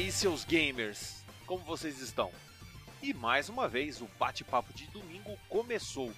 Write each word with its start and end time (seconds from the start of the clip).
aí, 0.00 0.10
seus 0.10 0.44
gamers? 0.44 1.22
Como 1.46 1.62
vocês 1.62 2.00
estão? 2.00 2.32
E 3.02 3.12
mais 3.12 3.50
uma 3.50 3.68
vez, 3.68 4.00
o 4.00 4.08
bate-papo 4.18 4.72
de 4.72 4.86
domingo 4.86 5.38
começou. 5.46 6.10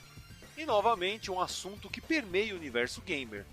E 0.56 0.64
novamente, 0.64 1.32
um 1.32 1.40
assunto 1.40 1.90
que 1.90 2.00
permeia 2.00 2.54
o 2.54 2.56
universo 2.56 3.00
gamer. 3.00 3.44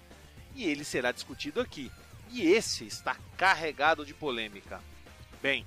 E 0.54 0.66
ele 0.66 0.84
será 0.84 1.12
discutido 1.12 1.60
aqui. 1.60 1.92
E 2.30 2.44
esse 2.44 2.86
está 2.86 3.18
carregado 3.38 4.06
de 4.06 4.14
polêmica. 4.14 4.80
Bem, 5.42 5.66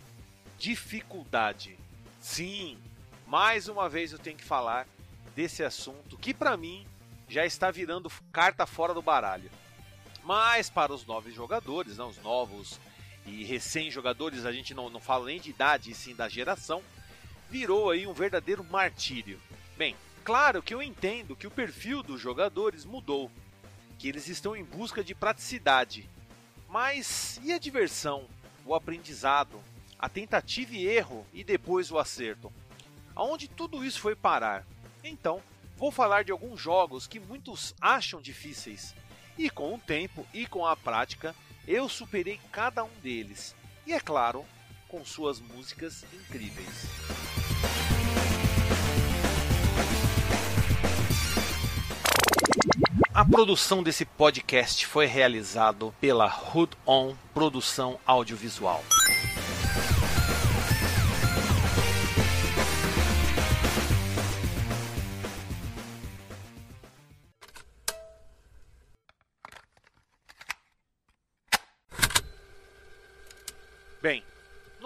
dificuldade. 0.59 1.77
Sim, 2.21 2.79
mais 3.27 3.67
uma 3.67 3.89
vez 3.89 4.13
eu 4.13 4.19
tenho 4.19 4.37
que 4.37 4.45
falar 4.45 4.87
desse 5.35 5.65
assunto 5.65 6.17
que 6.17 6.33
para 6.33 6.57
mim 6.57 6.87
já 7.29 7.45
está 7.45 7.73
virando 7.73 8.09
carta 8.31 8.65
fora 8.65 8.95
do 8.95 9.03
baralho. 9.03 9.51
Mas 10.23 10.71
para 10.71 10.95
os 10.95 11.05
novos 11.05 11.35
jogadores, 11.35 11.97
não, 11.97 12.11
os 12.11 12.23
novos 12.23 12.79
e 13.27 13.45
recém-jogadores, 13.45 14.45
a 14.45 14.53
gente 14.53 14.75
não, 14.75 14.91
não 14.91 15.01
fala 15.01 15.27
nem 15.27 15.41
de 15.41 15.51
idade, 15.51 15.91
e 15.91 15.95
sim 15.95 16.15
da 16.15 16.29
geração, 16.29 16.83
virou 17.51 17.91
aí 17.91 18.07
um 18.07 18.13
verdadeiro 18.13 18.65
martírio. 18.65 19.41
Bem, 19.77 19.97
claro 20.25 20.63
que 20.63 20.75
eu 20.75 20.83
entendo 20.83 21.37
que 21.37 21.47
o 21.47 21.51
perfil 21.51 22.03
dos 22.03 22.21
jogadores 22.21 22.85
mudou, 22.85 23.31
que 23.99 24.09
eles 24.09 24.27
estão 24.29 24.57
em 24.57 24.65
busca 24.65 25.05
de 25.05 25.15
praticidade. 25.15 26.09
Mas 26.69 27.39
e 27.45 27.53
a 27.53 27.59
diversão, 27.59 28.27
o 28.65 28.75
aprendizado, 28.75 29.61
a 29.99 30.09
tentativa 30.09 30.75
e 30.75 30.87
erro 30.87 31.27
e 31.33 31.45
depois 31.45 31.91
o 31.91 31.99
acerto? 31.99 32.53
Aonde 33.15 33.47
tudo 33.47 33.85
isso 33.85 34.01
foi 34.01 34.17
parar? 34.17 34.67
Então, 35.05 35.43
vou 35.77 35.93
falar 35.93 36.25
de 36.25 36.33
alguns 36.33 36.61
jogos 36.61 37.07
que 37.07 37.21
muitos 37.21 37.75
acham 37.81 38.21
difíceis. 38.21 38.95
E 39.39 39.49
com 39.49 39.75
o 39.75 39.79
tempo 39.79 40.27
e 40.33 40.47
com 40.47 40.67
a 40.67 40.77
prática, 40.77 41.35
eu 41.67 41.89
superei 41.89 42.41
cada 42.51 42.85
um 42.85 42.91
deles. 43.03 43.55
E 43.87 43.93
é 43.93 44.01
claro, 44.01 44.45
com 44.89 45.05
suas 45.05 45.41
músicas 45.41 46.05
incríveis. 46.13 46.87
A 53.15 53.25
produção 53.25 53.83
desse 53.83 54.05
podcast 54.05 54.87
foi 54.87 55.07
realizado 55.07 55.95
pela 56.01 56.27
Hood 56.27 56.77
On 56.87 57.15
Produção 57.35 57.99
Audiovisual. 58.07 58.83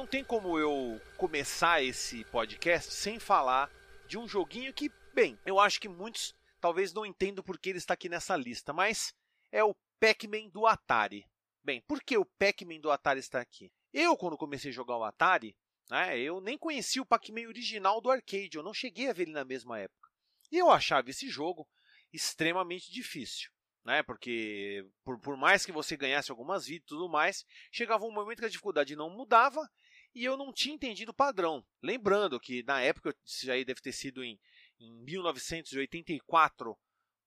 Não 0.07 0.11
tem 0.11 0.23
como 0.23 0.57
eu 0.57 1.01
começar 1.17 1.83
esse 1.83 2.25
podcast 2.27 2.95
sem 2.95 3.19
falar 3.19 3.69
de 4.07 4.17
um 4.17 4.29
joguinho 4.29 4.73
que, 4.73 4.89
bem, 5.13 5.37
eu 5.45 5.59
acho 5.59 5.81
que 5.81 5.89
muitos 5.89 6.33
talvez 6.61 6.93
não 6.93 7.05
entendam 7.05 7.43
porque 7.43 7.71
ele 7.71 7.79
está 7.79 7.95
aqui 7.95 8.09
nessa 8.09 8.37
lista, 8.37 8.73
mas 8.73 9.13
é 9.51 9.65
o 9.65 9.75
Pac-Man 9.99 10.49
do 10.51 10.65
Atari. 10.65 11.27
Bem, 11.61 11.81
por 11.89 12.01
que 12.01 12.17
o 12.17 12.25
Pac-Man 12.25 12.79
do 12.79 12.93
Atari 12.93 13.19
está 13.19 13.41
aqui? 13.41 13.73
Eu, 13.93 14.17
quando 14.17 14.39
comecei 14.39 14.71
a 14.71 14.75
jogar 14.75 14.97
o 14.97 15.03
Atari, 15.03 15.57
né, 15.91 16.17
eu 16.21 16.41
nem 16.41 16.57
conhecia 16.57 17.03
o 17.03 17.07
Pac-Man 17.07 17.49
original 17.49 18.01
do 18.01 18.09
arcade, 18.09 18.57
eu 18.57 18.63
não 18.63 18.73
cheguei 18.73 19.11
a 19.11 19.13
ver 19.13 19.25
ele 19.25 19.33
na 19.33 19.45
mesma 19.45 19.77
época. 19.81 20.09
E 20.53 20.57
eu 20.57 20.71
achava 20.71 21.11
esse 21.11 21.29
jogo 21.29 21.67
extremamente 22.13 22.93
difícil 22.93 23.51
né? 23.87 24.03
Porque 24.03 24.85
por, 25.05 25.19
por 25.21 25.37
mais 25.37 25.65
que 25.65 25.71
você 25.71 25.97
ganhasse 25.97 26.31
algumas 26.31 26.67
vidas 26.67 26.83
e 26.83 26.89
tudo 26.89 27.09
mais, 27.09 27.47
chegava 27.71 28.05
um 28.05 28.11
momento 28.11 28.41
que 28.41 28.45
a 28.45 28.51
dificuldade 28.51 28.97
não 28.97 29.09
mudava 29.09 29.67
e 30.17 30.25
eu 30.25 30.35
não 30.35 30.51
tinha 30.51 30.75
entendido 30.75 31.11
o 31.11 31.15
padrão. 31.15 31.63
Lembrando 31.83 32.41
que 32.41 32.63
na 32.63 32.81
época, 32.81 33.15
isso 33.23 33.53
aí 33.53 33.67
deve 33.67 33.83
ter 33.83 33.93
sido 33.93 34.25
em, 34.25 34.41
em 34.81 34.91
1984, 35.05 36.75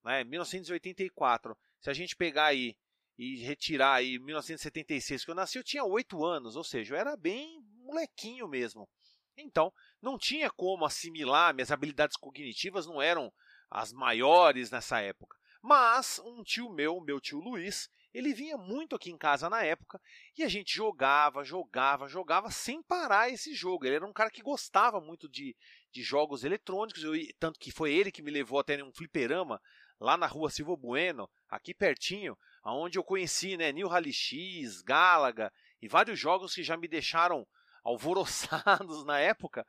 né? 0.04 0.24
1984. 0.24 1.56
Se 1.80 1.92
a 1.92 1.94
gente 1.94 2.16
pegar 2.16 2.46
aí 2.46 2.76
e 3.16 3.44
retirar 3.44 3.94
aí 3.94 4.18
1976 4.18 5.24
que 5.24 5.30
eu 5.30 5.36
nasci, 5.36 5.60
eu 5.60 5.64
tinha 5.64 5.84
8 5.86 6.26
anos, 6.26 6.56
ou 6.56 6.64
seja, 6.64 6.96
eu 6.96 7.00
era 7.00 7.16
bem 7.16 7.62
molequinho 7.84 8.48
mesmo. 8.48 8.90
Então, 9.38 9.72
não 10.02 10.18
tinha 10.18 10.50
como 10.50 10.84
assimilar, 10.84 11.54
minhas 11.54 11.72
habilidades 11.72 12.18
cognitivas 12.18 12.88
não 12.88 13.00
eram 13.00 13.32
as 13.70 13.94
maiores 13.94 14.72
nessa 14.72 15.00
época. 15.00 15.38
Mas 15.62 16.18
um 16.26 16.42
tio 16.42 16.72
meu, 16.72 17.00
meu 17.02 17.22
tio 17.22 17.40
Luiz, 17.40 17.88
ele 18.14 18.34
vinha 18.34 18.58
muito 18.58 18.96
aqui 18.96 19.12
em 19.12 19.18
casa 19.18 19.50
na 19.50 19.64
época 19.64 20.02
e 20.38 20.44
a 20.44 20.50
gente 20.50 20.76
jogava, 20.76 21.44
jogava, 21.44 22.08
jogava 22.08 22.50
sem 22.50 22.82
parar 22.82 23.30
esse 23.30 23.54
jogo. 23.54 23.86
Ele 23.86 23.96
era 23.96 24.06
um 24.06 24.14
cara 24.14 24.32
que 24.32 24.42
gostava 24.42 25.00
muito 25.00 25.30
de, 25.30 25.56
de 25.92 26.02
jogos 26.02 26.44
eletrônicos, 26.44 27.04
eu, 27.04 27.14
tanto 27.40 27.60
que 27.60 27.72
foi 27.72 27.94
ele 27.94 28.12
que 28.12 28.22
me 28.22 28.32
levou 28.32 28.60
até 28.60 28.84
um 28.84 28.92
fliperama 28.92 29.62
lá 30.00 30.18
na 30.18 30.26
rua 30.26 30.50
Silva 30.50 30.76
Bueno, 30.76 31.30
aqui 31.50 31.74
pertinho, 31.74 32.38
onde 32.64 32.98
eu 32.98 33.04
conheci 33.04 33.58
né, 33.58 33.72
New 33.72 33.88
Rally 33.88 34.14
X, 34.14 34.82
Galaga 34.82 35.52
e 35.82 35.88
vários 35.88 36.20
jogos 36.20 36.54
que 36.54 36.64
já 36.64 36.78
me 36.78 36.88
deixaram 36.88 37.46
alvoroçados 37.84 39.04
na 39.06 39.20
época. 39.20 39.66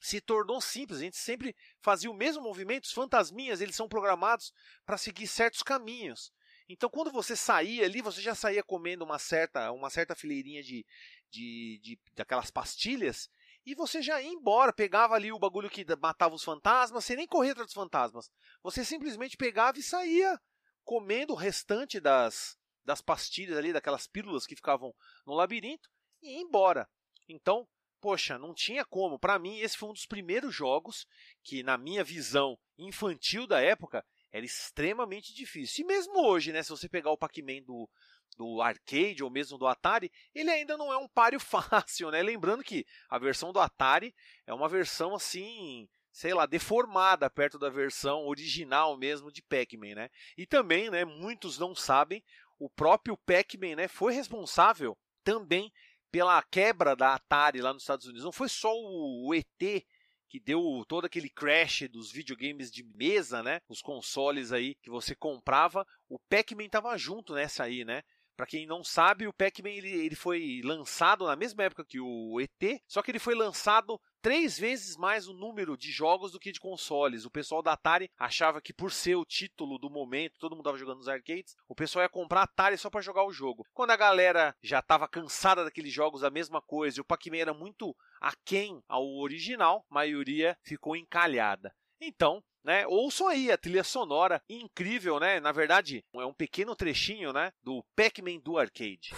se 0.00 0.20
tornou 0.20 0.60
simples. 0.60 0.98
A 0.98 1.02
gente 1.02 1.16
sempre 1.16 1.56
fazia 1.80 2.10
o 2.10 2.14
mesmo 2.14 2.42
movimento. 2.42 2.84
Os 2.84 2.92
fantasminhas 2.92 3.60
eles 3.60 3.76
são 3.76 3.88
programados 3.88 4.52
para 4.84 4.98
seguir 4.98 5.26
certos 5.26 5.62
caminhos. 5.62 6.32
Então, 6.68 6.88
quando 6.88 7.10
você 7.10 7.34
saía 7.34 7.84
ali, 7.84 8.00
você 8.00 8.20
já 8.20 8.34
saía 8.34 8.62
comendo 8.62 9.04
uma 9.04 9.18
certa, 9.18 9.72
uma 9.72 9.90
certa 9.90 10.14
fileirinha 10.14 10.62
de, 10.62 10.86
de, 11.30 11.80
de 11.82 12.00
daquelas 12.14 12.50
pastilhas 12.50 13.28
e 13.64 13.74
você 13.74 14.02
já 14.02 14.20
ia 14.20 14.28
embora, 14.28 14.72
pegava 14.72 15.14
ali 15.14 15.32
o 15.32 15.38
bagulho 15.38 15.70
que 15.70 15.84
matava 15.96 16.34
os 16.34 16.42
fantasmas, 16.42 17.04
você 17.04 17.14
nem 17.14 17.26
corria 17.26 17.52
atrás 17.52 17.66
dos 17.66 17.74
fantasmas. 17.74 18.30
Você 18.62 18.84
simplesmente 18.84 19.36
pegava 19.36 19.78
e 19.78 19.82
saía 19.82 20.40
comendo 20.84 21.32
o 21.32 21.36
restante 21.36 22.00
das, 22.00 22.58
das 22.84 23.00
pastilhas 23.00 23.56
ali, 23.56 23.72
daquelas 23.72 24.06
pílulas 24.06 24.46
que 24.46 24.56
ficavam 24.56 24.94
no 25.26 25.34
labirinto, 25.34 25.88
e 26.22 26.38
ir 26.38 26.42
embora. 26.42 26.88
Então, 27.28 27.66
poxa, 28.00 28.38
não 28.38 28.54
tinha 28.54 28.84
como. 28.84 29.18
Para 29.18 29.38
mim, 29.38 29.58
esse 29.58 29.76
foi 29.76 29.88
um 29.88 29.92
dos 29.94 30.06
primeiros 30.06 30.54
jogos 30.54 31.06
que, 31.42 31.62
na 31.62 31.78
minha 31.78 32.04
visão 32.04 32.58
infantil 32.78 33.46
da 33.46 33.60
época, 33.60 34.04
era 34.30 34.44
extremamente 34.44 35.34
difícil. 35.34 35.84
E 35.84 35.86
mesmo 35.86 36.26
hoje, 36.26 36.52
né, 36.52 36.62
se 36.62 36.70
você 36.70 36.88
pegar 36.88 37.10
o 37.10 37.18
Pac-Man 37.18 37.62
do, 37.62 37.88
do 38.36 38.62
arcade 38.62 39.22
ou 39.22 39.30
mesmo 39.30 39.58
do 39.58 39.66
Atari, 39.66 40.10
ele 40.34 40.50
ainda 40.50 40.76
não 40.76 40.92
é 40.92 40.96
um 40.96 41.08
páreo 41.08 41.38
fácil, 41.40 42.10
né? 42.10 42.22
Lembrando 42.22 42.64
que 42.64 42.86
a 43.08 43.18
versão 43.18 43.52
do 43.52 43.60
Atari 43.60 44.14
é 44.46 44.54
uma 44.54 44.68
versão 44.68 45.14
assim 45.14 45.88
sei 46.12 46.34
lá, 46.34 46.44
deformada 46.44 47.28
perto 47.30 47.58
da 47.58 47.70
versão 47.70 48.26
original 48.26 48.96
mesmo 48.98 49.32
de 49.32 49.42
Pac-Man, 49.42 49.94
né? 49.94 50.10
E 50.36 50.46
também, 50.46 50.90
né, 50.90 51.04
muitos 51.04 51.58
não 51.58 51.74
sabem, 51.74 52.22
o 52.58 52.68
próprio 52.68 53.16
Pac-Man, 53.16 53.76
né, 53.76 53.88
foi 53.88 54.12
responsável 54.12 54.96
também 55.24 55.72
pela 56.12 56.42
quebra 56.42 56.94
da 56.94 57.14
Atari 57.14 57.62
lá 57.62 57.72
nos 57.72 57.82
Estados 57.82 58.04
Unidos. 58.04 58.24
Não 58.24 58.32
foi 58.32 58.48
só 58.48 58.70
o, 58.72 59.34
ET 59.34 59.84
que 60.28 60.38
deu 60.38 60.84
todo 60.86 61.06
aquele 61.06 61.28
crash 61.28 61.88
dos 61.90 62.12
videogames 62.12 62.70
de 62.70 62.84
mesa, 62.84 63.42
né? 63.42 63.60
Os 63.68 63.82
consoles 63.82 64.52
aí 64.52 64.74
que 64.76 64.88
você 64.88 65.14
comprava, 65.14 65.86
o 66.08 66.18
Pac-Man 66.18 66.68
tava 66.68 66.96
junto 66.96 67.34
nessa 67.34 67.64
aí, 67.64 67.84
né? 67.84 68.02
Para 68.36 68.46
quem 68.46 68.66
não 68.66 68.82
sabe, 68.82 69.26
o 69.26 69.32
Pac-Man 69.32 69.70
ele, 69.70 69.90
ele 69.90 70.14
foi 70.14 70.60
lançado 70.64 71.26
na 71.26 71.36
mesma 71.36 71.64
época 71.64 71.84
que 71.84 72.00
o 72.00 72.40
ET, 72.40 72.80
só 72.86 73.02
que 73.02 73.10
ele 73.10 73.18
foi 73.18 73.34
lançado 73.34 74.00
três 74.22 74.56
vezes 74.56 74.96
mais 74.96 75.26
o 75.26 75.34
número 75.34 75.76
de 75.76 75.90
jogos 75.90 76.32
do 76.32 76.38
que 76.38 76.52
de 76.52 76.60
consoles. 76.60 77.26
O 77.26 77.30
pessoal 77.30 77.60
da 77.60 77.72
Atari 77.72 78.08
achava 78.16 78.60
que 78.60 78.72
por 78.72 78.92
ser 78.92 79.16
o 79.16 79.24
título 79.24 79.78
do 79.78 79.90
momento, 79.90 80.38
todo 80.38 80.52
mundo 80.52 80.60
estava 80.60 80.78
jogando 80.78 80.98
nos 80.98 81.08
arcades, 81.08 81.56
o 81.68 81.74
pessoal 81.74 82.04
ia 82.04 82.08
comprar 82.08 82.42
Atari 82.42 82.78
só 82.78 82.88
para 82.88 83.00
jogar 83.00 83.24
o 83.24 83.32
jogo. 83.32 83.66
Quando 83.74 83.90
a 83.90 83.96
galera 83.96 84.54
já 84.62 84.78
estava 84.78 85.08
cansada 85.08 85.64
daqueles 85.64 85.92
jogos, 85.92 86.22
a 86.22 86.30
mesma 86.30 86.62
coisa, 86.62 86.98
e 86.98 87.00
o 87.00 87.04
Pac-Man 87.04 87.38
era 87.38 87.52
muito 87.52 87.94
aquém 88.20 88.82
ao 88.88 89.04
original, 89.16 89.84
a 89.90 89.94
maioria 89.94 90.56
ficou 90.62 90.94
encalhada. 90.94 91.74
Então, 92.00 92.42
né, 92.64 92.86
ouçam 92.86 93.26
aí 93.26 93.50
a 93.50 93.58
trilha 93.58 93.82
sonora 93.82 94.40
incrível, 94.48 95.18
né? 95.18 95.40
Na 95.40 95.50
verdade, 95.50 96.04
é 96.14 96.24
um 96.24 96.32
pequeno 96.32 96.76
trechinho, 96.76 97.32
né, 97.32 97.52
do 97.62 97.84
Pac-Man 97.96 98.38
do 98.38 98.56
arcade. 98.56 99.10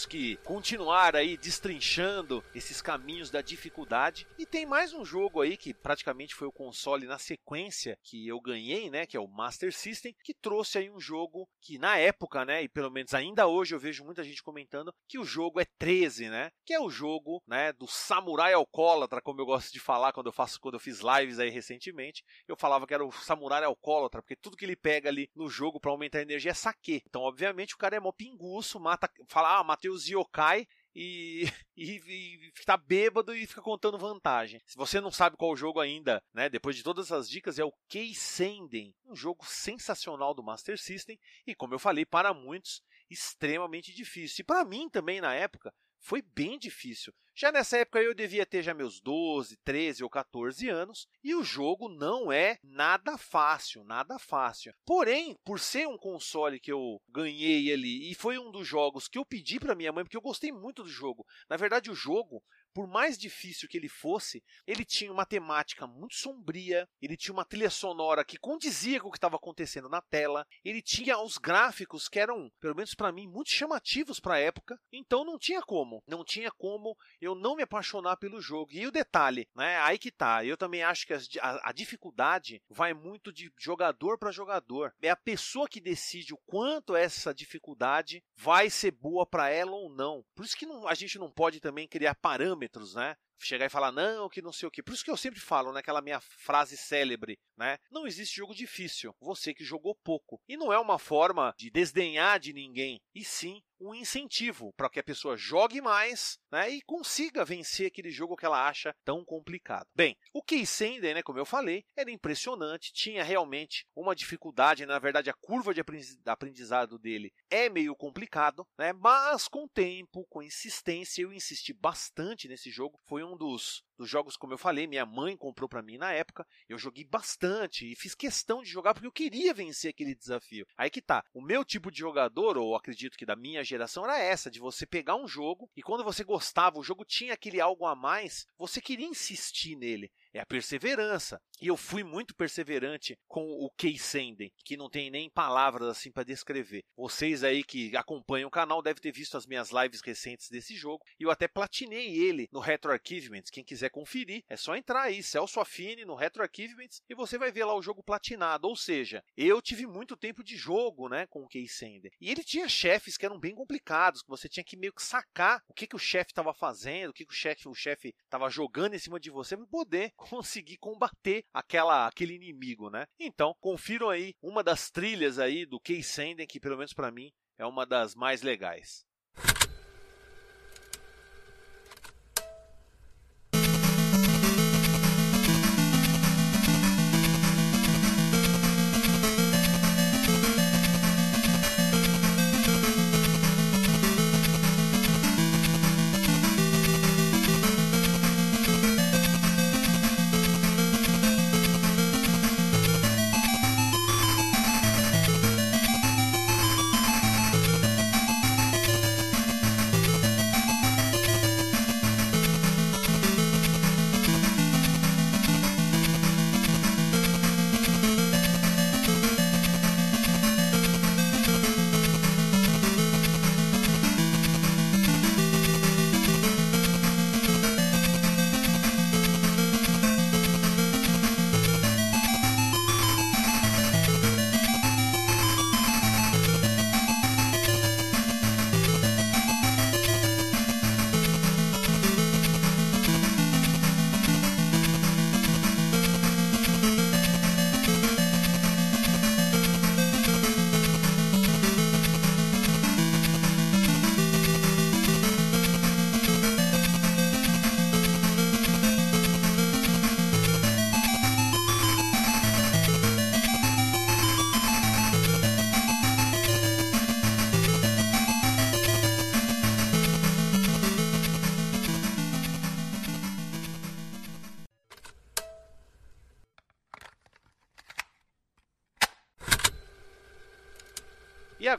Temos 0.00 0.06
que 0.06 0.36
continuar 0.44 1.16
aí 1.16 1.36
destrinchando 1.36 2.42
esses 2.54 2.80
caminhos 2.80 3.30
da 3.30 3.42
dificuldade. 3.42 4.26
E 4.38 4.46
tem 4.46 4.64
mais 4.64 4.92
um 4.92 5.04
jogo 5.04 5.40
aí 5.40 5.56
que 5.56 5.74
praticamente 5.74 6.34
foi 6.34 6.46
o 6.46 6.52
console 6.52 7.06
na 7.06 7.18
sequência 7.18 7.98
que 8.02 8.26
eu 8.26 8.40
ganhei, 8.40 8.88
né, 8.88 9.04
que 9.04 9.16
é 9.16 9.20
o 9.20 9.28
Master 9.28 9.72
System, 9.72 10.14
que 10.24 10.32
trouxe 10.32 10.78
aí 10.78 10.90
um 10.90 11.00
jogo 11.00 11.48
que 11.60 11.78
na 11.78 11.98
época, 11.98 12.44
né, 12.44 12.62
e 12.62 12.68
pelo 12.68 12.90
menos 12.90 13.12
ainda 13.12 13.46
hoje 13.46 13.74
eu 13.74 13.80
vejo 13.80 14.04
muita 14.04 14.24
gente 14.24 14.42
comentando 14.42 14.94
que 15.08 15.18
o 15.18 15.24
jogo 15.24 15.60
é 15.60 15.66
13, 15.78 16.28
né, 16.28 16.50
que 16.64 16.72
é 16.72 16.80
o 16.80 16.88
jogo, 16.88 17.42
né, 17.46 17.72
do 17.72 17.86
samurai 17.86 18.52
alcoólatra, 18.52 19.20
como 19.20 19.40
eu 19.40 19.46
gosto 19.46 19.72
de 19.72 19.80
falar 19.80 20.12
quando 20.12 20.26
eu 20.26 20.32
faço 20.32 20.60
quando 20.60 20.74
eu 20.74 20.80
fiz 20.80 21.00
lives 21.00 21.38
aí 21.38 21.50
recentemente, 21.50 22.24
eu 22.46 22.56
falava 22.56 22.86
que 22.86 22.94
era 22.94 23.04
o 23.04 23.12
samurai 23.12 23.64
alcoólatra, 23.64 24.22
porque 24.22 24.36
tudo 24.36 24.56
que 24.56 24.64
ele 24.64 24.76
pega 24.76 25.08
ali 25.08 25.28
no 25.34 25.48
jogo 25.48 25.80
para 25.80 25.90
aumentar 25.90 26.18
a 26.18 26.22
energia 26.22 26.52
é 26.52 26.54
saque. 26.54 27.02
Então, 27.06 27.22
obviamente, 27.22 27.74
o 27.74 27.78
cara 27.78 27.96
é 27.96 28.00
mó 28.00 28.12
pinguço, 28.12 28.80
mata 28.80 29.10
fala, 29.26 29.58
ah, 29.58 29.64
matei 29.64 29.89
os 29.90 30.08
yokai 30.08 30.66
e, 30.94 31.44
e, 31.76 32.00
e 32.06 32.52
fica 32.54 32.76
bêbado 32.76 33.34
e 33.34 33.46
fica 33.46 33.62
contando 33.62 33.98
vantagem. 33.98 34.60
Se 34.66 34.76
você 34.76 35.00
não 35.00 35.10
sabe 35.10 35.36
qual 35.36 35.56
jogo 35.56 35.80
ainda, 35.80 36.22
né, 36.32 36.48
depois 36.48 36.76
de 36.76 36.82
todas 36.82 37.06
essas 37.06 37.28
dicas, 37.28 37.58
é 37.58 37.64
o 37.64 37.74
Keisenden, 37.88 38.94
um 39.04 39.16
jogo 39.16 39.44
sensacional 39.46 40.34
do 40.34 40.42
Master 40.42 40.78
System 40.78 41.18
e, 41.46 41.54
como 41.54 41.74
eu 41.74 41.78
falei, 41.78 42.04
para 42.04 42.34
muitos, 42.34 42.82
extremamente 43.08 43.92
difícil. 43.92 44.42
E 44.42 44.44
para 44.44 44.64
mim 44.64 44.88
também, 44.88 45.20
na 45.20 45.34
época, 45.34 45.72
foi 45.98 46.22
bem 46.22 46.58
difícil. 46.58 47.12
Já 47.40 47.50
nessa 47.50 47.78
época 47.78 48.02
eu 48.02 48.12
devia 48.12 48.44
ter 48.44 48.62
já 48.62 48.74
meus 48.74 49.00
12, 49.00 49.56
13 49.64 50.04
ou 50.04 50.10
14 50.10 50.68
anos 50.68 51.08
e 51.24 51.34
o 51.34 51.42
jogo 51.42 51.88
não 51.88 52.30
é 52.30 52.58
nada 52.62 53.16
fácil, 53.16 53.82
nada 53.82 54.18
fácil. 54.18 54.74
Porém, 54.84 55.34
por 55.42 55.58
ser 55.58 55.88
um 55.88 55.96
console 55.96 56.60
que 56.60 56.70
eu 56.70 57.00
ganhei 57.08 57.72
ali 57.72 58.10
e 58.10 58.14
foi 58.14 58.38
um 58.38 58.50
dos 58.50 58.68
jogos 58.68 59.08
que 59.08 59.16
eu 59.16 59.24
pedi 59.24 59.58
para 59.58 59.74
minha 59.74 59.90
mãe 59.90 60.04
porque 60.04 60.18
eu 60.18 60.20
gostei 60.20 60.52
muito 60.52 60.82
do 60.82 60.90
jogo. 60.90 61.24
Na 61.48 61.56
verdade, 61.56 61.90
o 61.90 61.94
jogo 61.94 62.42
por 62.72 62.86
mais 62.86 63.18
difícil 63.18 63.68
que 63.68 63.76
ele 63.76 63.88
fosse, 63.88 64.42
ele 64.66 64.84
tinha 64.84 65.12
uma 65.12 65.26
temática 65.26 65.86
muito 65.86 66.14
sombria, 66.14 66.88
ele 67.00 67.16
tinha 67.16 67.32
uma 67.32 67.44
trilha 67.44 67.70
sonora 67.70 68.24
que 68.24 68.38
condizia 68.38 69.00
com 69.00 69.08
o 69.08 69.10
que 69.10 69.18
estava 69.18 69.36
acontecendo 69.36 69.88
na 69.88 70.00
tela, 70.00 70.46
ele 70.64 70.80
tinha 70.82 71.18
os 71.18 71.36
gráficos 71.38 72.08
que 72.08 72.18
eram, 72.18 72.50
pelo 72.60 72.74
menos 72.74 72.94
para 72.94 73.12
mim, 73.12 73.26
muito 73.26 73.50
chamativos 73.50 74.20
para 74.20 74.34
a 74.34 74.38
época, 74.38 74.78
então 74.92 75.24
não 75.24 75.38
tinha 75.38 75.62
como, 75.62 76.02
não 76.06 76.24
tinha 76.24 76.50
como 76.50 76.96
eu 77.20 77.34
não 77.34 77.56
me 77.56 77.62
apaixonar 77.62 78.16
pelo 78.16 78.40
jogo. 78.40 78.72
E 78.72 78.86
o 78.86 78.92
detalhe, 78.92 79.48
né, 79.54 79.78
aí 79.78 79.98
que 79.98 80.10
tá, 80.10 80.44
eu 80.44 80.56
também 80.56 80.82
acho 80.82 81.06
que 81.06 81.14
a, 81.14 81.70
a 81.70 81.72
dificuldade 81.72 82.62
vai 82.68 82.94
muito 82.94 83.32
de 83.32 83.52
jogador 83.58 84.18
para 84.18 84.30
jogador. 84.30 84.94
É 85.02 85.10
a 85.10 85.16
pessoa 85.16 85.68
que 85.68 85.80
decide 85.80 86.32
o 86.32 86.40
quanto 86.46 86.94
essa 86.94 87.34
dificuldade 87.34 88.22
vai 88.36 88.70
ser 88.70 88.92
boa 88.92 89.26
para 89.26 89.50
ela 89.50 89.72
ou 89.72 89.88
não. 89.88 90.24
Por 90.34 90.44
isso 90.44 90.56
que 90.56 90.66
não, 90.66 90.86
a 90.86 90.94
gente 90.94 91.18
não 91.18 91.30
pode 91.30 91.60
também 91.60 91.88
criar 91.88 92.14
parâmetros 92.14 92.59
parâmetros, 92.60 92.94
né? 92.94 93.16
chegar 93.42 93.64
e 93.64 93.70
falar 93.70 93.90
não, 93.90 94.28
que 94.28 94.42
não 94.42 94.52
sei 94.52 94.68
o 94.68 94.70
que. 94.70 94.82
Por 94.82 94.92
isso 94.92 95.02
que 95.02 95.10
eu 95.10 95.16
sempre 95.16 95.40
falo 95.40 95.72
naquela 95.72 96.02
minha 96.02 96.20
frase 96.20 96.76
célebre, 96.76 97.38
né? 97.56 97.78
Não 97.90 98.06
existe 98.06 98.36
jogo 98.36 98.54
difícil, 98.54 99.14
você 99.18 99.54
que 99.54 99.64
jogou 99.64 99.94
pouco. 99.94 100.38
E 100.46 100.58
não 100.58 100.70
é 100.70 100.78
uma 100.78 100.98
forma 100.98 101.54
de 101.56 101.70
desdenhar 101.70 102.38
de 102.38 102.52
ninguém, 102.52 103.00
e 103.14 103.24
sim 103.24 103.62
um 103.80 103.94
incentivo 103.94 104.74
para 104.76 104.90
que 104.90 105.00
a 105.00 105.02
pessoa 105.02 105.36
jogue 105.36 105.80
mais 105.80 106.38
né, 106.52 106.68
e 106.68 106.82
consiga 106.82 107.44
vencer 107.44 107.86
aquele 107.86 108.10
jogo 108.10 108.36
que 108.36 108.44
ela 108.44 108.68
acha 108.68 108.94
tão 109.04 109.24
complicado. 109.24 109.86
Bem, 109.94 110.16
o 110.34 110.42
Keysender, 110.42 111.14
né, 111.14 111.22
como 111.22 111.38
eu 111.38 111.46
falei, 111.46 111.84
era 111.96 112.10
impressionante, 112.10 112.92
tinha 112.92 113.24
realmente 113.24 113.86
uma 113.96 114.14
dificuldade, 114.14 114.84
na 114.84 114.98
verdade 114.98 115.30
a 115.30 115.34
curva 115.34 115.72
de 115.72 115.82
aprendizado 116.26 116.98
dele 116.98 117.32
é 117.48 117.70
meio 117.70 117.96
complicado, 117.96 118.66
né, 118.78 118.92
mas 118.92 119.48
com 119.48 119.66
tempo, 119.66 120.26
com 120.28 120.42
insistência, 120.42 121.22
eu 121.22 121.32
insisti 121.32 121.72
bastante 121.72 122.46
nesse 122.46 122.70
jogo, 122.70 123.00
foi 123.06 123.24
um 123.24 123.30
um 123.30 123.36
dos, 123.36 123.82
dos 123.96 124.08
jogos, 124.08 124.36
como 124.36 124.52
eu 124.52 124.58
falei, 124.58 124.86
minha 124.86 125.06
mãe 125.06 125.36
comprou 125.36 125.68
para 125.68 125.82
mim 125.82 125.96
na 125.96 126.12
época. 126.12 126.46
Eu 126.68 126.78
joguei 126.78 127.04
bastante 127.04 127.90
e 127.90 127.94
fiz 127.94 128.14
questão 128.14 128.62
de 128.62 128.68
jogar 128.68 128.92
porque 128.92 129.06
eu 129.06 129.12
queria 129.12 129.54
vencer 129.54 129.90
aquele 129.90 130.14
desafio. 130.14 130.66
Aí 130.76 130.90
que 130.90 131.00
tá. 131.00 131.24
O 131.32 131.40
meu 131.40 131.64
tipo 131.64 131.90
de 131.90 131.98
jogador, 131.98 132.56
ou 132.56 132.74
acredito 132.74 133.16
que 133.16 133.26
da 133.26 133.36
minha 133.36 133.62
geração, 133.70 134.04
era 134.04 134.18
essa: 134.18 134.50
de 134.50 134.60
você 134.60 134.86
pegar 134.86 135.16
um 135.16 135.26
jogo 135.26 135.70
e 135.76 135.82
quando 135.82 136.04
você 136.04 136.22
gostava, 136.22 136.78
o 136.78 136.82
jogo 136.82 137.04
tinha 137.04 137.34
aquele 137.34 137.60
algo 137.60 137.86
a 137.86 137.94
mais, 137.94 138.46
você 138.58 138.80
queria 138.80 139.06
insistir 139.06 139.76
nele 139.76 140.10
é 140.32 140.40
a 140.40 140.46
perseverança. 140.46 141.40
E 141.60 141.66
eu 141.66 141.76
fui 141.76 142.02
muito 142.02 142.34
perseverante 142.34 143.18
com 143.28 143.42
o 143.42 143.70
Keisenden, 143.76 144.52
que 144.64 144.76
não 144.76 144.88
tem 144.88 145.10
nem 145.10 145.28
palavras 145.28 145.88
assim 145.88 146.10
para 146.10 146.24
descrever. 146.24 146.84
Vocês 146.96 147.44
aí 147.44 147.62
que 147.62 147.94
acompanham 147.96 148.48
o 148.48 148.50
canal 148.50 148.82
devem 148.82 149.02
ter 149.02 149.12
visto 149.12 149.36
as 149.36 149.46
minhas 149.46 149.70
lives 149.70 150.00
recentes 150.00 150.48
desse 150.48 150.74
jogo. 150.74 151.04
E 151.18 151.24
eu 151.24 151.30
até 151.30 151.46
platinei 151.46 152.16
ele 152.16 152.48
no 152.50 152.60
Retro 152.60 152.92
Archivements. 152.92 153.50
Quem 153.50 153.64
quiser 153.64 153.90
conferir, 153.90 154.42
é 154.48 154.56
só 154.56 154.74
entrar 154.74 155.02
aí, 155.02 155.22
Celso 155.22 155.60
Affine, 155.60 156.04
no 156.04 156.14
Retro 156.14 156.42
Archivements, 156.42 157.02
e 157.08 157.14
você 157.14 157.36
vai 157.36 157.52
ver 157.52 157.64
lá 157.64 157.74
o 157.74 157.82
jogo 157.82 158.02
platinado. 158.02 158.66
Ou 158.66 158.76
seja, 158.76 159.22
eu 159.36 159.60
tive 159.60 159.86
muito 159.86 160.16
tempo 160.16 160.42
de 160.42 160.56
jogo 160.56 161.08
né, 161.08 161.26
com 161.26 161.42
o 161.42 161.48
Keisenden. 161.48 162.10
E 162.20 162.30
ele 162.30 162.42
tinha 162.42 162.68
chefes 162.68 163.16
que 163.16 163.26
eram 163.26 163.38
bem 163.38 163.54
complicados, 163.54 164.22
que 164.22 164.28
você 164.28 164.48
tinha 164.48 164.64
que 164.64 164.76
meio 164.76 164.94
que 164.94 165.02
sacar 165.02 165.62
o 165.68 165.74
que, 165.74 165.86
que 165.86 165.96
o 165.96 165.98
chefe 165.98 166.30
estava 166.32 166.54
fazendo, 166.54 167.10
o 167.10 167.12
que, 167.12 167.26
que 167.26 167.32
o 167.32 167.36
chefe 167.36 167.68
o 167.68 167.74
chefe 167.74 168.14
estava 168.24 168.48
jogando 168.48 168.94
em 168.94 168.98
cima 168.98 169.20
de 169.20 169.30
você 169.30 169.56
para 169.56 169.66
poder 169.66 170.12
conseguir 170.28 170.76
combater 170.76 171.44
aquela, 171.52 172.06
aquele 172.06 172.34
inimigo, 172.34 172.90
né? 172.90 173.06
Então, 173.18 173.54
confiram 173.60 174.10
aí 174.10 174.34
uma 174.42 174.62
das 174.62 174.90
trilhas 174.90 175.38
aí 175.38 175.64
do 175.64 175.80
Senden, 176.02 176.46
que 176.46 176.60
pelo 176.60 176.76
menos 176.76 176.92
para 176.92 177.10
mim 177.10 177.30
é 177.58 177.64
uma 177.64 177.86
das 177.86 178.14
mais 178.14 178.42
legais. 178.42 179.04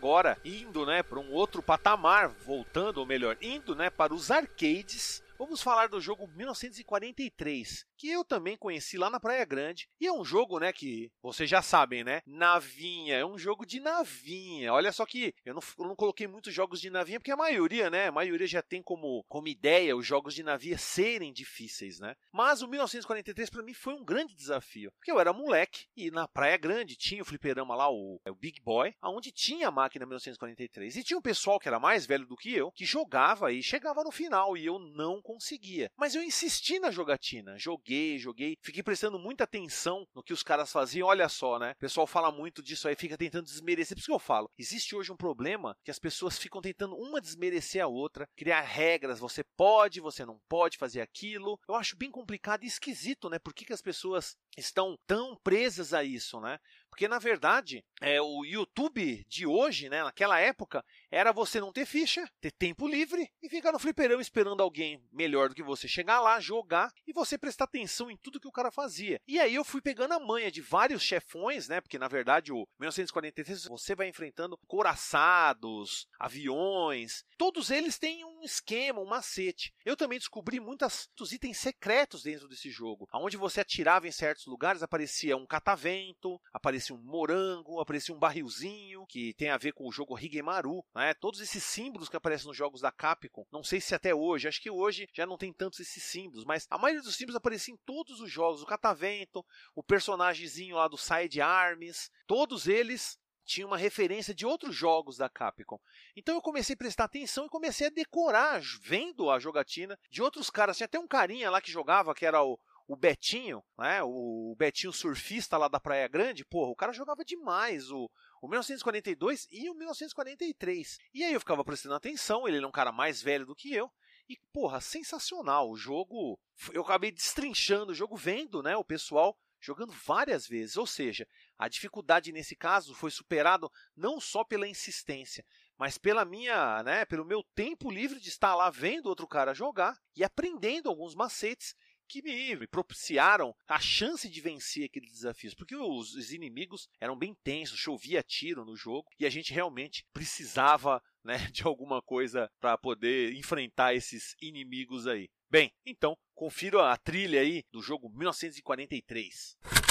Agora, 0.01 0.35
indo, 0.43 0.83
né, 0.83 1.03
para 1.03 1.19
um 1.19 1.31
outro 1.31 1.61
patamar, 1.61 2.29
voltando, 2.43 2.97
ou 2.97 3.05
melhor, 3.05 3.37
indo, 3.39 3.75
né, 3.75 3.87
para 3.91 4.15
os 4.15 4.31
arcades, 4.31 5.21
vamos 5.41 5.63
falar 5.63 5.87
do 5.87 5.99
jogo 5.99 6.27
1943, 6.27 7.83
que 7.97 8.07
eu 8.07 8.23
também 8.23 8.55
conheci 8.55 8.95
lá 8.95 9.09
na 9.09 9.19
Praia 9.19 9.43
Grande. 9.43 9.89
E 9.99 10.05
é 10.05 10.13
um 10.13 10.23
jogo, 10.23 10.59
né, 10.59 10.71
que 10.71 11.11
vocês 11.19 11.49
já 11.49 11.63
sabem, 11.63 12.03
né? 12.03 12.21
Navinha, 12.27 13.15
é 13.15 13.25
um 13.25 13.39
jogo 13.39 13.65
de 13.65 13.79
navinha. 13.79 14.71
Olha 14.71 14.91
só 14.91 15.03
que 15.03 15.33
eu 15.43 15.55
não, 15.55 15.61
eu 15.79 15.87
não 15.87 15.95
coloquei 15.95 16.27
muitos 16.27 16.53
jogos 16.53 16.79
de 16.79 16.91
navinha, 16.91 17.19
porque 17.19 17.31
a 17.31 17.35
maioria, 17.35 17.89
né? 17.89 18.07
A 18.07 18.11
maioria 18.11 18.45
já 18.45 18.61
tem 18.61 18.83
como, 18.83 19.25
como 19.27 19.47
ideia 19.47 19.95
os 19.97 20.05
jogos 20.05 20.35
de 20.35 20.43
navinha 20.43 20.77
serem 20.77 21.33
difíceis, 21.33 21.99
né? 21.99 22.15
Mas 22.31 22.61
o 22.61 22.67
1943 22.67 23.49
para 23.49 23.63
mim 23.63 23.73
foi 23.73 23.95
um 23.95 24.05
grande 24.05 24.35
desafio, 24.35 24.91
porque 24.99 25.11
eu 25.11 25.19
era 25.19 25.33
moleque 25.33 25.87
e 25.97 26.11
na 26.11 26.27
Praia 26.27 26.57
Grande 26.57 26.95
tinha 26.95 27.23
o 27.23 27.25
fliperama 27.25 27.75
lá, 27.75 27.89
o, 27.89 28.21
o 28.27 28.35
Big 28.35 28.61
Boy, 28.61 28.93
aonde 29.01 29.31
tinha 29.31 29.69
a 29.69 29.71
máquina 29.71 30.05
1943. 30.05 30.97
E 30.97 31.03
tinha 31.03 31.17
um 31.17 31.21
pessoal 31.21 31.59
que 31.59 31.67
era 31.67 31.79
mais 31.79 32.05
velho 32.05 32.27
do 32.27 32.37
que 32.37 32.53
eu, 32.53 32.71
que 32.71 32.85
jogava 32.85 33.51
e 33.51 33.63
chegava 33.63 34.03
no 34.03 34.11
final 34.11 34.55
e 34.55 34.67
eu 34.67 34.77
não 34.77 35.19
conseguia. 35.33 35.91
Mas 35.97 36.15
eu 36.15 36.23
insisti 36.23 36.79
na 36.79 36.91
jogatina, 36.91 37.57
joguei 37.57 38.17
joguei, 38.17 38.57
fiquei 38.61 38.83
prestando 38.83 39.19
muita 39.19 39.43
atenção 39.43 40.07
no 40.13 40.23
que 40.23 40.33
os 40.33 40.43
caras 40.43 40.71
faziam. 40.71 41.07
Olha 41.07 41.27
só, 41.27 41.59
né? 41.59 41.71
O 41.71 41.79
pessoal 41.79 42.07
fala 42.07 42.31
muito 42.31 42.61
disso 42.61 42.87
aí, 42.87 42.95
fica 42.95 43.17
tentando 43.17 43.45
desmerecer. 43.45 43.95
Por 43.95 43.99
isso 43.99 44.07
que 44.07 44.13
eu 44.13 44.19
falo, 44.19 44.49
existe 44.57 44.95
hoje 44.95 45.11
um 45.11 45.17
problema 45.17 45.75
que 45.83 45.91
as 45.91 45.99
pessoas 45.99 46.37
ficam 46.37 46.61
tentando 46.61 46.95
uma 46.95 47.21
desmerecer 47.21 47.83
a 47.83 47.87
outra, 47.87 48.27
criar 48.35 48.61
regras, 48.61 49.19
você 49.19 49.43
pode, 49.57 49.99
você 49.99 50.25
não 50.25 50.39
pode 50.47 50.77
fazer 50.77 51.01
aquilo. 51.01 51.59
Eu 51.67 51.75
acho 51.75 51.97
bem 51.97 52.11
complicado 52.11 52.63
e 52.63 52.67
esquisito, 52.67 53.29
né? 53.29 53.39
Por 53.39 53.53
que, 53.53 53.65
que 53.65 53.73
as 53.73 53.81
pessoas 53.81 54.35
estão 54.57 54.97
tão 55.07 55.35
presas 55.43 55.93
a 55.93 56.03
isso, 56.03 56.39
né? 56.39 56.59
Porque 56.89 57.07
na 57.07 57.19
verdade, 57.19 57.83
é, 58.01 58.21
o 58.21 58.43
YouTube 58.45 59.25
de 59.27 59.45
hoje, 59.47 59.89
né, 59.89 60.03
naquela 60.03 60.39
época, 60.39 60.83
era 61.11 61.33
você 61.33 61.59
não 61.59 61.73
ter 61.73 61.85
ficha, 61.85 62.27
ter 62.39 62.51
tempo 62.51 62.87
livre 62.87 63.29
e 63.43 63.49
ficar 63.49 63.73
no 63.73 63.79
fliperão 63.79 64.21
esperando 64.21 64.63
alguém 64.63 65.03
melhor 65.11 65.49
do 65.49 65.55
que 65.55 65.61
você 65.61 65.87
chegar 65.87 66.21
lá, 66.21 66.39
jogar 66.39 66.91
e 67.05 67.11
você 67.11 67.37
prestar 67.37 67.65
atenção 67.65 68.09
em 68.09 68.15
tudo 68.15 68.39
que 68.39 68.47
o 68.47 68.51
cara 68.51 68.71
fazia. 68.71 69.19
E 69.27 69.39
aí 69.39 69.53
eu 69.53 69.65
fui 69.65 69.81
pegando 69.81 70.13
a 70.13 70.19
manha 70.19 70.49
de 70.49 70.61
vários 70.61 71.03
chefões, 71.03 71.67
né? 71.67 71.81
Porque 71.81 71.99
na 71.99 72.07
verdade 72.07 72.53
o 72.53 72.65
1943 72.79 73.65
você 73.65 73.93
vai 73.93 74.07
enfrentando 74.07 74.57
coraçados, 74.65 76.07
aviões, 76.17 77.25
todos 77.37 77.69
eles 77.69 77.99
têm 77.99 78.23
um 78.23 78.41
esquema, 78.43 79.01
um 79.01 79.05
macete. 79.05 79.73
Eu 79.83 79.97
também 79.97 80.17
descobri 80.17 80.59
muitos 80.59 81.09
itens 81.31 81.57
secretos 81.57 82.23
dentro 82.23 82.47
desse 82.47 82.69
jogo, 82.69 83.07
aonde 83.11 83.35
você 83.35 83.59
atirava 83.59 84.07
em 84.07 84.11
certos 84.11 84.45
lugares 84.45 84.81
aparecia 84.81 85.35
um 85.35 85.45
catavento, 85.45 86.39
aparecia 86.53 86.95
um 86.95 86.99
morango, 86.99 87.81
aparecia 87.81 88.15
um 88.15 88.19
barrilzinho, 88.19 89.05
que 89.07 89.33
tem 89.33 89.49
a 89.49 89.57
ver 89.57 89.73
com 89.73 89.87
o 89.87 89.91
jogo 89.91 90.17
Higemaru, 90.17 90.83
né? 90.95 91.00
Todos 91.13 91.39
esses 91.39 91.63
símbolos 91.63 92.09
que 92.09 92.17
aparecem 92.17 92.47
nos 92.47 92.57
jogos 92.57 92.81
da 92.81 92.91
Capcom. 92.91 93.45
Não 93.51 93.63
sei 93.63 93.79
se 93.81 93.95
até 93.95 94.13
hoje, 94.13 94.47
acho 94.47 94.61
que 94.61 94.69
hoje 94.69 95.09
já 95.13 95.25
não 95.25 95.37
tem 95.37 95.51
tantos 95.51 95.79
esses 95.79 96.03
símbolos, 96.03 96.45
mas 96.45 96.67
a 96.69 96.77
maioria 96.77 97.01
dos 97.01 97.15
símbolos 97.15 97.35
apareciam 97.35 97.75
em 97.75 97.85
todos 97.85 98.19
os 98.19 98.29
jogos. 98.29 98.61
O 98.61 98.65
catavento, 98.65 99.45
o 99.75 99.81
personagemzinho 99.81 100.75
lá 100.75 100.87
do 100.87 100.97
Side 100.97 101.41
Arms, 101.41 102.11
todos 102.27 102.67
eles 102.67 103.19
tinha 103.43 103.67
uma 103.67 103.77
referência 103.77 104.33
de 104.33 104.45
outros 104.45 104.75
jogos 104.75 105.17
da 105.17 105.29
Capcom. 105.29 105.79
Então 106.15 106.35
eu 106.35 106.41
comecei 106.41 106.73
a 106.73 106.77
prestar 106.77 107.05
atenção 107.05 107.45
e 107.45 107.49
comecei 107.49 107.87
a 107.87 107.91
decorar, 107.91 108.61
vendo 108.81 109.29
a 109.29 109.39
jogatina 109.39 109.99
de 110.09 110.21
outros 110.21 110.49
caras. 110.49 110.77
Tinha 110.77 110.85
até 110.85 110.99
um 110.99 111.07
carinha 111.07 111.49
lá 111.49 111.61
que 111.61 111.71
jogava, 111.71 112.13
que 112.13 112.25
era 112.25 112.43
o, 112.43 112.59
o 112.87 112.95
Betinho, 112.95 113.63
né? 113.77 114.01
O 114.03 114.55
Betinho 114.57 114.93
surfista 114.93 115.57
lá 115.57 115.67
da 115.67 115.79
Praia 115.79 116.07
Grande, 116.07 116.45
porra, 116.45 116.71
o 116.71 116.75
cara 116.75 116.93
jogava 116.93 117.25
demais 117.25 117.89
o, 117.91 118.09
o 118.41 118.47
1942 118.47 119.47
e 119.51 119.69
o 119.69 119.75
1943. 119.75 120.97
E 121.13 121.23
aí 121.23 121.33
eu 121.33 121.39
ficava 121.39 121.63
prestando 121.63 121.95
atenção, 121.95 122.47
ele 122.47 122.57
era 122.57 122.67
um 122.67 122.71
cara 122.71 122.91
mais 122.91 123.21
velho 123.21 123.45
do 123.45 123.55
que 123.55 123.73
eu. 123.73 123.89
E, 124.27 124.37
porra, 124.51 124.81
sensacional. 124.81 125.69
O 125.69 125.77
jogo. 125.77 126.39
Eu 126.73 126.81
acabei 126.81 127.11
destrinchando 127.11 127.91
o 127.91 127.95
jogo, 127.95 128.15
vendo 128.15 128.63
né, 128.63 128.75
o 128.75 128.83
pessoal 128.83 129.37
jogando 129.59 129.93
várias 129.93 130.47
vezes. 130.47 130.75
Ou 130.75 130.87
seja, 130.87 131.27
a 131.57 131.67
dificuldade 131.67 132.31
nesse 132.31 132.55
caso 132.55 132.95
foi 132.95 133.11
superado 133.11 133.71
não 133.95 134.19
só 134.19 134.43
pela 134.43 134.67
insistência, 134.67 135.45
mas 135.77 135.97
pela 135.97 136.25
minha, 136.25 136.81
né, 136.83 137.05
pelo 137.05 137.25
meu 137.25 137.43
tempo 137.55 137.91
livre 137.91 138.19
de 138.19 138.29
estar 138.29 138.55
lá 138.55 138.69
vendo 138.69 139.07
outro 139.07 139.27
cara 139.27 139.53
jogar 139.53 139.99
e 140.15 140.23
aprendendo 140.23 140.89
alguns 140.89 141.13
macetes 141.13 141.75
que 142.11 142.21
me 142.21 142.67
propiciaram 142.67 143.55
a 143.65 143.79
chance 143.79 144.27
de 144.27 144.41
vencer 144.41 144.83
aqueles 144.83 145.13
desafios, 145.13 145.53
porque 145.53 145.75
os, 145.75 146.13
os 146.13 146.33
inimigos 146.33 146.89
eram 146.99 147.17
bem 147.17 147.33
tensos, 147.41 147.79
chovia 147.79 148.21
tiro 148.21 148.65
no 148.65 148.75
jogo 148.75 149.09
e 149.17 149.25
a 149.25 149.29
gente 149.29 149.53
realmente 149.53 150.05
precisava 150.11 151.01
né, 151.23 151.37
de 151.53 151.63
alguma 151.63 152.01
coisa 152.01 152.51
para 152.59 152.77
poder 152.77 153.33
enfrentar 153.33 153.95
esses 153.95 154.35
inimigos 154.41 155.07
aí. 155.07 155.29
Bem, 155.49 155.71
então 155.85 156.17
confira 156.35 156.91
a 156.91 156.97
trilha 156.97 157.39
aí 157.39 157.63
do 157.71 157.81
jogo 157.81 158.09
1943. 158.09 159.90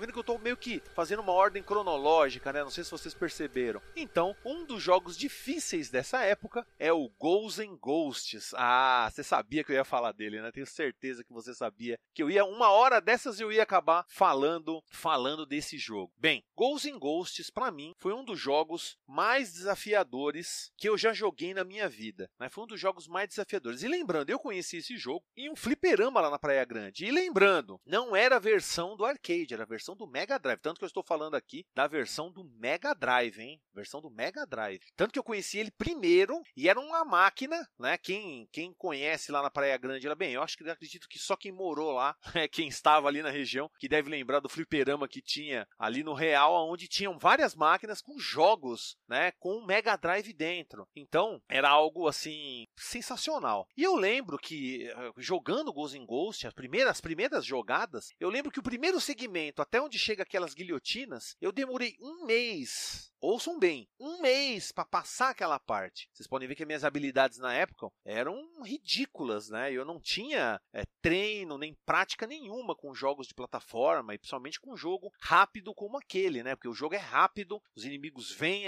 Vocês 0.00 0.09
que 0.12 0.18
eu 0.18 0.24
tô 0.24 0.38
meio 0.38 0.56
que 0.56 0.82
fazendo 0.94 1.20
uma 1.20 1.32
ordem 1.32 1.62
cronológica, 1.62 2.52
né? 2.52 2.62
Não 2.62 2.70
sei 2.70 2.84
se 2.84 2.90
vocês 2.90 3.14
perceberam. 3.14 3.80
Então, 3.96 4.34
um 4.44 4.64
dos 4.64 4.82
jogos 4.82 5.16
difíceis 5.16 5.90
dessa 5.90 6.22
época 6.22 6.66
é 6.78 6.92
o 6.92 7.08
Ghosts 7.18 7.58
and 7.60 7.76
Ghosts. 7.76 8.52
Ah, 8.56 9.08
você 9.10 9.22
sabia 9.22 9.64
que 9.64 9.72
eu 9.72 9.76
ia 9.76 9.84
falar 9.84 10.12
dele, 10.12 10.40
né? 10.40 10.50
Tenho 10.50 10.66
certeza 10.66 11.24
que 11.24 11.32
você 11.32 11.54
sabia 11.54 11.98
que 12.14 12.22
eu 12.22 12.30
ia 12.30 12.44
uma 12.44 12.70
hora 12.70 13.00
dessas 13.00 13.40
eu 13.40 13.52
ia 13.52 13.62
acabar 13.62 14.04
falando, 14.08 14.82
falando 14.90 15.46
desse 15.46 15.78
jogo. 15.78 16.12
Bem, 16.16 16.44
Ghosts 16.56 16.92
and 16.92 16.98
Ghosts 16.98 17.50
para 17.50 17.70
mim 17.70 17.94
foi 17.98 18.12
um 18.12 18.24
dos 18.24 18.38
jogos 18.38 18.96
mais 19.06 19.52
desafiadores 19.52 20.70
que 20.76 20.88
eu 20.88 20.96
já 20.96 21.12
joguei 21.12 21.54
na 21.54 21.64
minha 21.64 21.88
vida, 21.88 22.30
né? 22.38 22.48
Foi 22.48 22.64
um 22.64 22.66
dos 22.66 22.80
jogos 22.80 23.06
mais 23.06 23.28
desafiadores. 23.28 23.82
E 23.82 23.88
lembrando, 23.88 24.30
eu 24.30 24.38
conheci 24.38 24.78
esse 24.78 24.96
jogo 24.96 25.24
em 25.36 25.50
um 25.50 25.56
fliperama 25.56 26.20
lá 26.20 26.30
na 26.30 26.38
Praia 26.38 26.64
Grande. 26.64 27.04
E 27.04 27.10
lembrando, 27.10 27.80
não 27.84 28.14
era 28.14 28.36
a 28.36 28.40
versão 28.40 28.96
do 28.96 29.04
arcade, 29.04 29.54
era 29.54 29.62
a 29.62 29.66
versão 29.66 29.96
do 29.96 30.06
Mega 30.10 30.38
Drive. 30.38 30.60
Tanto 30.60 30.78
que 30.78 30.84
eu 30.84 30.88
estou 30.88 31.02
falando 31.02 31.34
aqui 31.34 31.64
da 31.74 31.86
versão 31.86 32.30
do 32.30 32.44
Mega 32.44 32.94
Drive, 32.94 33.38
hein? 33.38 33.60
Versão 33.74 34.00
do 34.00 34.10
Mega 34.10 34.44
Drive. 34.46 34.82
Tanto 34.96 35.12
que 35.12 35.18
eu 35.18 35.24
conheci 35.24 35.58
ele 35.58 35.70
primeiro 35.70 36.40
e 36.56 36.68
era 36.68 36.78
uma 36.78 37.04
máquina, 37.04 37.66
né? 37.78 37.96
Quem, 37.98 38.48
quem 38.52 38.74
conhece 38.74 39.32
lá 39.32 39.42
na 39.42 39.50
Praia 39.50 39.76
Grande, 39.76 40.06
ela 40.06 40.14
bem, 40.14 40.32
eu 40.32 40.42
acho 40.42 40.56
que 40.56 40.64
eu 40.64 40.72
acredito 40.72 41.08
que 41.08 41.18
só 41.18 41.36
quem 41.36 41.52
morou 41.52 41.92
lá, 41.92 42.16
é 42.34 42.48
quem 42.48 42.68
estava 42.68 43.08
ali 43.08 43.22
na 43.22 43.30
região, 43.30 43.70
que 43.78 43.88
deve 43.88 44.10
lembrar 44.10 44.40
do 44.40 44.48
fliperama 44.48 45.08
que 45.08 45.22
tinha 45.22 45.66
ali 45.78 46.02
no 46.02 46.14
Real, 46.14 46.68
onde 46.68 46.88
tinham 46.88 47.18
várias 47.18 47.54
máquinas 47.54 48.02
com 48.02 48.18
jogos, 48.18 48.96
né? 49.08 49.32
Com 49.38 49.58
um 49.58 49.66
Mega 49.66 49.96
Drive 49.96 50.32
dentro. 50.32 50.88
Então, 50.94 51.40
era 51.48 51.68
algo 51.68 52.08
assim 52.08 52.66
sensacional. 52.76 53.68
E 53.76 53.82
eu 53.82 53.94
lembro 53.94 54.38
que 54.38 54.88
eh, 54.88 55.12
jogando 55.16 55.72
Ghost 55.72 55.96
in 55.96 56.04
Ghost, 56.04 56.46
as 56.46 56.54
primeiras, 56.54 56.90
as 56.90 57.00
primeiras 57.00 57.44
jogadas, 57.44 58.12
eu 58.18 58.28
lembro 58.28 58.50
que 58.50 58.58
o 58.58 58.62
primeiro 58.62 59.00
segmento, 59.00 59.62
até 59.62 59.80
onde 59.80 59.89
chega 59.98 60.22
aquelas 60.22 60.54
guilhotinas, 60.54 61.36
eu 61.40 61.52
demorei 61.52 61.96
um 62.00 62.24
mês 62.24 63.10
ouçam 63.20 63.58
bem, 63.58 63.86
um 63.98 64.20
mês 64.20 64.72
para 64.72 64.84
passar 64.84 65.30
aquela 65.30 65.58
parte. 65.58 66.08
Vocês 66.12 66.26
podem 66.26 66.48
ver 66.48 66.54
que 66.54 66.64
minhas 66.64 66.84
habilidades 66.84 67.38
na 67.38 67.52
época 67.52 67.88
eram 68.04 68.62
ridículas, 68.64 69.50
né? 69.50 69.72
Eu 69.72 69.84
não 69.84 70.00
tinha 70.00 70.60
é, 70.72 70.84
treino 71.02 71.58
nem 71.58 71.76
prática 71.84 72.26
nenhuma 72.26 72.74
com 72.74 72.94
jogos 72.94 73.26
de 73.26 73.34
plataforma 73.34 74.14
e 74.14 74.18
principalmente 74.18 74.60
com 74.60 74.72
um 74.72 74.76
jogo 74.76 75.12
rápido 75.20 75.74
como 75.74 75.98
aquele, 75.98 76.42
né? 76.42 76.56
Porque 76.56 76.68
o 76.68 76.74
jogo 76.74 76.94
é 76.94 76.98
rápido, 76.98 77.62
os 77.76 77.84
inimigos 77.84 78.32
vêm 78.32 78.64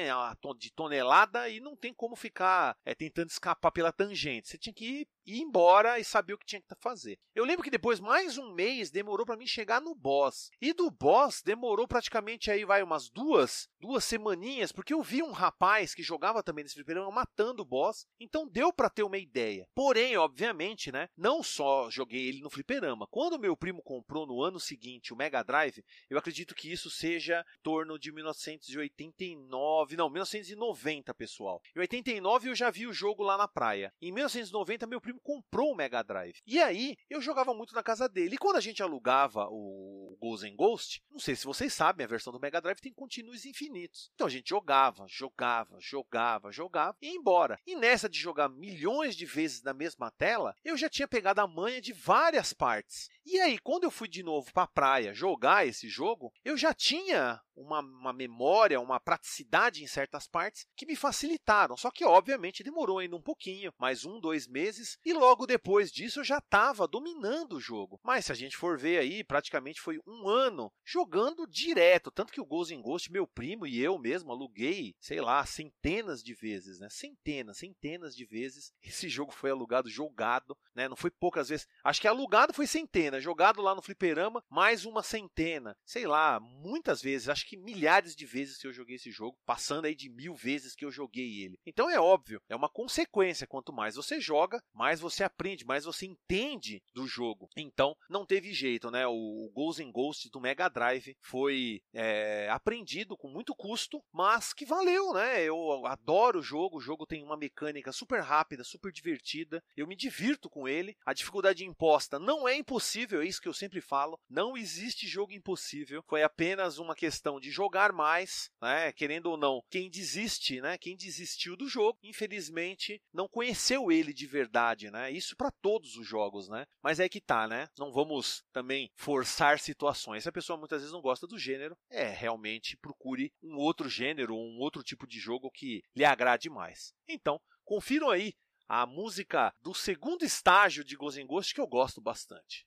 de 0.59 0.73
tonelada 0.73 1.49
e 1.49 1.61
não 1.61 1.75
tem 1.75 1.95
como 1.95 2.15
ficar 2.15 2.77
é, 2.85 2.95
tentando 2.95 3.31
escapar 3.31 3.71
pela 3.71 3.93
tangente. 3.93 4.49
Você 4.49 4.59
tinha 4.59 4.75
que 4.75 4.85
ir, 4.85 5.09
ir 5.27 5.41
embora 5.41 5.99
e 5.99 6.05
saber 6.05 6.35
o 6.35 6.39
que 6.39 6.47
tinha 6.47 6.61
que 6.61 6.75
fazer. 6.81 7.19
Eu 7.35 7.45
lembro 7.45 7.63
que 7.63 7.71
depois 7.71 8.01
mais 8.01 8.39
um 8.39 8.53
mês 8.53 8.91
demorou 8.91 9.25
para 9.25 9.37
mim 9.37 9.47
chegar 9.47 9.81
no 9.81 9.95
boss 9.95 10.51
e 10.61 10.73
do 10.73 10.91
boss 10.91 11.43
demorou 11.43 11.87
praticamente 11.87 12.51
aí 12.51 12.65
vai 12.65 12.83
umas 12.83 13.09
duas 13.09 13.69
duas 13.81 14.05
semanas 14.05 14.73
porque 14.73 14.95
eu 14.95 15.03
vi 15.03 15.23
um 15.23 15.33
rapaz 15.33 15.95
que 15.95 16.03
jogava 16.03 16.43
também 16.43 16.63
nesse 16.63 16.75
fliperama 16.75 17.11
matando 17.11 17.63
o 17.63 17.67
boss, 17.67 18.07
então 18.21 18.49
deu 18.49 18.73
para 18.73 18.89
ter 18.89 19.03
uma 19.03 19.19
ideia. 19.19 19.69
Porém, 19.75 20.17
obviamente, 20.17 20.93
né, 20.93 21.09
não 21.17 21.43
só 21.43 21.91
joguei 21.91 22.29
ele 22.29 22.41
no 22.41 22.51
fliperama. 22.51 23.07
Quando 23.11 23.39
meu 23.39 23.57
primo 23.57 23.83
comprou 23.83 24.27
no 24.27 24.43
ano 24.43 24.61
seguinte 24.61 25.13
o 25.13 25.17
Mega 25.17 25.43
Drive, 25.43 25.85
eu 26.09 26.19
acredito 26.19 26.55
que 26.55 26.71
isso 26.71 26.91
seja 26.91 27.45
em 27.59 27.63
torno 27.63 27.99
de 27.99 28.13
1989, 28.13 29.97
não, 29.97 30.09
1990, 30.09 31.15
pessoal. 31.15 31.61
Em 31.75 31.81
89 31.81 32.51
eu 32.51 32.55
já 32.55 32.71
vi 32.71 32.87
o 32.87 32.93
jogo 32.93 33.23
lá 33.23 33.37
na 33.37 33.49
praia. 33.49 33.93
Em 34.01 34.13
1990 34.13 34.87
meu 34.87 35.01
primo 35.01 35.12
comprou 35.21 35.73
o 35.73 35.77
Mega 35.77 36.03
Drive. 36.03 36.41
E 36.47 36.61
aí 36.61 36.97
eu 37.09 37.21
jogava 37.21 37.55
muito 37.55 37.75
na 37.75 37.83
casa 37.83 38.09
dele. 38.09 38.35
E 38.35 38.39
quando 38.39 38.57
a 38.57 38.61
gente 38.61 38.83
alugava 38.83 39.47
o 39.51 40.17
Ghost 40.21 40.47
and 40.47 40.57
Ghost, 40.57 41.03
não 41.11 41.19
sei 41.19 41.37
se 41.37 41.45
vocês 41.45 41.73
sabem, 41.73 42.05
a 42.05 42.09
versão 42.09 42.33
do 42.33 42.41
Mega 42.41 42.61
Drive 42.61 42.81
tem 42.81 42.93
continuos 42.93 43.45
infinitos. 43.45 44.11
Então 44.15 44.29
gente 44.33 44.49
jogava, 44.49 45.07
jogava, 45.09 45.77
jogava, 45.79 46.51
jogava 46.51 46.97
e 47.01 47.09
ia 47.09 47.17
embora. 47.17 47.59
E 47.67 47.77
nessa 47.77 48.09
de 48.09 48.19
jogar 48.19 48.49
milhões 48.49 49.15
de 49.15 49.27
vezes 49.27 49.63
na 49.63 49.75
mesma 49.75 50.11
tela, 50.11 50.57
eu 50.65 50.77
já 50.77 50.89
tinha 50.89 51.07
pegado 51.07 51.41
a 51.41 51.47
manha 51.47 51.81
de 51.81 51.93
várias 51.93 52.53
partes. 52.53 53.09
E 53.25 53.41
aí, 53.41 53.59
quando 53.59 53.85
eu 53.85 53.91
fui 53.91 54.09
de 54.09 54.23
novo 54.23 54.53
para 54.53 54.65
a 54.65 54.69
praia 54.69 55.15
jogar 55.15 55.67
esse 55.67 55.89
jogo, 55.89 56.33
eu 56.45 56.57
já 56.57 56.75
tinha 56.75 57.41
uma, 57.55 57.81
uma 57.81 58.13
memória, 58.13 58.81
uma 58.81 58.99
praticidade 58.99 59.83
em 59.83 59.87
certas 59.87 60.27
partes 60.27 60.67
que 60.77 60.87
me 60.87 60.97
facilitaram. 60.97 61.77
Só 61.77 61.91
que, 61.91 62.05
obviamente, 62.05 62.63
demorou 62.63 62.99
ainda 62.99 63.17
um 63.17 63.23
pouquinho 63.23 63.73
mais 63.79 64.05
um, 64.05 64.21
dois 64.21 64.47
meses, 64.47 64.99
e 65.05 65.13
logo 65.13 65.47
depois 65.47 65.91
disso 65.91 66.21
eu 66.21 66.25
já 66.25 66.39
estava 66.39 66.89
dominando 66.89 67.55
o 67.55 67.61
jogo. 67.61 68.01
Mas 68.03 68.27
se 68.27 68.33
a 68.33 68.35
gente 68.35 68.57
for 68.57 68.79
ver 68.79 68.99
aí, 68.99 69.23
praticamente 69.23 69.81
foi 69.81 69.99
um 70.07 70.29
ano 70.29 70.73
jogando 70.85 71.47
direto. 71.47 72.11
Tanto 72.11 72.33
que 72.33 72.41
o 72.41 72.47
Ghost 72.47 72.75
in 72.75 72.83
Ghost, 72.83 73.11
meu 73.13 73.27
primo 73.27 73.67
e 73.67 73.81
eu 73.81 73.99
mesmo 73.99 74.33
aluguei, 74.33 74.95
sei 75.01 75.21
lá, 75.21 75.45
centenas 75.45 76.23
de 76.23 76.35
vezes, 76.35 76.79
né? 76.79 76.89
Centenas, 76.91 77.59
centenas 77.59 78.17
de 78.17 78.25
vezes. 78.25 78.73
Esse 78.83 79.09
jogo 79.09 79.33
foi 79.33 79.51
alugado, 79.51 79.89
jogado, 79.89 80.57
né? 80.75 80.89
Não 80.89 80.97
foi 80.97 81.11
poucas 81.11 81.49
vezes. 81.49 81.67
Acho 81.85 82.01
que 82.01 82.09
alugado 82.09 82.53
foi 82.53 82.67
centenas 82.67 83.12
centena, 83.13 83.21
jogado 83.21 83.61
lá 83.61 83.75
no 83.75 83.83
fliperama, 83.83 84.43
mais 84.49 84.85
uma 84.85 85.03
centena. 85.03 85.77
Sei 85.85 86.07
lá, 86.07 86.41
muitas 86.41 87.03
vezes, 87.03 87.29
acho 87.29 87.47
que 87.47 87.57
milhares 87.57 88.17
de 88.17 88.25
vezes 88.25 88.59
que 88.59 88.67
eu 88.67 88.73
joguei 88.73 88.97
esse 88.97 89.11
jogo, 89.11 89.37
passando 89.45 89.85
aí 89.85 89.95
de 89.95 90.09
mil 90.09 90.35
vezes 90.35 90.75
que 90.75 90.85
eu 90.85 90.91
joguei 90.91 91.43
ele. 91.43 91.59
Então 91.67 91.91
é 91.91 92.01
óbvio, 92.01 92.41
é 92.49 92.57
uma 92.57 92.69
consequência. 92.69 93.47
Quanto 93.47 93.73
mais 93.73 93.97
você 93.97 94.21
joga, 94.21 94.63
mais 94.73 95.01
você 95.01 95.25
aprende, 95.25 95.65
mais 95.65 95.85
você 95.85 96.07
entende 96.07 96.83
do 96.95 97.07
jogo. 97.07 97.49
Então 97.57 97.95
não 98.09 98.25
teve 98.25 98.53
jeito, 98.53 98.91
né? 98.91 99.07
O, 99.07 99.51
Ghosts 99.53 99.85
and 99.85 99.93
Ghosts 99.93 100.31
do 100.31 100.41
Mega 100.41 100.69
Drive 100.69 101.15
foi 101.21 101.83
é, 101.93 102.49
aprendido 102.51 103.17
com 103.17 103.29
muito 103.29 103.55
custo, 103.55 104.03
mas 104.13 104.53
que 104.53 104.65
valeu, 104.65 105.13
né? 105.13 105.43
Eu 105.45 105.87
adoro 105.87 106.39
o 106.39 106.43
jogo, 106.43 106.79
o 106.79 106.81
jogo 106.81 107.07
tem 107.07 107.23
uma 107.23 107.37
mecânica 107.37 107.93
super 107.93 108.21
rápida, 108.21 108.65
super 108.65 108.93
divertida. 108.93 109.63
Eu 109.77 109.87
me 109.87 109.97
divirto 109.97 110.49
com 110.49 110.67
ele. 110.67 110.97
A 111.05 111.13
dificuldade 111.13 111.65
imposta 111.65 112.19
não 112.19 112.49
é 112.49 112.57
impossível 112.57 113.02
impossível, 113.03 113.23
é 113.23 113.27
isso 113.27 113.41
que 113.41 113.49
eu 113.49 113.55
sempre 113.55 113.81
falo. 113.81 114.19
Não 114.29 114.57
existe 114.57 115.07
jogo 115.07 115.33
impossível. 115.33 116.03
Foi 116.09 116.23
apenas 116.23 116.79
uma 116.79 116.95
questão 116.95 117.41
de 117.41 117.51
jogar 117.51 117.93
mais, 117.93 118.51
né? 118.61 118.93
Querendo 118.93 119.27
ou 119.27 119.37
não, 119.37 119.63
quem 119.71 119.91
desiste, 119.91 120.61
né? 120.61 120.79
Quem 120.79 120.97
desistiu 120.97 121.57
do 121.57 121.69
jogo, 121.69 121.99
infelizmente, 122.03 123.01
não 123.13 123.29
conheceu 123.29 123.91
ele 123.91 124.13
de 124.13 124.27
verdade, 124.27 124.91
né? 124.91 125.11
Isso 125.11 125.37
para 125.37 125.51
todos 125.51 125.97
os 125.97 126.07
jogos, 126.07 126.49
né? 126.49 126.67
Mas 126.83 127.01
é 127.01 127.09
que 127.09 127.21
tá, 127.21 127.49
né? 127.49 127.69
Não 127.79 127.93
vamos 127.93 128.45
também 128.53 128.91
forçar 128.97 129.59
situações. 129.59 130.23
Se 130.23 130.29
a 130.29 130.33
pessoa 130.33 130.59
muitas 130.59 130.81
vezes 130.81 130.93
não 130.93 131.03
gosta 131.03 131.27
do 131.27 131.39
gênero, 131.39 131.77
é 131.91 132.09
realmente 132.09 132.77
procure 132.77 133.33
um 133.43 133.57
outro 133.57 133.89
gênero, 133.89 134.35
um 134.35 134.59
outro 134.59 134.83
tipo 134.83 135.07
de 135.07 135.19
jogo 135.19 135.51
que 135.51 135.83
lhe 135.95 136.05
agrade 136.05 136.49
mais. 136.49 136.93
Então, 137.09 137.41
confiram 137.65 138.11
aí 138.11 138.35
a 138.69 138.87
música 138.87 139.53
do 139.61 139.75
segundo 139.75 140.25
estágio 140.25 140.85
de 140.85 140.97
Ghost 140.97 141.23
Ghost 141.25 141.55
que 141.55 141.61
eu 141.61 141.67
gosto 141.67 142.01
bastante. 142.01 142.67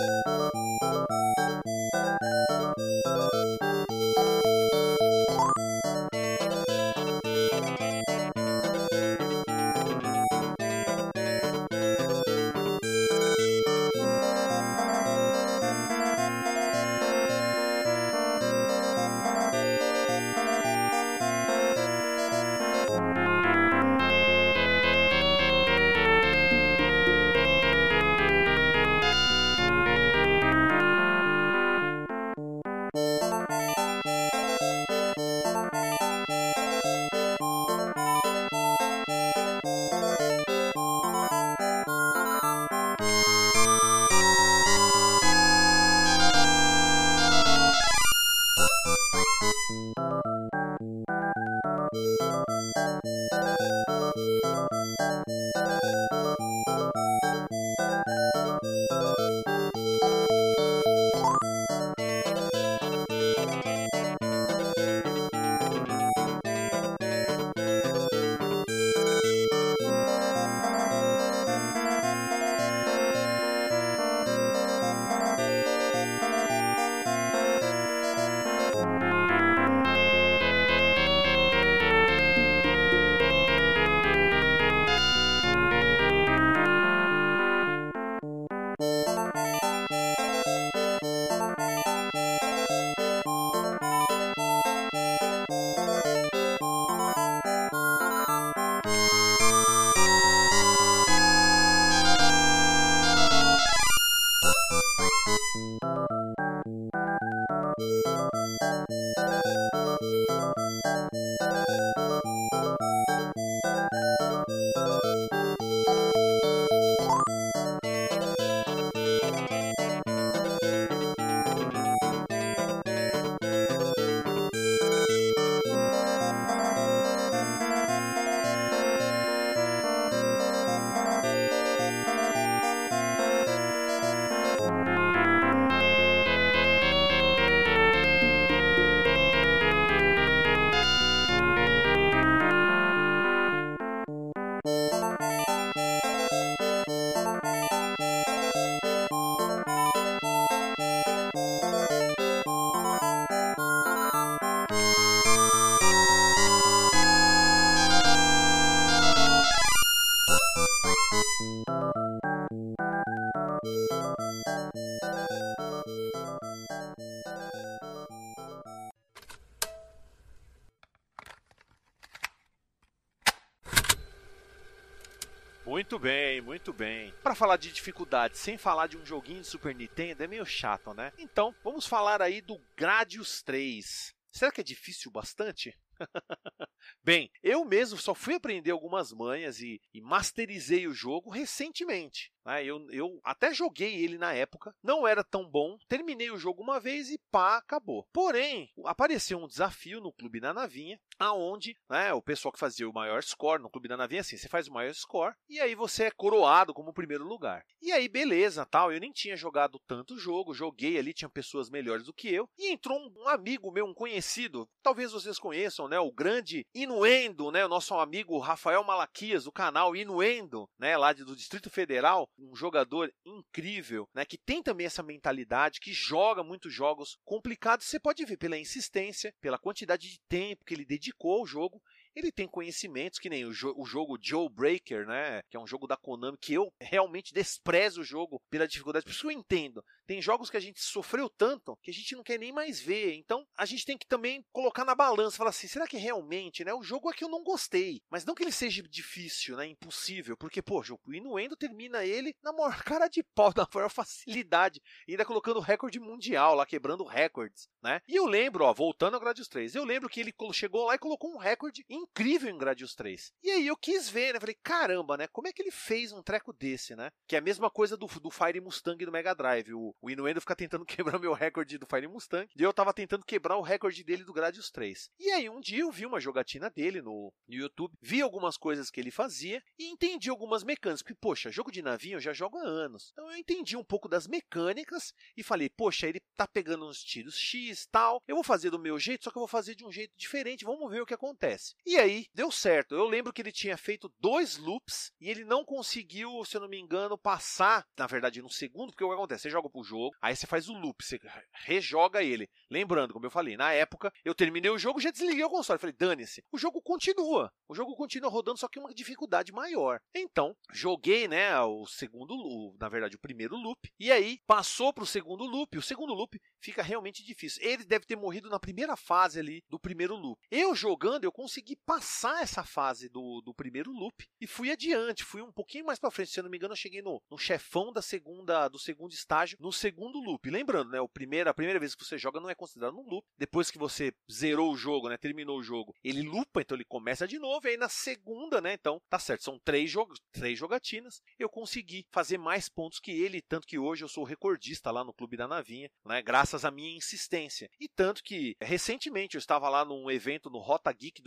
Muito 175.71 175.97
bem, 175.97 176.41
muito 176.41 176.73
bem. 176.73 177.13
Para 177.23 177.33
falar 177.33 177.55
de 177.55 177.71
dificuldade 177.71 178.37
sem 178.37 178.57
falar 178.57 178.87
de 178.87 178.97
um 178.97 179.05
joguinho 179.05 179.39
de 179.39 179.47
Super 179.47 179.73
Nintendo 179.73 180.21
é 180.21 180.27
meio 180.27 180.45
chato, 180.45 180.93
né? 180.93 181.13
Então, 181.17 181.55
vamos 181.63 181.85
falar 181.85 182.21
aí 182.21 182.41
do 182.41 182.59
Gradius 182.75 183.41
3. 183.41 184.13
Será 184.33 184.51
que 184.51 184.59
é 184.59 184.65
difícil 184.65 185.09
bastante? 185.09 185.73
Bem, 187.01 187.31
eu 187.41 187.63
mesmo 187.63 187.97
só 187.97 188.13
fui 188.13 188.33
aprender 188.33 188.71
algumas 188.71 189.13
manhas 189.13 189.61
e, 189.61 189.79
e 189.93 190.01
masterizei 190.01 190.87
o 190.87 190.93
jogo 190.93 191.29
recentemente. 191.29 192.33
Né? 192.45 192.65
Eu, 192.65 192.87
eu 192.91 193.19
até 193.23 193.53
joguei 193.53 194.03
ele 194.03 194.17
na 194.17 194.33
época, 194.33 194.73
não 194.83 195.07
era 195.07 195.23
tão 195.23 195.49
bom, 195.49 195.77
terminei 195.87 196.31
o 196.31 196.37
jogo 196.37 196.61
uma 196.61 196.79
vez 196.79 197.09
e 197.09 197.19
pá, 197.31 197.57
acabou. 197.57 198.07
Porém, 198.11 198.69
apareceu 198.85 199.37
um 199.37 199.47
desafio 199.47 199.99
no 199.99 200.13
Clube 200.13 200.39
da 200.39 200.53
Navinha, 200.53 200.99
aonde 201.19 201.75
né, 201.89 202.13
o 202.13 202.21
pessoal 202.21 202.51
que 202.51 202.59
fazia 202.59 202.89
o 202.89 202.93
maior 202.93 203.21
score 203.23 203.61
no 203.61 203.69
Clube 203.69 203.87
da 203.87 203.97
Navinha, 203.97 204.21
assim, 204.21 204.37
você 204.37 204.47
faz 204.47 204.67
o 204.67 204.73
maior 204.73 204.93
score 204.93 205.35
e 205.49 205.59
aí 205.59 205.75
você 205.75 206.05
é 206.05 206.11
coroado 206.11 206.73
como 206.73 206.93
primeiro 206.93 207.25
lugar. 207.25 207.65
E 207.81 207.91
aí, 207.91 208.07
beleza, 208.07 208.65
tal, 208.65 208.91
eu 208.91 208.99
nem 208.99 209.11
tinha 209.11 209.35
jogado 209.35 209.79
tanto 209.87 210.17
jogo, 210.17 210.53
joguei 210.53 210.97
ali, 210.97 211.13
tinha 211.13 211.29
pessoas 211.29 211.69
melhores 211.69 212.05
do 212.05 212.13
que 212.13 212.31
eu, 212.31 212.47
e 212.57 212.71
entrou 212.71 212.99
um, 212.99 213.27
amigo 213.27 213.71
meu, 213.71 213.85
um 213.85 213.93
conhecido, 213.93 214.69
talvez 214.83 215.11
vocês 215.11 215.39
conheçam, 215.39 215.87
né, 215.87 215.99
o 215.99 216.11
grande 216.11 216.65
Inuendo, 216.73 217.51
né, 217.51 217.65
o 217.65 217.69
nosso 217.69 217.95
amigo 217.95 218.37
Rafael 218.37 218.83
Malaquias, 218.83 219.45
do 219.45 219.51
canal 219.51 219.95
Inuendo, 219.95 220.69
né, 220.77 220.95
lá 220.97 221.11
do 221.11 221.35
Distrito 221.35 221.69
Federal, 221.69 222.29
um 222.37 222.55
jogador 222.55 223.13
incrível, 223.25 224.07
né, 224.13 224.25
que 224.25 224.37
tem 224.37 224.63
também 224.63 224.85
essa 224.85 225.03
mentalidade, 225.03 225.79
que 225.79 225.93
joga 225.93 226.43
muitos 226.43 226.73
jogos 226.73 227.17
complicados. 227.23 227.85
Você 227.85 227.99
pode 227.99 228.25
ver 228.25 228.37
pela 228.37 228.57
insistência, 228.57 229.33
pela 229.39 229.59
quantidade 229.59 230.09
de 230.09 230.19
tempo 230.27 230.65
que 230.65 230.73
ele 230.73 230.85
dedicou 230.85 231.39
ao 231.39 231.45
jogo 231.45 231.81
ele 232.15 232.31
tem 232.31 232.47
conhecimentos 232.47 233.19
que 233.19 233.29
nem 233.29 233.45
o, 233.45 233.53
jo 233.53 233.73
o 233.77 233.85
jogo 233.85 234.17
Joe 234.21 234.49
Breaker, 234.49 235.05
né? 235.05 235.41
Que 235.49 235.57
é 235.57 235.59
um 235.59 235.67
jogo 235.67 235.87
da 235.87 235.97
Konami 235.97 236.37
que 236.37 236.53
eu 236.53 236.71
realmente 236.79 237.33
desprezo 237.33 238.01
o 238.01 238.03
jogo 238.03 238.41
pela 238.49 238.67
dificuldade. 238.67 239.05
Por 239.05 239.11
isso 239.11 239.27
eu 239.27 239.31
entendo. 239.31 239.83
Tem 240.05 240.21
jogos 240.21 240.49
que 240.49 240.57
a 240.57 240.61
gente 240.61 240.81
sofreu 240.81 241.29
tanto 241.29 241.77
que 241.81 241.91
a 241.91 241.93
gente 241.93 242.15
não 242.15 242.23
quer 242.23 242.37
nem 242.37 242.51
mais 242.51 242.81
ver. 242.81 243.13
Então 243.15 243.45
a 243.57 243.65
gente 243.65 243.85
tem 243.85 243.97
que 243.97 244.07
também 244.07 244.43
colocar 244.51 244.83
na 244.83 244.95
balança, 244.95 245.37
falar 245.37 245.51
assim, 245.51 245.67
será 245.67 245.87
que 245.87 245.97
realmente, 245.97 246.63
né? 246.65 246.73
O 246.73 246.83
jogo 246.83 247.09
é 247.09 247.13
que 247.13 247.23
eu 247.23 247.29
não 247.29 247.43
gostei, 247.43 248.01
mas 248.09 248.25
não 248.25 248.35
que 248.35 248.43
ele 248.43 248.51
seja 248.51 248.83
difícil, 248.83 249.55
né? 249.55 249.67
Impossível, 249.67 250.35
porque 250.35 250.61
pô, 250.61 250.81
o 251.05 251.13
Inuendo 251.13 251.55
termina 251.55 252.03
ele 252.03 252.35
na 252.43 252.51
maior 252.51 252.81
cara 252.83 253.07
de 253.07 253.23
pau, 253.23 253.53
na 253.55 253.67
maior 253.73 253.89
facilidade, 253.89 254.81
ainda 255.07 255.25
colocando 255.25 255.59
recorde 255.59 255.99
mundial 255.99 256.55
lá, 256.55 256.65
quebrando 256.65 257.03
recordes, 257.03 257.69
né? 257.81 258.01
E 258.07 258.15
eu 258.15 258.25
lembro, 258.25 258.65
ó, 258.65 258.73
voltando 258.73 259.13
ao 259.13 259.19
Gradius 259.19 259.47
3, 259.47 259.75
eu 259.75 259.85
lembro 259.85 260.09
que 260.09 260.19
ele 260.19 260.33
chegou 260.53 260.85
lá 260.85 260.95
e 260.95 260.99
colocou 260.99 261.33
um 261.33 261.37
recorde 261.37 261.85
incrível 262.01 262.49
em 262.49 262.57
Gradius 262.57 262.95
3. 262.95 263.31
E 263.43 263.51
aí 263.51 263.67
eu 263.67 263.77
quis 263.77 264.09
ver, 264.09 264.33
né? 264.33 264.39
Falei, 264.39 264.57
caramba, 264.61 265.17
né? 265.17 265.27
Como 265.27 265.47
é 265.47 265.53
que 265.53 265.61
ele 265.61 265.71
fez 265.71 266.11
um 266.11 266.21
treco 266.21 266.53
desse, 266.53 266.95
né? 266.95 267.11
Que 267.27 267.35
é 267.35 267.39
a 267.39 267.41
mesma 267.41 267.69
coisa 267.69 267.95
do, 267.95 268.07
do 268.07 268.31
Fire 268.31 268.59
Mustang 268.59 269.03
do 269.05 269.11
Mega 269.11 269.33
Drive. 269.33 269.73
O, 269.73 269.95
o 270.01 270.09
Inuendo 270.09 270.41
fica 270.41 270.55
tentando 270.55 270.85
quebrar 270.85 271.19
meu 271.19 271.33
recorde 271.33 271.77
do 271.77 271.85
Fire 271.85 272.07
Mustang. 272.07 272.47
E 272.55 272.63
eu 272.63 272.73
tava 272.73 272.93
tentando 272.93 273.25
quebrar 273.25 273.57
o 273.57 273.61
recorde 273.61 274.03
dele 274.03 274.23
do 274.23 274.33
Gradius 274.33 274.69
3. 274.71 275.09
E 275.19 275.31
aí 275.31 275.49
um 275.49 275.59
dia 275.59 275.81
eu 275.81 275.91
vi 275.91 276.05
uma 276.05 276.19
jogatina 276.19 276.69
dele 276.69 277.01
no, 277.01 277.33
no 277.47 277.55
YouTube, 277.55 277.95
vi 278.01 278.21
algumas 278.21 278.57
coisas 278.57 278.89
que 278.89 278.99
ele 278.99 279.11
fazia 279.11 279.63
e 279.77 279.87
entendi 279.87 280.29
algumas 280.29 280.63
mecânicas. 280.63 281.01
Porque, 281.01 281.15
poxa, 281.15 281.51
jogo 281.51 281.71
de 281.71 281.81
navio 281.81 282.17
eu 282.17 282.21
já 282.21 282.33
jogo 282.33 282.57
há 282.57 282.63
anos. 282.63 283.09
Então 283.13 283.31
eu 283.31 283.37
entendi 283.37 283.77
um 283.77 283.83
pouco 283.83 284.07
das 284.07 284.27
mecânicas 284.27 285.13
e 285.35 285.43
falei, 285.43 285.69
poxa, 285.69 286.07
ele 286.07 286.21
tá 286.35 286.47
pegando 286.47 286.87
uns 286.87 287.03
tiros 287.03 287.37
X 287.37 287.87
tal. 287.91 288.21
Eu 288.27 288.35
vou 288.35 288.43
fazer 288.43 288.69
do 288.69 288.79
meu 288.79 288.99
jeito, 288.99 289.23
só 289.23 289.31
que 289.31 289.37
eu 289.37 289.41
vou 289.41 289.47
fazer 289.47 289.75
de 289.75 289.85
um 289.85 289.91
jeito 289.91 290.13
diferente. 290.17 290.65
Vamos 290.65 290.89
ver 290.89 291.01
o 291.01 291.05
que 291.05 291.13
acontece. 291.13 291.75
E 291.85 291.90
aí, 291.97 292.27
deu 292.33 292.51
certo. 292.51 292.95
Eu 292.95 293.07
lembro 293.07 293.33
que 293.33 293.41
ele 293.41 293.51
tinha 293.51 293.77
feito 293.77 294.11
dois 294.19 294.57
loops 294.57 295.11
e 295.19 295.29
ele 295.29 295.43
não 295.43 295.63
conseguiu, 295.65 296.43
se 296.45 296.57
eu 296.57 296.61
não 296.61 296.69
me 296.69 296.79
engano, 296.79 297.17
passar, 297.17 297.85
na 297.97 298.07
verdade, 298.07 298.41
no 298.41 298.49
segundo, 298.49 298.91
porque 298.91 299.03
o 299.03 299.09
que 299.09 299.13
acontece? 299.13 299.43
Você 299.43 299.49
joga 299.49 299.69
pro 299.69 299.83
jogo, 299.83 300.15
aí 300.21 300.35
você 300.35 300.45
faz 300.45 300.69
o 300.69 300.73
loop, 300.73 301.03
você 301.03 301.19
rejoga 301.65 302.23
ele. 302.23 302.49
Lembrando, 302.69 303.13
como 303.13 303.25
eu 303.25 303.31
falei, 303.31 303.57
na 303.57 303.73
época, 303.73 304.11
eu 304.23 304.35
terminei 304.35 304.69
o 304.69 304.77
jogo, 304.77 304.99
já 304.99 305.11
desliguei 305.11 305.43
o 305.43 305.49
console. 305.49 305.79
Falei, 305.79 305.95
dane-se. 305.97 306.43
O 306.51 306.57
jogo 306.57 306.81
continua. 306.81 307.51
O 307.67 307.75
jogo 307.75 307.95
continua 307.95 308.29
rodando, 308.29 308.59
só 308.59 308.67
que 308.67 308.79
uma 308.79 308.93
dificuldade 308.93 309.51
maior. 309.51 309.99
Então, 310.13 310.55
joguei, 310.71 311.27
né, 311.27 311.59
o 311.61 311.85
segundo, 311.85 312.75
na 312.79 312.89
verdade, 312.89 313.15
o 313.15 313.19
primeiro 313.19 313.55
loop. 313.55 313.91
E 313.99 314.11
aí, 314.11 314.39
passou 314.45 314.93
pro 314.93 315.05
segundo 315.05 315.45
loop. 315.45 315.77
O 315.77 315.81
segundo 315.81 316.13
loop 316.13 316.39
fica 316.59 316.81
realmente 316.81 317.23
difícil. 317.23 317.61
Ele 317.63 317.83
deve 317.83 318.05
ter 318.05 318.15
morrido 318.15 318.49
na 318.49 318.59
primeira 318.59 318.95
fase 318.95 319.39
ali 319.39 319.63
do 319.69 319.79
primeiro 319.79 320.15
loop. 320.15 320.39
Eu 320.49 320.75
jogando, 320.75 321.23
eu 321.23 321.31
consegui 321.31 321.75
passar 321.85 322.41
essa 322.41 322.63
fase 322.63 323.09
do, 323.09 323.41
do 323.41 323.53
primeiro 323.53 323.91
loop 323.91 324.27
e 324.39 324.47
fui 324.47 324.71
adiante. 324.71 325.23
Fui 325.23 325.41
um 325.41 325.51
pouquinho 325.51 325.85
mais 325.85 325.99
para 325.99 326.11
frente. 326.11 326.31
Se 326.31 326.39
eu 326.39 326.43
não 326.43 326.49
me 326.49 326.57
engano, 326.57 326.73
eu 326.73 326.77
cheguei 326.77 327.01
no, 327.01 327.21
no 327.29 327.37
chefão 327.37 327.91
da 327.91 328.01
segunda, 328.01 328.67
do 328.67 328.79
segundo 328.79 329.11
estágio, 329.11 329.57
no 329.59 329.71
segundo 329.71 330.19
loop. 330.19 330.49
Lembrando, 330.49 330.91
né, 330.91 331.01
o 331.01 331.09
primeiro, 331.09 331.49
a 331.49 331.53
primeira 331.53 331.79
vez 331.79 331.95
que 331.95 332.03
você 332.03 332.17
joga 332.17 332.39
não 332.39 332.49
é 332.49 332.55
considerado 332.55 332.97
um 332.97 333.07
loop. 333.07 333.25
Depois 333.37 333.69
que 333.69 333.77
você 333.77 334.13
zerou 334.31 334.71
o 334.71 334.77
jogo, 334.77 335.09
né, 335.09 335.17
terminou 335.17 335.59
o 335.59 335.63
jogo, 335.63 335.93
ele 336.03 336.21
lupa, 336.21 336.61
então 336.61 336.75
ele 336.75 336.85
começa 336.85 337.27
de 337.27 337.39
novo. 337.39 337.67
E 337.67 337.71
aí 337.71 337.77
na 337.77 337.89
segunda, 337.89 338.61
né, 338.61 338.73
então 338.73 339.01
tá 339.09 339.19
certo, 339.19 339.43
são 339.43 339.59
três 339.59 339.89
jogos, 339.89 340.19
três 340.31 340.57
jogatinas. 340.57 341.21
Eu 341.37 341.49
consegui 341.49 342.05
fazer 342.11 342.37
mais 342.37 342.69
pontos 342.69 342.99
que 342.99 343.11
ele, 343.11 343.41
tanto 343.41 343.67
que 343.67 343.77
hoje 343.77 344.03
eu 344.03 344.09
sou 344.09 344.23
recordista 344.23 344.91
lá 344.91 345.03
no 345.03 345.13
Clube 345.13 345.37
da 345.37 345.47
Navinha, 345.47 345.89
né, 346.05 346.21
graças 346.21 346.65
à 346.65 346.71
minha 346.71 346.95
insistência. 346.95 347.69
E 347.79 347.87
tanto 347.87 348.23
que 348.23 348.55
recentemente 348.61 349.35
eu 349.35 349.39
estava 349.39 349.69
lá 349.69 349.83
num 349.83 350.09
evento 350.09 350.49
no 350.49 350.59
Rota 350.59 350.91
Geek 350.91 351.21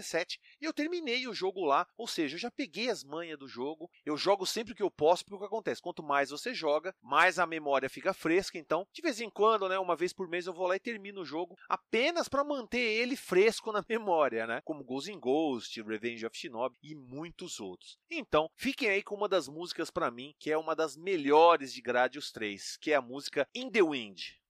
2017 0.00 0.40
e 0.60 0.64
eu 0.64 0.72
terminei 0.72 1.28
o 1.28 1.34
jogo 1.34 1.64
lá, 1.64 1.86
ou 1.96 2.06
seja, 2.06 2.34
eu 2.34 2.40
já 2.40 2.50
peguei 2.50 2.90
as 2.90 3.04
manhas 3.04 3.38
do 3.38 3.46
jogo. 3.46 3.90
Eu 4.04 4.16
jogo 4.16 4.46
sempre 4.46 4.74
que 4.74 4.82
eu 4.82 4.90
posso, 4.90 5.24
porque 5.24 5.36
o 5.36 5.38
que 5.38 5.46
acontece? 5.46 5.80
Quanto 5.80 6.02
mais 6.02 6.30
você 6.30 6.52
joga, 6.52 6.94
mais 7.00 7.38
a 7.38 7.46
memória 7.46 7.88
fica 7.88 8.12
fresca. 8.12 8.58
Então, 8.58 8.86
de 8.92 9.02
vez 9.02 9.20
em 9.20 9.30
quando, 9.30 9.68
né, 9.68 9.78
uma 9.78 9.96
vez 9.96 10.12
por 10.12 10.28
mês 10.28 10.46
eu 10.46 10.52
vou 10.52 10.66
lá 10.66 10.76
e 10.76 10.80
termino 10.80 11.20
o 11.20 11.24
jogo 11.24 11.56
apenas 11.68 12.28
para 12.28 12.44
manter 12.44 12.78
ele 12.78 13.16
fresco 13.16 13.72
na 13.72 13.84
memória, 13.88 14.46
né? 14.46 14.60
Como 14.64 14.84
Ghost 14.84 15.10
in 15.10 15.20
Ghost, 15.20 15.80
Revenge 15.82 16.26
of 16.26 16.36
Shinobi 16.36 16.76
e 16.82 16.94
muitos 16.94 17.60
outros. 17.60 17.98
Então, 18.10 18.50
fiquem 18.56 18.88
aí 18.88 19.02
com 19.02 19.14
uma 19.14 19.28
das 19.28 19.48
músicas 19.48 19.90
para 19.90 20.10
mim, 20.10 20.34
que 20.38 20.50
é 20.50 20.58
uma 20.58 20.74
das 20.74 20.96
melhores 20.96 21.72
de 21.72 21.80
Gradius 21.80 22.32
3, 22.32 22.76
que 22.78 22.92
é 22.92 22.96
a 22.96 23.02
música 23.02 23.48
In 23.54 23.70
the 23.70 23.82
Wind. 23.82 24.40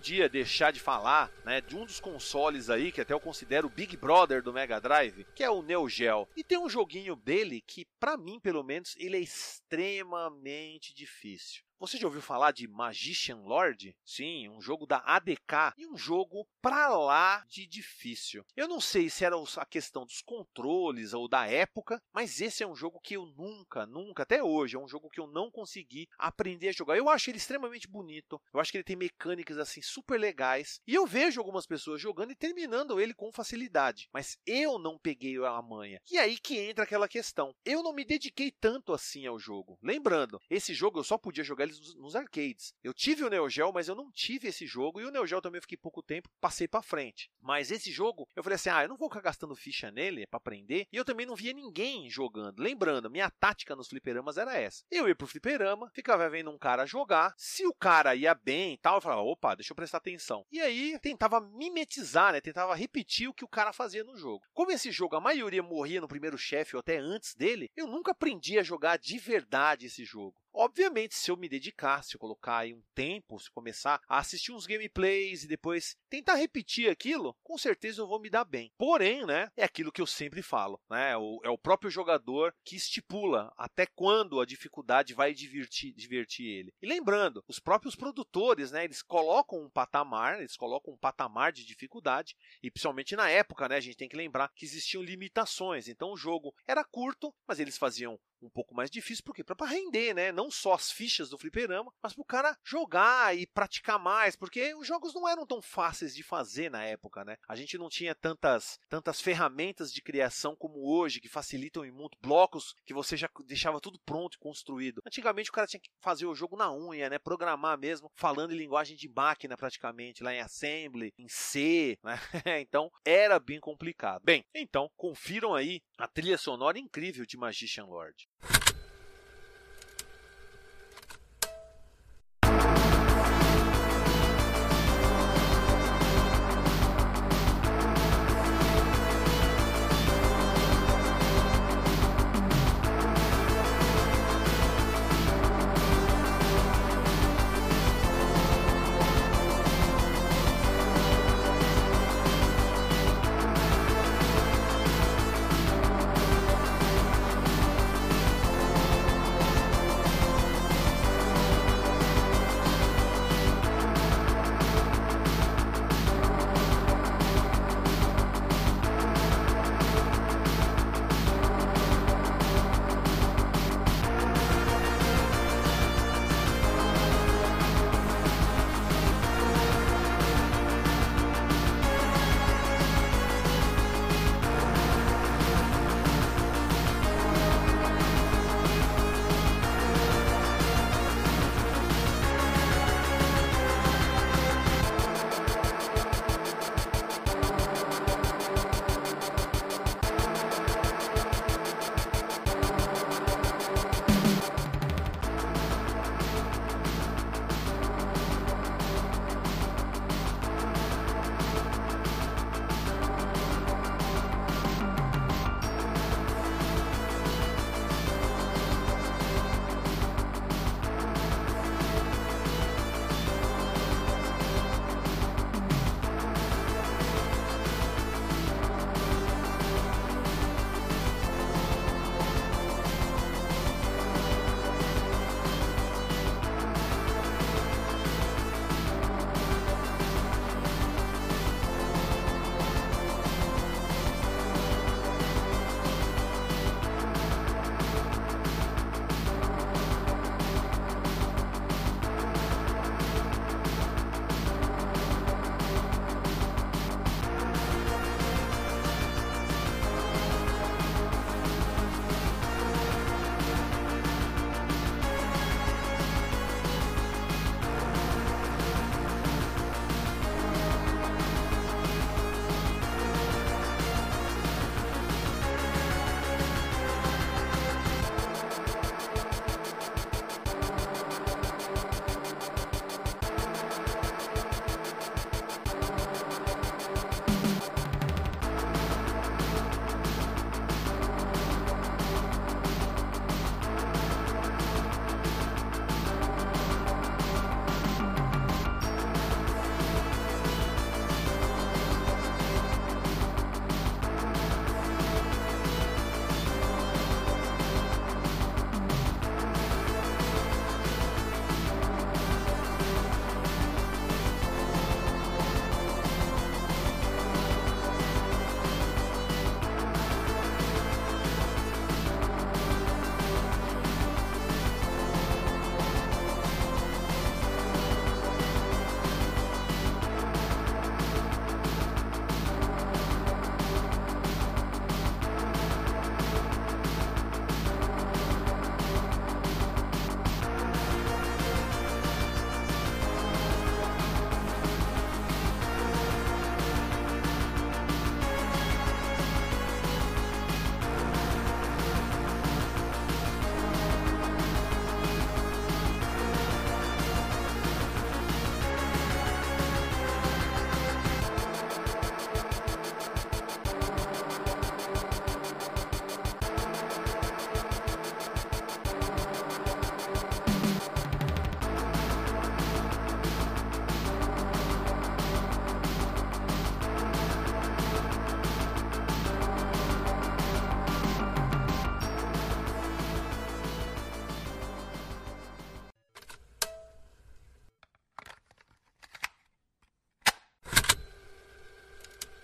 Podia 0.00 0.30
deixar 0.30 0.72
de 0.72 0.80
falar, 0.80 1.30
né, 1.44 1.60
de 1.60 1.76
um 1.76 1.84
dos 1.84 2.00
consoles 2.00 2.70
aí 2.70 2.90
que 2.90 3.02
até 3.02 3.12
eu 3.12 3.20
considero 3.20 3.66
o 3.66 3.70
Big 3.70 3.98
Brother 3.98 4.42
do 4.42 4.50
Mega 4.50 4.80
Drive, 4.80 5.26
que 5.34 5.44
é 5.44 5.50
o 5.50 5.60
Neo 5.60 5.86
Geo. 5.90 6.26
E 6.34 6.42
tem 6.42 6.56
um 6.56 6.70
joguinho 6.70 7.14
dele 7.14 7.60
que, 7.60 7.84
para 8.00 8.16
mim, 8.16 8.40
pelo 8.40 8.64
menos, 8.64 8.96
ele 8.98 9.18
é 9.18 9.20
extremamente 9.20 10.94
difícil. 10.94 11.62
Você 11.80 11.96
já 11.96 12.06
ouviu 12.06 12.20
falar 12.20 12.52
de 12.52 12.68
Magician 12.68 13.38
Lord? 13.38 13.96
Sim, 14.04 14.50
um 14.50 14.60
jogo 14.60 14.84
da 14.84 14.98
ADK 14.98 15.72
e 15.78 15.86
um 15.86 15.96
jogo 15.96 16.46
pra 16.60 16.88
lá 16.88 17.42
de 17.48 17.66
difícil. 17.66 18.44
Eu 18.54 18.68
não 18.68 18.78
sei 18.78 19.08
se 19.08 19.24
era 19.24 19.34
a 19.56 19.64
questão 19.64 20.04
dos 20.04 20.20
controles 20.20 21.14
ou 21.14 21.26
da 21.26 21.46
época, 21.46 21.98
mas 22.12 22.38
esse 22.38 22.62
é 22.62 22.66
um 22.66 22.76
jogo 22.76 23.00
que 23.00 23.16
eu 23.16 23.24
nunca, 23.24 23.86
nunca, 23.86 24.24
até 24.24 24.42
hoje, 24.42 24.76
é 24.76 24.78
um 24.78 24.86
jogo 24.86 25.08
que 25.08 25.18
eu 25.18 25.26
não 25.26 25.50
consegui 25.50 26.06
aprender 26.18 26.68
a 26.68 26.72
jogar. 26.72 26.98
Eu 26.98 27.08
acho 27.08 27.30
ele 27.30 27.38
extremamente 27.38 27.88
bonito, 27.88 28.38
eu 28.52 28.60
acho 28.60 28.70
que 28.70 28.76
ele 28.76 28.84
tem 28.84 28.96
mecânicas 28.96 29.56
assim 29.56 29.80
super 29.80 30.20
legais, 30.20 30.82
e 30.86 30.94
eu 30.94 31.06
vejo 31.06 31.40
algumas 31.40 31.66
pessoas 31.66 31.98
jogando 31.98 32.32
e 32.32 32.36
terminando 32.36 33.00
ele 33.00 33.14
com 33.14 33.32
facilidade, 33.32 34.06
mas 34.12 34.36
eu 34.44 34.78
não 34.78 34.98
peguei 34.98 35.38
a 35.38 35.62
manha. 35.62 35.98
E 36.10 36.18
aí 36.18 36.36
que 36.36 36.58
entra 36.58 36.84
aquela 36.84 37.08
questão. 37.08 37.54
Eu 37.64 37.82
não 37.82 37.94
me 37.94 38.04
dediquei 38.04 38.50
tanto 38.50 38.92
assim 38.92 39.24
ao 39.24 39.38
jogo. 39.38 39.78
Lembrando, 39.82 40.38
esse 40.50 40.74
jogo 40.74 40.98
eu 40.98 41.04
só 41.04 41.16
podia 41.16 41.42
jogar 41.42 41.69
nos 41.96 42.16
arcades. 42.16 42.72
Eu 42.82 42.94
tive 42.94 43.24
o 43.24 43.30
Neo 43.30 43.48
Geo, 43.48 43.72
mas 43.72 43.88
eu 43.88 43.94
não 43.94 44.10
tive 44.10 44.48
esse 44.48 44.66
jogo. 44.66 45.00
E 45.00 45.04
o 45.04 45.10
Neo 45.10 45.26
Geo 45.26 45.40
também 45.40 45.58
eu 45.58 45.62
fiquei 45.62 45.78
pouco 45.78 46.02
tempo, 46.02 46.28
passei 46.40 46.66
para 46.66 46.82
frente. 46.82 47.30
Mas 47.40 47.70
esse 47.70 47.90
jogo, 47.90 48.28
eu 48.34 48.42
falei 48.42 48.56
assim: 48.56 48.70
ah, 48.70 48.82
eu 48.82 48.88
não 48.88 48.96
vou 48.96 49.08
ficar 49.08 49.20
gastando 49.20 49.54
ficha 49.54 49.90
nele 49.90 50.26
para 50.26 50.38
aprender. 50.38 50.86
E 50.92 50.96
eu 50.96 51.04
também 51.04 51.26
não 51.26 51.36
via 51.36 51.52
ninguém 51.52 52.08
jogando. 52.08 52.60
Lembrando, 52.60 53.10
minha 53.10 53.30
tática 53.30 53.76
nos 53.76 53.88
fliperamas 53.88 54.36
era 54.36 54.56
essa. 54.56 54.84
Eu 54.90 55.08
ia 55.08 55.14
pro 55.14 55.26
fliperama, 55.26 55.90
ficava 55.94 56.28
vendo 56.28 56.50
um 56.50 56.58
cara 56.58 56.86
jogar. 56.86 57.34
Se 57.36 57.66
o 57.66 57.74
cara 57.74 58.14
ia 58.14 58.34
bem 58.34 58.74
e 58.74 58.78
tal, 58.78 58.96
eu 58.96 59.00
falava: 59.00 59.22
opa, 59.22 59.54
deixa 59.54 59.72
eu 59.72 59.76
prestar 59.76 59.98
atenção. 59.98 60.44
E 60.50 60.60
aí 60.60 60.98
tentava 61.00 61.40
mimetizar, 61.40 62.32
né? 62.32 62.40
Tentava 62.40 62.74
repetir 62.74 63.28
o 63.28 63.34
que 63.34 63.44
o 63.44 63.48
cara 63.48 63.72
fazia 63.72 64.04
no 64.04 64.16
jogo. 64.16 64.44
Como 64.52 64.70
esse 64.70 64.90
jogo, 64.90 65.16
a 65.16 65.20
maioria 65.20 65.62
morria 65.62 66.00
no 66.00 66.08
primeiro 66.08 66.38
chefe 66.38 66.76
ou 66.76 66.80
até 66.80 66.98
antes 66.98 67.34
dele, 67.34 67.70
eu 67.76 67.86
nunca 67.86 68.12
aprendi 68.12 68.58
a 68.58 68.62
jogar 68.62 68.98
de 68.98 69.18
verdade 69.18 69.86
esse 69.86 70.04
jogo. 70.04 70.40
Obviamente, 70.52 71.14
se 71.14 71.30
eu 71.30 71.36
me 71.36 71.48
dedicar, 71.48 72.02
se 72.02 72.16
eu 72.16 72.20
colocar 72.20 72.58
aí 72.58 72.74
um 72.74 72.82
tempo, 72.94 73.38
se 73.38 73.50
começar 73.50 74.00
a 74.08 74.18
assistir 74.18 74.52
uns 74.52 74.66
gameplays 74.66 75.44
e 75.44 75.48
depois 75.48 75.96
tentar 76.08 76.34
repetir 76.34 76.90
aquilo, 76.90 77.36
com 77.42 77.56
certeza 77.56 78.02
eu 78.02 78.06
vou 78.06 78.20
me 78.20 78.28
dar 78.28 78.44
bem. 78.44 78.72
Porém, 78.76 79.24
né, 79.24 79.50
é 79.56 79.64
aquilo 79.64 79.92
que 79.92 80.00
eu 80.00 80.06
sempre 80.06 80.42
falo, 80.42 80.80
né? 80.90 81.12
É 81.12 81.16
o 81.16 81.58
próprio 81.58 81.90
jogador 81.90 82.54
que 82.64 82.76
estipula 82.76 83.52
até 83.56 83.86
quando 83.86 84.40
a 84.40 84.46
dificuldade 84.46 85.14
vai 85.14 85.32
divertir, 85.32 85.92
divertir 85.92 86.46
ele. 86.46 86.74
E 86.82 86.86
lembrando, 86.86 87.44
os 87.46 87.58
próprios 87.58 87.94
produtores, 87.94 88.70
né, 88.70 88.84
eles 88.84 89.02
colocam 89.02 89.62
um 89.62 89.70
patamar, 89.70 90.40
eles 90.40 90.56
colocam 90.56 90.94
um 90.94 90.98
patamar 90.98 91.52
de 91.52 91.64
dificuldade, 91.64 92.36
e 92.62 92.70
principalmente 92.70 93.16
na 93.16 93.30
época, 93.30 93.68
né, 93.68 93.76
a 93.76 93.80
gente 93.80 93.96
tem 93.96 94.08
que 94.08 94.16
lembrar 94.16 94.50
que 94.54 94.64
existiam 94.64 95.02
limitações. 95.02 95.88
Então 95.88 96.12
o 96.12 96.16
jogo 96.16 96.54
era 96.66 96.84
curto, 96.84 97.34
mas 97.46 97.60
eles 97.60 97.78
faziam 97.78 98.18
um 98.42 98.50
pouco 98.50 98.74
mais 98.74 98.90
difícil, 98.90 99.24
porque 99.24 99.44
para 99.44 99.66
render, 99.66 100.14
né? 100.14 100.32
Não 100.32 100.50
só 100.50 100.74
as 100.74 100.90
fichas 100.90 101.28
do 101.28 101.38
fliperama, 101.38 101.92
mas 102.02 102.12
para 102.12 102.22
o 102.22 102.24
cara 102.24 102.58
jogar 102.64 103.36
e 103.36 103.46
praticar 103.46 103.98
mais, 103.98 104.36
porque 104.36 104.74
os 104.74 104.86
jogos 104.86 105.14
não 105.14 105.28
eram 105.28 105.46
tão 105.46 105.60
fáceis 105.60 106.14
de 106.14 106.22
fazer 106.22 106.70
na 106.70 106.84
época, 106.84 107.24
né? 107.24 107.36
A 107.48 107.56
gente 107.56 107.76
não 107.78 107.88
tinha 107.88 108.14
tantas, 108.14 108.78
tantas 108.88 109.20
ferramentas 109.20 109.92
de 109.92 110.02
criação 110.02 110.56
como 110.56 110.88
hoje, 110.88 111.20
que 111.20 111.28
facilitam 111.28 111.84
em 111.84 111.90
muito 111.90 112.18
blocos 112.20 112.74
que 112.84 112.94
você 112.94 113.16
já 113.16 113.28
deixava 113.46 113.80
tudo 113.80 114.00
pronto 114.04 114.34
e 114.34 114.38
construído. 114.38 115.02
Antigamente 115.06 115.50
o 115.50 115.52
cara 115.52 115.66
tinha 115.66 115.80
que 115.80 115.90
fazer 116.00 116.26
o 116.26 116.34
jogo 116.34 116.56
na 116.56 116.72
unha, 116.72 117.10
né? 117.10 117.18
Programar 117.18 117.78
mesmo, 117.78 118.10
falando 118.14 118.52
em 118.52 118.58
linguagem 118.58 118.96
de 118.96 119.08
máquina 119.08 119.56
praticamente, 119.56 120.22
lá 120.22 120.34
em 120.34 120.40
assembly, 120.40 121.12
em 121.18 121.28
C, 121.28 121.98
né? 122.02 122.18
então 122.60 122.90
era 123.04 123.38
bem 123.38 123.60
complicado. 123.60 124.22
Bem, 124.24 124.44
então 124.54 124.90
confiram 124.96 125.54
aí 125.54 125.82
a 125.98 126.08
trilha 126.08 126.38
sonora 126.38 126.78
incrível 126.78 127.26
de 127.26 127.36
Magician 127.36 127.84
Lord. 127.84 128.29
you 128.42 128.79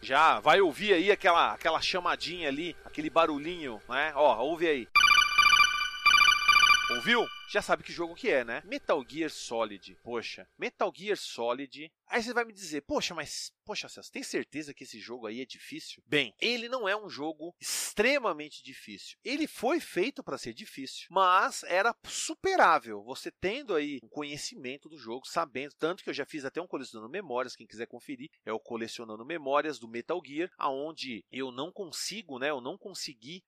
Já 0.07 0.39
vai 0.39 0.61
ouvir 0.61 0.93
aí 0.95 1.11
aquela, 1.11 1.53
aquela 1.53 1.83
chamadinha 1.83 2.47
ali, 2.47 2.77
aquele 2.85 3.11
barulhinho, 3.11 3.83
né? 3.89 4.13
Ó, 4.15 4.41
ouve 4.41 4.69
aí. 4.69 4.89
Ouviu? 6.91 7.27
Já 7.49 7.61
sabe 7.61 7.83
que 7.83 7.93
jogo 7.93 8.15
que 8.15 8.31
é, 8.31 8.45
né? 8.45 8.63
Metal 8.65 9.05
Gear 9.05 9.29
Solid. 9.29 9.99
Poxa, 10.05 10.47
Metal 10.57 10.93
Gear 10.95 11.17
Solid. 11.17 11.91
Aí 12.09 12.23
você 12.23 12.33
vai 12.33 12.45
me 12.45 12.53
dizer, 12.53 12.83
poxa, 12.83 13.15
mas, 13.15 13.53
poxa, 13.65 13.89
Celso, 13.89 14.13
tem 14.13 14.23
certeza 14.23 14.73
que 14.73 14.85
esse 14.85 14.99
jogo 15.01 15.27
aí 15.27 15.41
é 15.41 15.45
difícil? 15.45 16.03
Bem, 16.07 16.33
ele 16.41 16.69
não 16.69 16.89
é 16.89 16.97
um 16.97 17.09
jogo 17.09 17.55
extremamente 17.61 18.63
difícil. 18.63 19.19
Ele 19.25 19.47
foi 19.47 19.81
feito 19.81 20.23
para 20.23 20.39
ser 20.39 20.55
difícil, 20.55 21.09
mas 21.11 21.65
era 21.65 21.95
superável. 22.05 23.03
Você 23.05 23.31
tendo 23.31 23.75
aí 23.75 23.99
um 24.03 24.09
conhecimento 24.09 24.89
do 24.89 24.97
jogo, 24.97 25.27
sabendo, 25.27 25.75
tanto 25.79 26.05
que 26.05 26.11
eu 26.11 26.15
já 26.15 26.25
fiz 26.25 26.45
até 26.45 26.61
um 26.61 26.67
colecionando 26.67 27.11
memórias, 27.11 27.57
quem 27.57 27.67
quiser 27.67 27.87
conferir, 27.87 28.31
é 28.45 28.53
o 28.53 28.61
colecionando 28.61 29.25
memórias 29.25 29.79
do 29.79 29.89
Metal 29.89 30.21
Gear, 30.25 30.51
aonde 30.57 31.25
eu 31.31 31.51
não 31.51 31.73
consigo, 31.73 32.39
né, 32.39 32.51
eu 32.51 32.61
não 32.61 32.79
consegui 32.79 33.43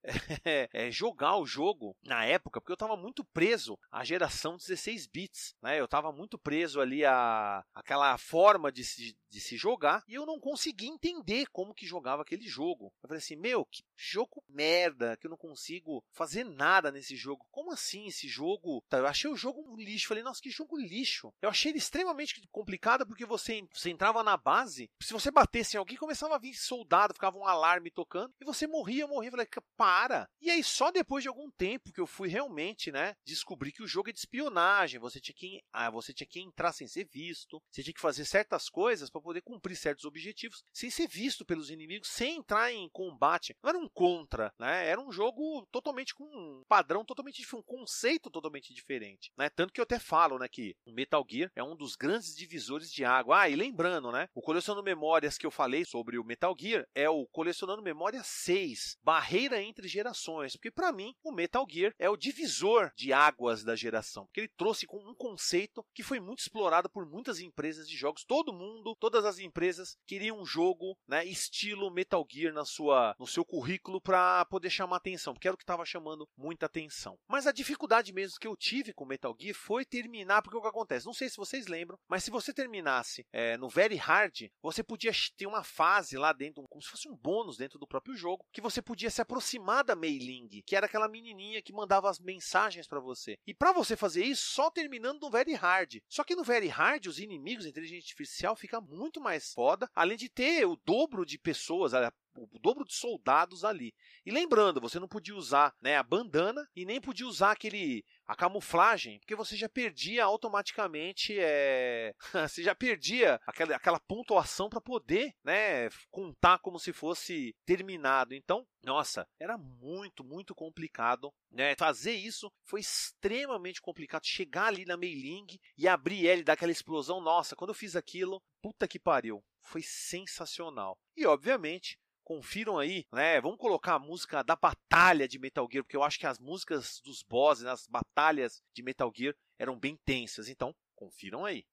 é, 0.44 0.68
jogar 0.90 1.36
o 1.36 1.46
jogo 1.46 1.96
na 2.02 2.24
época, 2.24 2.60
porque 2.60 2.72
eu 2.72 2.74
estava 2.74 2.96
muito 2.96 3.24
preso 3.24 3.78
a 3.90 4.04
geração 4.04 4.56
16 4.56 5.06
bits, 5.06 5.54
né? 5.62 5.78
Eu 5.78 5.84
estava 5.84 6.10
muito 6.10 6.36
preso 6.36 6.80
ali 6.80 7.04
a 7.04 7.64
aquela 7.74 8.16
forma 8.18 8.47
de 8.72 8.84
se, 8.84 9.16
de 9.28 9.40
se 9.40 9.56
jogar 9.56 10.02
e 10.08 10.14
eu 10.14 10.24
não 10.24 10.40
conseguia 10.40 10.88
entender 10.88 11.46
como 11.48 11.74
que 11.74 11.86
jogava 11.86 12.22
aquele 12.22 12.46
jogo. 12.48 12.92
Eu 13.02 13.08
falei 13.08 13.18
assim, 13.18 13.36
meu, 13.36 13.64
que 13.64 13.84
jogo 13.96 14.42
merda, 14.48 15.16
que 15.16 15.26
eu 15.26 15.30
não 15.30 15.36
consigo 15.36 16.02
fazer 16.12 16.44
nada 16.44 16.90
nesse 16.90 17.14
jogo. 17.16 17.46
Como 17.50 17.72
assim 17.72 18.06
esse 18.06 18.26
jogo? 18.26 18.82
Tá, 18.88 18.98
eu 18.98 19.06
achei 19.06 19.30
o 19.30 19.36
jogo 19.36 19.60
um 19.60 19.76
lixo. 19.76 20.08
Falei, 20.08 20.22
nossa, 20.22 20.40
que 20.40 20.50
jogo 20.50 20.78
lixo. 20.78 21.32
Eu 21.42 21.50
achei 21.50 21.70
ele 21.70 21.78
extremamente 21.78 22.40
complicado 22.50 23.06
porque 23.06 23.26
você, 23.26 23.66
você 23.72 23.90
entrava 23.90 24.22
na 24.22 24.36
base, 24.36 24.90
se 25.02 25.12
você 25.12 25.30
batesse 25.30 25.76
em 25.76 25.78
alguém, 25.78 25.96
começava 25.96 26.36
a 26.36 26.38
vir 26.38 26.54
soldado, 26.54 27.14
ficava 27.14 27.36
um 27.36 27.46
alarme 27.46 27.90
tocando 27.90 28.32
e 28.40 28.44
você 28.44 28.66
morria, 28.66 29.06
morria. 29.06 29.28
Eu 29.28 29.32
falei, 29.32 29.46
para. 29.76 30.28
E 30.40 30.50
aí 30.50 30.62
só 30.64 30.90
depois 30.90 31.22
de 31.22 31.28
algum 31.28 31.50
tempo 31.50 31.92
que 31.92 32.00
eu 32.00 32.06
fui 32.06 32.28
realmente, 32.28 32.92
né, 32.92 33.16
descobrir 33.24 33.72
que 33.72 33.82
o 33.82 33.88
jogo 33.88 34.10
é 34.10 34.12
de 34.12 34.18
espionagem, 34.18 35.00
você 35.00 35.20
tinha 35.20 35.34
que, 35.34 35.62
ah, 35.72 35.90
você 35.90 36.12
tinha 36.12 36.26
que 36.26 36.40
entrar 36.40 36.72
sem 36.72 36.86
ser 36.86 37.04
visto, 37.04 37.62
você 37.70 37.82
tinha 37.82 37.94
que 37.94 38.00
fazer 38.00 38.24
certas 38.38 38.68
coisas 38.68 39.10
para 39.10 39.20
poder 39.20 39.42
cumprir 39.42 39.76
certos 39.76 40.04
objetivos 40.04 40.62
sem 40.72 40.90
ser 40.90 41.08
visto 41.08 41.44
pelos 41.44 41.70
inimigos, 41.70 42.08
sem 42.08 42.36
entrar 42.36 42.72
em 42.72 42.88
combate. 42.90 43.56
Não 43.62 43.70
era 43.70 43.78
um 43.78 43.88
contra, 43.88 44.52
né? 44.58 44.86
Era 44.86 45.00
um 45.00 45.10
jogo 45.10 45.66
totalmente 45.72 46.14
com 46.14 46.24
um 46.24 46.62
padrão 46.68 47.04
totalmente 47.04 47.36
diferente, 47.40 47.58
um 47.58 47.78
conceito 47.78 48.30
totalmente 48.30 48.72
diferente, 48.72 49.32
né? 49.36 49.50
Tanto 49.50 49.72
que 49.72 49.80
eu 49.80 49.82
até 49.82 49.98
falo, 49.98 50.38
né, 50.38 50.46
que 50.48 50.76
o 50.86 50.92
Metal 50.92 51.24
Gear 51.28 51.50
é 51.56 51.62
um 51.62 51.74
dos 51.74 51.96
grandes 51.96 52.36
divisores 52.36 52.92
de 52.92 53.04
água. 53.04 53.40
Ah, 53.40 53.48
e 53.48 53.56
lembrando, 53.56 54.12
né, 54.12 54.28
o 54.34 54.42
colecionando 54.42 54.82
memórias 54.82 55.36
que 55.36 55.46
eu 55.46 55.50
falei 55.50 55.84
sobre 55.84 56.18
o 56.18 56.24
Metal 56.24 56.54
Gear 56.58 56.86
é 56.94 57.08
o 57.08 57.26
colecionando 57.26 57.82
memória 57.82 58.22
6, 58.22 58.98
barreira 59.02 59.60
entre 59.60 59.88
gerações, 59.88 60.54
porque 60.54 60.70
para 60.70 60.92
mim 60.92 61.14
o 61.24 61.32
Metal 61.32 61.66
Gear 61.68 61.92
é 61.98 62.08
o 62.08 62.16
divisor 62.16 62.92
de 62.94 63.12
águas 63.12 63.64
da 63.64 63.74
geração 63.74 64.26
porque 64.26 64.40
ele 64.40 64.52
trouxe 64.56 64.86
um 64.92 65.14
conceito 65.14 65.84
que 65.94 66.02
foi 66.02 66.20
muito 66.20 66.40
explorado 66.40 66.88
por 66.88 67.06
muitas 67.06 67.40
empresas 67.40 67.88
de 67.88 67.96
jogos. 67.96 68.24
Todo 68.28 68.52
mundo, 68.52 68.94
todas 69.00 69.24
as 69.24 69.38
empresas 69.38 69.96
queriam 70.06 70.38
um 70.38 70.44
jogo, 70.44 70.98
né, 71.08 71.24
estilo 71.24 71.90
Metal 71.90 72.24
Gear 72.30 72.52
na 72.52 72.66
sua, 72.66 73.16
no 73.18 73.26
seu 73.26 73.42
currículo 73.42 74.02
para 74.02 74.44
poder 74.44 74.68
chamar 74.68 74.98
atenção, 74.98 75.32
porque 75.32 75.48
era 75.48 75.54
o 75.54 75.56
que 75.56 75.64
estava 75.64 75.86
chamando 75.86 76.28
muita 76.36 76.66
atenção. 76.66 77.18
Mas 77.26 77.46
a 77.46 77.52
dificuldade 77.52 78.12
mesmo 78.12 78.38
que 78.38 78.46
eu 78.46 78.54
tive 78.54 78.92
com 78.92 79.06
Metal 79.06 79.34
Gear 79.40 79.54
foi 79.54 79.82
terminar, 79.82 80.42
porque 80.42 80.58
o 80.58 80.60
que 80.60 80.68
acontece? 80.68 81.06
Não 81.06 81.14
sei 81.14 81.30
se 81.30 81.38
vocês 81.38 81.68
lembram, 81.68 81.98
mas 82.06 82.22
se 82.22 82.30
você 82.30 82.52
terminasse 82.52 83.24
é, 83.32 83.56
no 83.56 83.66
Very 83.66 83.96
Hard, 83.96 84.50
você 84.60 84.82
podia 84.82 85.12
ter 85.34 85.46
uma 85.46 85.64
fase 85.64 86.18
lá 86.18 86.34
dentro, 86.34 86.62
como 86.68 86.82
se 86.82 86.90
fosse 86.90 87.08
um 87.08 87.16
bônus 87.16 87.56
dentro 87.56 87.78
do 87.78 87.88
próprio 87.88 88.14
jogo, 88.14 88.44
que 88.52 88.60
você 88.60 88.82
podia 88.82 89.08
se 89.08 89.22
aproximar 89.22 89.84
da 89.84 89.96
Mei 89.96 90.18
Ling, 90.18 90.62
que 90.66 90.76
era 90.76 90.84
aquela 90.84 91.08
menininha 91.08 91.62
que 91.62 91.72
mandava 91.72 92.10
as 92.10 92.20
mensagens 92.20 92.86
para 92.86 93.00
você. 93.00 93.38
E 93.46 93.54
para 93.54 93.72
você 93.72 93.96
fazer 93.96 94.22
isso 94.22 94.52
só 94.52 94.70
terminando 94.70 95.22
no 95.22 95.30
Very 95.30 95.54
Hard. 95.54 95.96
Só 96.06 96.22
que 96.22 96.36
no 96.36 96.44
Very 96.44 96.68
Hard, 96.68 97.06
os 97.06 97.18
inimigos, 97.18 97.64
a 97.64 97.70
inteligência 97.70 98.17
artificial 98.18 98.56
fica 98.56 98.80
muito 98.80 99.20
mais 99.20 99.52
foda, 99.52 99.88
além 99.94 100.16
de 100.16 100.28
ter 100.28 100.66
o 100.66 100.76
dobro 100.76 101.24
de 101.24 101.38
pessoas, 101.38 101.92
o 102.36 102.58
dobro 102.58 102.84
de 102.84 102.94
soldados 102.94 103.64
ali. 103.64 103.94
E 104.26 104.30
lembrando, 104.30 104.80
você 104.80 104.98
não 104.98 105.08
podia 105.08 105.36
usar 105.36 105.74
né, 105.80 105.96
a 105.96 106.02
bandana 106.02 106.68
e 106.74 106.84
nem 106.84 107.00
podia 107.00 107.26
usar 107.26 107.52
aquele 107.52 108.04
a 108.28 108.36
camuflagem, 108.36 109.18
porque 109.20 109.34
você 109.34 109.56
já 109.56 109.70
perdia 109.70 110.22
automaticamente, 110.22 111.34
é... 111.40 112.14
você 112.46 112.62
já 112.62 112.74
perdia 112.74 113.40
aquela, 113.46 113.74
aquela 113.74 113.98
pontuação 113.98 114.68
para 114.68 114.82
poder 114.82 115.34
né, 115.42 115.88
contar 116.10 116.58
como 116.58 116.78
se 116.78 116.92
fosse 116.92 117.56
terminado. 117.64 118.34
Então, 118.34 118.66
nossa, 118.84 119.26
era 119.40 119.56
muito, 119.56 120.22
muito 120.22 120.54
complicado. 120.54 121.32
Né? 121.50 121.74
Fazer 121.76 122.12
isso 122.12 122.52
foi 122.64 122.80
extremamente 122.80 123.80
complicado. 123.80 124.26
Chegar 124.26 124.66
ali 124.66 124.84
na 124.84 124.98
Meiling 124.98 125.46
e 125.76 125.88
abrir 125.88 126.26
ele, 126.26 126.44
dar 126.44 126.52
aquela 126.52 126.70
explosão. 126.70 127.22
Nossa, 127.22 127.56
quando 127.56 127.70
eu 127.70 127.74
fiz 127.74 127.96
aquilo, 127.96 128.42
puta 128.60 128.86
que 128.86 128.98
pariu. 128.98 129.42
Foi 129.62 129.80
sensacional. 129.82 130.98
E, 131.16 131.26
obviamente, 131.26 131.98
confiram 132.28 132.78
aí, 132.78 133.06
né? 133.10 133.40
Vamos 133.40 133.56
colocar 133.56 133.94
a 133.94 133.98
música 133.98 134.42
da 134.44 134.54
batalha 134.88 135.28
de 135.28 135.38
Metal 135.38 135.68
Gear, 135.70 135.84
porque 135.84 135.96
eu 135.96 136.02
acho 136.02 136.18
que 136.18 136.26
as 136.26 136.38
músicas 136.38 137.00
dos 137.04 137.22
bosses, 137.22 137.64
nas 137.64 137.86
batalhas 137.86 138.62
de 138.74 138.82
Metal 138.82 139.12
Gear 139.14 139.34
eram 139.58 139.78
bem 139.78 139.96
tensas. 140.04 140.48
Então, 140.48 140.74
confiram 140.96 141.44
aí. 141.44 141.64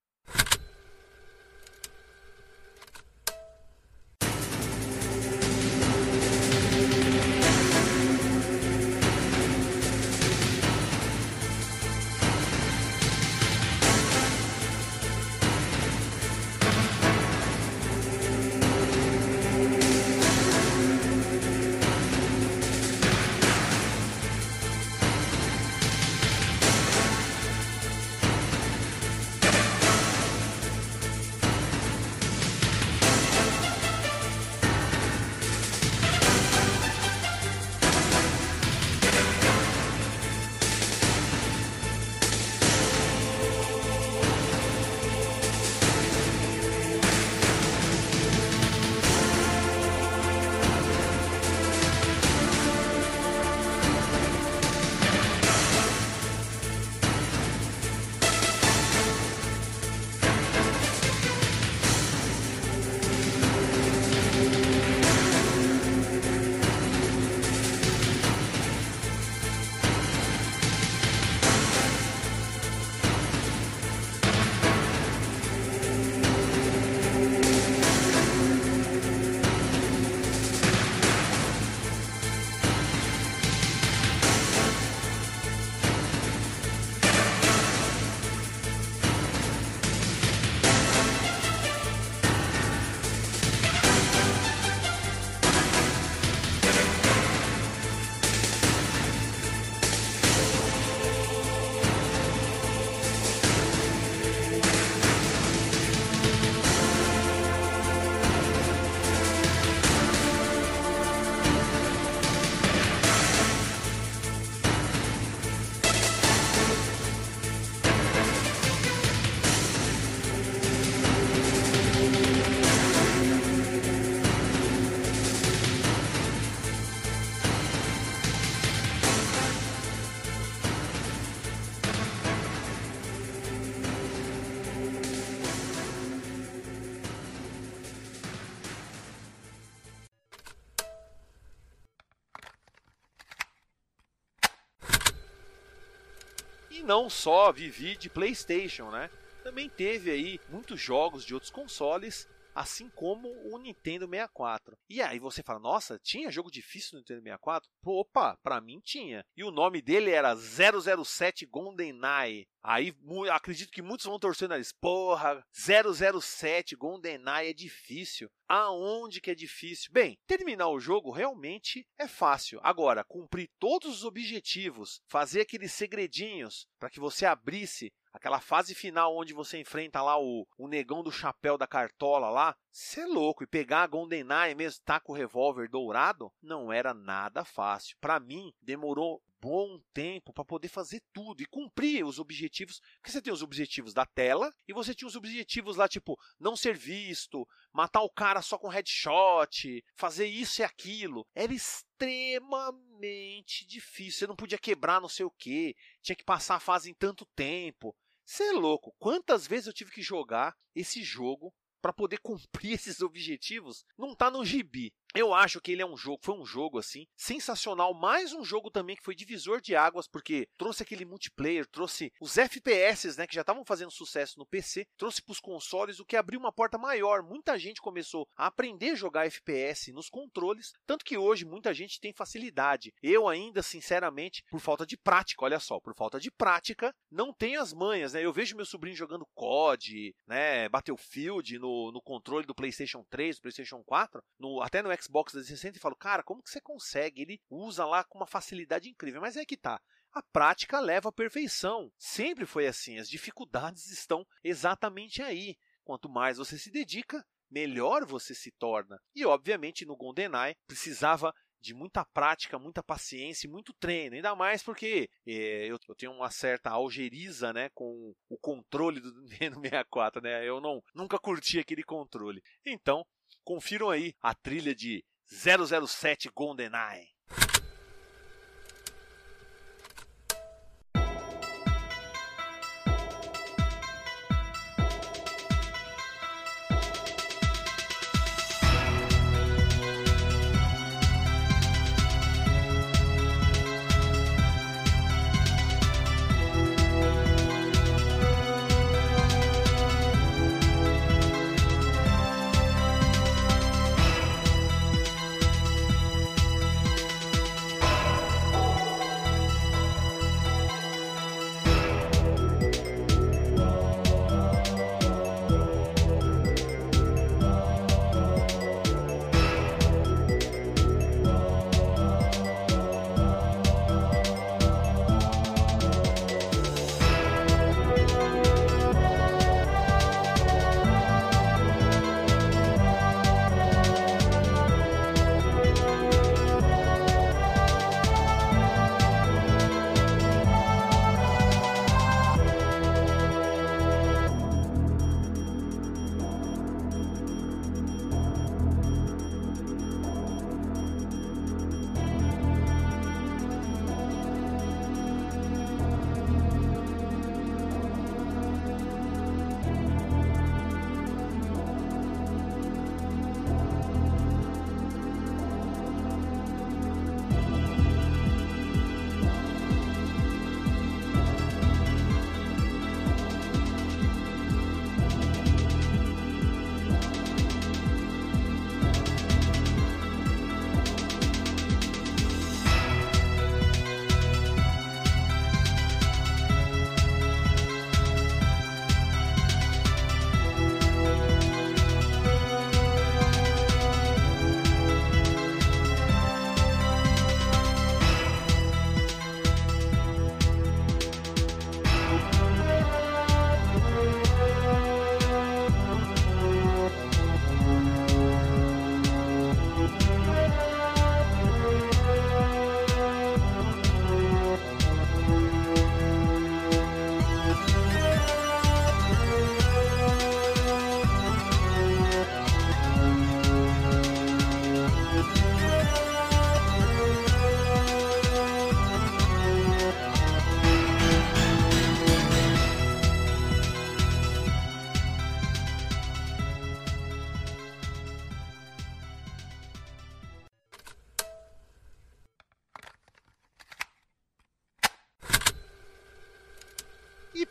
Não 146.86 147.10
só 147.10 147.52
vivi 147.52 147.96
de 147.96 148.08
PlayStation, 148.08 148.90
né? 148.90 149.10
Também 149.42 149.68
teve 149.68 150.10
aí 150.10 150.40
muitos 150.48 150.80
jogos 150.80 151.24
de 151.24 151.34
outros 151.34 151.50
consoles 151.50 152.28
assim 152.56 152.88
como 152.88 153.28
o 153.52 153.58
Nintendo 153.58 154.08
64. 154.08 154.78
E 154.88 155.02
aí 155.02 155.18
você 155.18 155.42
fala, 155.42 155.60
nossa, 155.60 155.98
tinha 155.98 156.30
jogo 156.30 156.50
difícil 156.50 156.94
no 156.94 157.00
Nintendo 157.00 157.20
64? 157.20 157.70
Opa, 157.84 158.38
pra 158.42 158.62
mim 158.62 158.80
tinha. 158.82 159.26
E 159.36 159.44
o 159.44 159.50
nome 159.50 159.82
dele 159.82 160.10
era 160.10 160.34
007 160.34 161.44
GoldenEye. 161.44 162.48
Aí 162.68 162.92
acredito 163.32 163.70
que 163.70 163.80
muitos 163.80 164.06
vão 164.06 164.18
torcer 164.18 164.46
o 164.46 164.48
nariz. 164.48 164.72
Porra, 164.72 165.40
007 165.52 166.74
GoldenEye 166.74 167.50
é 167.50 167.52
difícil. 167.52 168.28
Aonde 168.48 169.20
que 169.20 169.30
é 169.30 169.36
difícil? 169.36 169.92
Bem, 169.92 170.18
terminar 170.26 170.68
o 170.70 170.80
jogo 170.80 171.12
realmente 171.12 171.86
é 171.96 172.08
fácil. 172.08 172.58
Agora, 172.64 173.04
cumprir 173.04 173.48
todos 173.60 173.98
os 173.98 174.04
objetivos, 174.04 175.00
fazer 175.06 175.42
aqueles 175.42 175.70
segredinhos 175.72 176.66
para 176.76 176.90
que 176.90 176.98
você 176.98 177.24
abrisse 177.24 177.92
aquela 178.12 178.40
fase 178.40 178.74
final 178.74 179.16
onde 179.16 179.32
você 179.32 179.60
enfrenta 179.60 180.02
lá 180.02 180.18
o, 180.18 180.46
o 180.58 180.66
negão 180.66 181.02
do 181.02 181.12
chapéu 181.12 181.58
da 181.58 181.66
cartola 181.66 182.30
lá, 182.30 182.56
você 182.72 183.02
é 183.02 183.06
louco. 183.06 183.44
E 183.44 183.46
pegar 183.46 183.82
a 183.82 183.86
GoldenEye 183.86 184.54
mesmo, 184.54 184.82
tá 184.84 184.98
com 184.98 185.12
o 185.12 185.16
revólver 185.16 185.68
dourado, 185.68 186.32
não 186.42 186.72
era 186.72 186.92
nada 186.92 187.44
fácil. 187.44 187.96
Para 188.00 188.18
mim, 188.18 188.52
demorou 188.60 189.22
bom 189.46 189.80
tempo 189.94 190.32
para 190.32 190.44
poder 190.44 190.66
fazer 190.66 191.00
tudo 191.12 191.40
e 191.40 191.46
cumprir 191.46 192.04
os 192.04 192.18
objetivos. 192.18 192.80
Porque 192.96 193.12
você 193.12 193.22
tem 193.22 193.32
os 193.32 193.42
objetivos 193.42 193.94
da 193.94 194.04
tela 194.04 194.52
e 194.66 194.72
você 194.72 194.92
tinha 194.92 195.06
os 195.06 195.14
objetivos 195.14 195.76
lá, 195.76 195.86
tipo, 195.86 196.18
não 196.36 196.56
ser 196.56 196.76
visto, 196.76 197.46
matar 197.72 198.02
o 198.02 198.10
cara 198.10 198.42
só 198.42 198.58
com 198.58 198.66
headshot, 198.66 199.84
fazer 199.94 200.26
isso 200.26 200.62
e 200.62 200.64
aquilo. 200.64 201.24
Era 201.32 201.54
extremamente 201.54 203.64
difícil. 203.68 204.18
Você 204.18 204.26
não 204.26 204.34
podia 204.34 204.58
quebrar 204.58 205.00
não 205.00 205.08
sei 205.08 205.24
o 205.24 205.30
que, 205.30 205.76
tinha 206.02 206.16
que 206.16 206.24
passar 206.24 206.56
a 206.56 206.60
fase 206.60 206.90
em 206.90 206.94
tanto 206.94 207.24
tempo. 207.36 207.94
Você 208.24 208.48
é 208.48 208.52
louco. 208.52 208.96
Quantas 208.98 209.46
vezes 209.46 209.68
eu 209.68 209.72
tive 209.72 209.92
que 209.92 210.02
jogar 210.02 210.56
esse 210.74 211.04
jogo 211.04 211.54
para 211.80 211.92
poder 211.92 212.18
cumprir 212.26 212.72
esses 212.72 213.00
objetivos? 213.00 213.84
Não 213.96 214.12
tá 214.12 214.28
no 214.28 214.44
gibi. 214.44 214.92
Eu 215.14 215.32
acho 215.32 215.60
que 215.60 215.72
ele 215.72 215.82
é 215.82 215.86
um 215.86 215.96
jogo, 215.96 216.18
foi 216.22 216.34
um 216.34 216.44
jogo 216.44 216.78
assim 216.78 217.06
sensacional, 217.16 217.94
mais 217.94 218.32
um 218.32 218.44
jogo 218.44 218.70
também 218.70 218.96
que 218.96 219.02
foi 219.02 219.14
divisor 219.14 219.60
de 219.60 219.74
águas 219.74 220.06
porque 220.06 220.48
trouxe 220.58 220.82
aquele 220.82 221.04
multiplayer, 221.04 221.66
trouxe 221.66 222.12
os 222.20 222.36
FPS, 222.36 223.16
né, 223.16 223.26
que 223.26 223.34
já 223.34 223.40
estavam 223.40 223.64
fazendo 223.64 223.90
sucesso 223.90 224.38
no 224.38 224.46
PC, 224.46 224.86
trouxe 224.96 225.22
para 225.22 225.32
os 225.32 225.40
consoles, 225.40 226.00
o 226.00 226.04
que 226.04 226.16
abriu 226.16 226.38
uma 226.38 226.52
porta 226.52 226.76
maior. 226.76 227.22
Muita 227.22 227.58
gente 227.58 227.80
começou 227.80 228.28
a 228.36 228.46
aprender 228.46 228.90
a 228.90 228.94
jogar 228.94 229.26
FPS 229.26 229.92
nos 229.92 230.10
controles, 230.10 230.72
tanto 230.86 231.04
que 231.04 231.16
hoje 231.16 231.44
muita 231.44 231.72
gente 231.72 232.00
tem 232.00 232.12
facilidade. 232.12 232.92
Eu 233.02 233.28
ainda, 233.28 233.62
sinceramente, 233.62 234.44
por 234.50 234.60
falta 234.60 234.84
de 234.84 234.96
prática, 234.96 235.44
olha 235.44 235.58
só, 235.58 235.80
por 235.80 235.94
falta 235.94 236.20
de 236.20 236.30
prática, 236.30 236.94
não 237.10 237.32
tenho 237.32 237.60
as 237.60 237.72
manhas, 237.72 238.12
né? 238.12 238.24
Eu 238.24 238.32
vejo 238.32 238.56
meu 238.56 238.66
sobrinho 238.66 238.96
jogando 238.96 239.26
COD, 239.34 240.14
né, 240.26 240.68
Battlefield 240.68 241.58
no, 241.58 241.90
no 241.90 242.02
controle 242.02 242.46
do 242.46 242.54
PlayStation 242.54 243.04
3, 243.08 243.36
do 243.36 243.42
PlayStation 243.42 243.82
4, 243.84 244.22
no, 244.38 244.60
até 244.60 244.82
no 244.82 244.92
Xbox 245.00 245.16
Xbox 245.26 245.32
360 245.32 245.78
e 245.78 245.80
falo, 245.80 245.96
cara, 245.96 246.22
como 246.22 246.42
que 246.42 246.50
você 246.50 246.60
consegue? 246.60 247.22
Ele 247.22 247.40
usa 247.48 247.84
lá 247.84 248.04
com 248.04 248.18
uma 248.18 248.26
facilidade 248.26 248.88
incrível. 248.88 249.20
Mas 249.20 249.36
é 249.36 249.44
que 249.44 249.56
tá. 249.56 249.80
A 250.12 250.22
prática 250.22 250.80
leva 250.80 251.08
à 251.08 251.12
perfeição. 251.12 251.90
Sempre 251.98 252.46
foi 252.46 252.66
assim. 252.66 252.98
As 252.98 253.08
dificuldades 253.08 253.90
estão 253.90 254.26
exatamente 254.42 255.22
aí. 255.22 255.56
Quanto 255.84 256.08
mais 256.08 256.38
você 256.38 256.58
se 256.58 256.70
dedica, 256.70 257.24
melhor 257.50 258.04
você 258.04 258.34
se 258.34 258.50
torna. 258.52 259.00
E 259.14 259.24
obviamente 259.24 259.84
no 259.84 259.96
GoldenEye 259.96 260.56
precisava 260.66 261.32
de 261.60 261.74
muita 261.74 262.04
prática, 262.04 262.58
muita 262.58 262.82
paciência 262.82 263.46
e 263.46 263.50
muito 263.50 263.72
treino. 263.74 264.14
Ainda 264.14 264.34
mais 264.34 264.62
porque 264.62 265.08
é, 265.26 265.66
eu, 265.66 265.78
eu, 265.88 265.94
tenho 265.94 266.12
uma 266.12 266.30
certa 266.30 266.70
algeriza 266.70 267.52
né, 267.52 267.68
com 267.74 268.14
o 268.28 268.38
controle 268.38 269.00
do 269.00 269.12
Nintendo 269.22 269.60
64. 269.60 270.22
Né? 270.22 270.48
Eu 270.48 270.60
não, 270.60 270.82
nunca 270.94 271.18
curti 271.18 271.58
aquele 271.58 271.82
controle. 271.82 272.42
Então, 272.64 273.04
Confiram 273.44 273.90
aí 273.90 274.14
a 274.20 274.34
trilha 274.34 274.74
de 274.74 275.04
007 275.26 276.30
GoldenEye. 276.34 277.15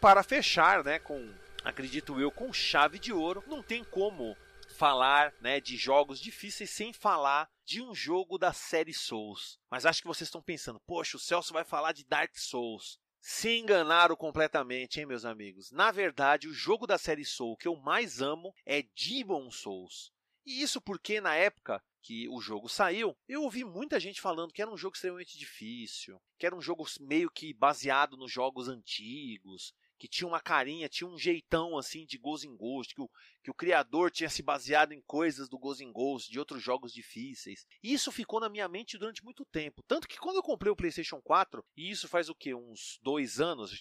Para 0.06 0.22
fechar, 0.22 0.84
né, 0.84 1.00
com 1.00 1.34
acredito 1.64 2.22
eu, 2.22 2.30
com 2.30 2.54
chave 2.54 3.00
de 3.00 3.12
ouro, 3.12 3.44
não 3.48 3.64
tem 3.64 3.84
como 3.84 4.38
falar 4.78 5.34
né, 5.42 5.60
de 5.60 5.76
jogos 5.76 6.20
difíceis 6.20 6.70
sem 6.70 6.94
falar 6.94 7.50
de 7.66 7.82
um 7.82 7.96
jogo 7.96 8.38
da 8.38 8.54
série 8.54 8.94
Souls. 8.94 9.58
Mas 9.68 9.84
acho 9.84 10.04
que 10.04 10.08
vocês 10.08 10.28
estão 10.28 10.44
pensando, 10.44 10.80
poxa, 10.82 11.18
o 11.18 11.20
Celso 11.20 11.52
vai 11.52 11.64
falar 11.64 11.92
de 11.92 12.06
Dark 12.06 12.38
Souls. 12.38 13.00
Se 13.20 13.58
enganaram 13.58 14.16
completamente, 14.16 15.00
hein, 15.00 15.08
meus 15.08 15.26
amigos? 15.26 15.72
Na 15.72 15.92
verdade, 15.92 16.48
o 16.48 16.54
jogo 16.54 16.86
da 16.86 17.00
série 17.00 17.26
Soul 17.26 17.58
que 17.58 17.68
eu 17.68 17.76
mais 17.76 18.22
amo 18.22 18.54
é 18.64 18.84
Demon 18.84 19.50
Souls. 19.50 20.12
E 20.46 20.62
isso 20.62 20.80
porque 20.80 21.20
na 21.20 21.34
época 21.34 21.82
que 22.04 22.30
o 22.30 22.40
jogo 22.40 22.70
saiu, 22.70 23.18
eu 23.28 23.42
ouvi 23.42 23.64
muita 23.66 24.00
gente 24.00 24.22
falando 24.22 24.54
que 24.54 24.62
era 24.62 24.70
um 24.70 24.78
jogo 24.78 24.94
extremamente 24.94 25.36
difícil, 25.40 26.22
que 26.38 26.46
era 26.46 26.56
um 26.56 26.62
jogo 26.62 26.86
meio 27.00 27.32
que 27.32 27.52
baseado 27.56 28.16
nos 28.16 28.32
jogos 28.32 28.70
antigos, 28.70 29.74
que 29.98 30.08
tinha 30.08 30.28
uma 30.28 30.40
carinha, 30.40 30.90
tinha 30.90 31.08
um 31.08 31.18
jeitão 31.18 31.78
assim 31.78 32.06
de 32.06 32.18
Ghost 32.18 32.48
in 32.48 32.56
Ghost, 32.56 32.94
que 32.94 33.02
o, 33.02 33.10
que 33.44 33.52
o 33.52 33.54
criador 33.54 34.12
tinha 34.12 34.30
se 34.30 34.44
baseado 34.44 34.92
em 34.92 35.02
coisas 35.02 35.48
do 35.48 35.58
Ghost 35.58 35.84
in 35.84 35.92
Ghost, 35.92 36.32
de 36.32 36.40
outros 36.40 36.62
jogos 36.62 36.94
difíceis. 36.94 37.66
E 37.82 37.94
isso 37.94 38.12
ficou 38.12 38.40
na 38.40 38.50
minha 38.50 38.68
mente 38.68 38.98
durante 38.98 39.24
muito 39.24 39.46
tempo. 39.46 39.84
Tanto 39.88 40.08
que 40.08 40.18
quando 40.18 40.38
eu 40.38 40.44
comprei 40.44 40.72
o 40.72 40.76
PlayStation 40.76 41.22
4, 41.22 41.64
e 41.78 41.90
isso 41.90 42.08
faz 42.08 42.30
o 42.30 42.36
que? 42.36 42.54
Uns 42.54 43.00
dois 43.02 43.40
anos, 43.40 43.72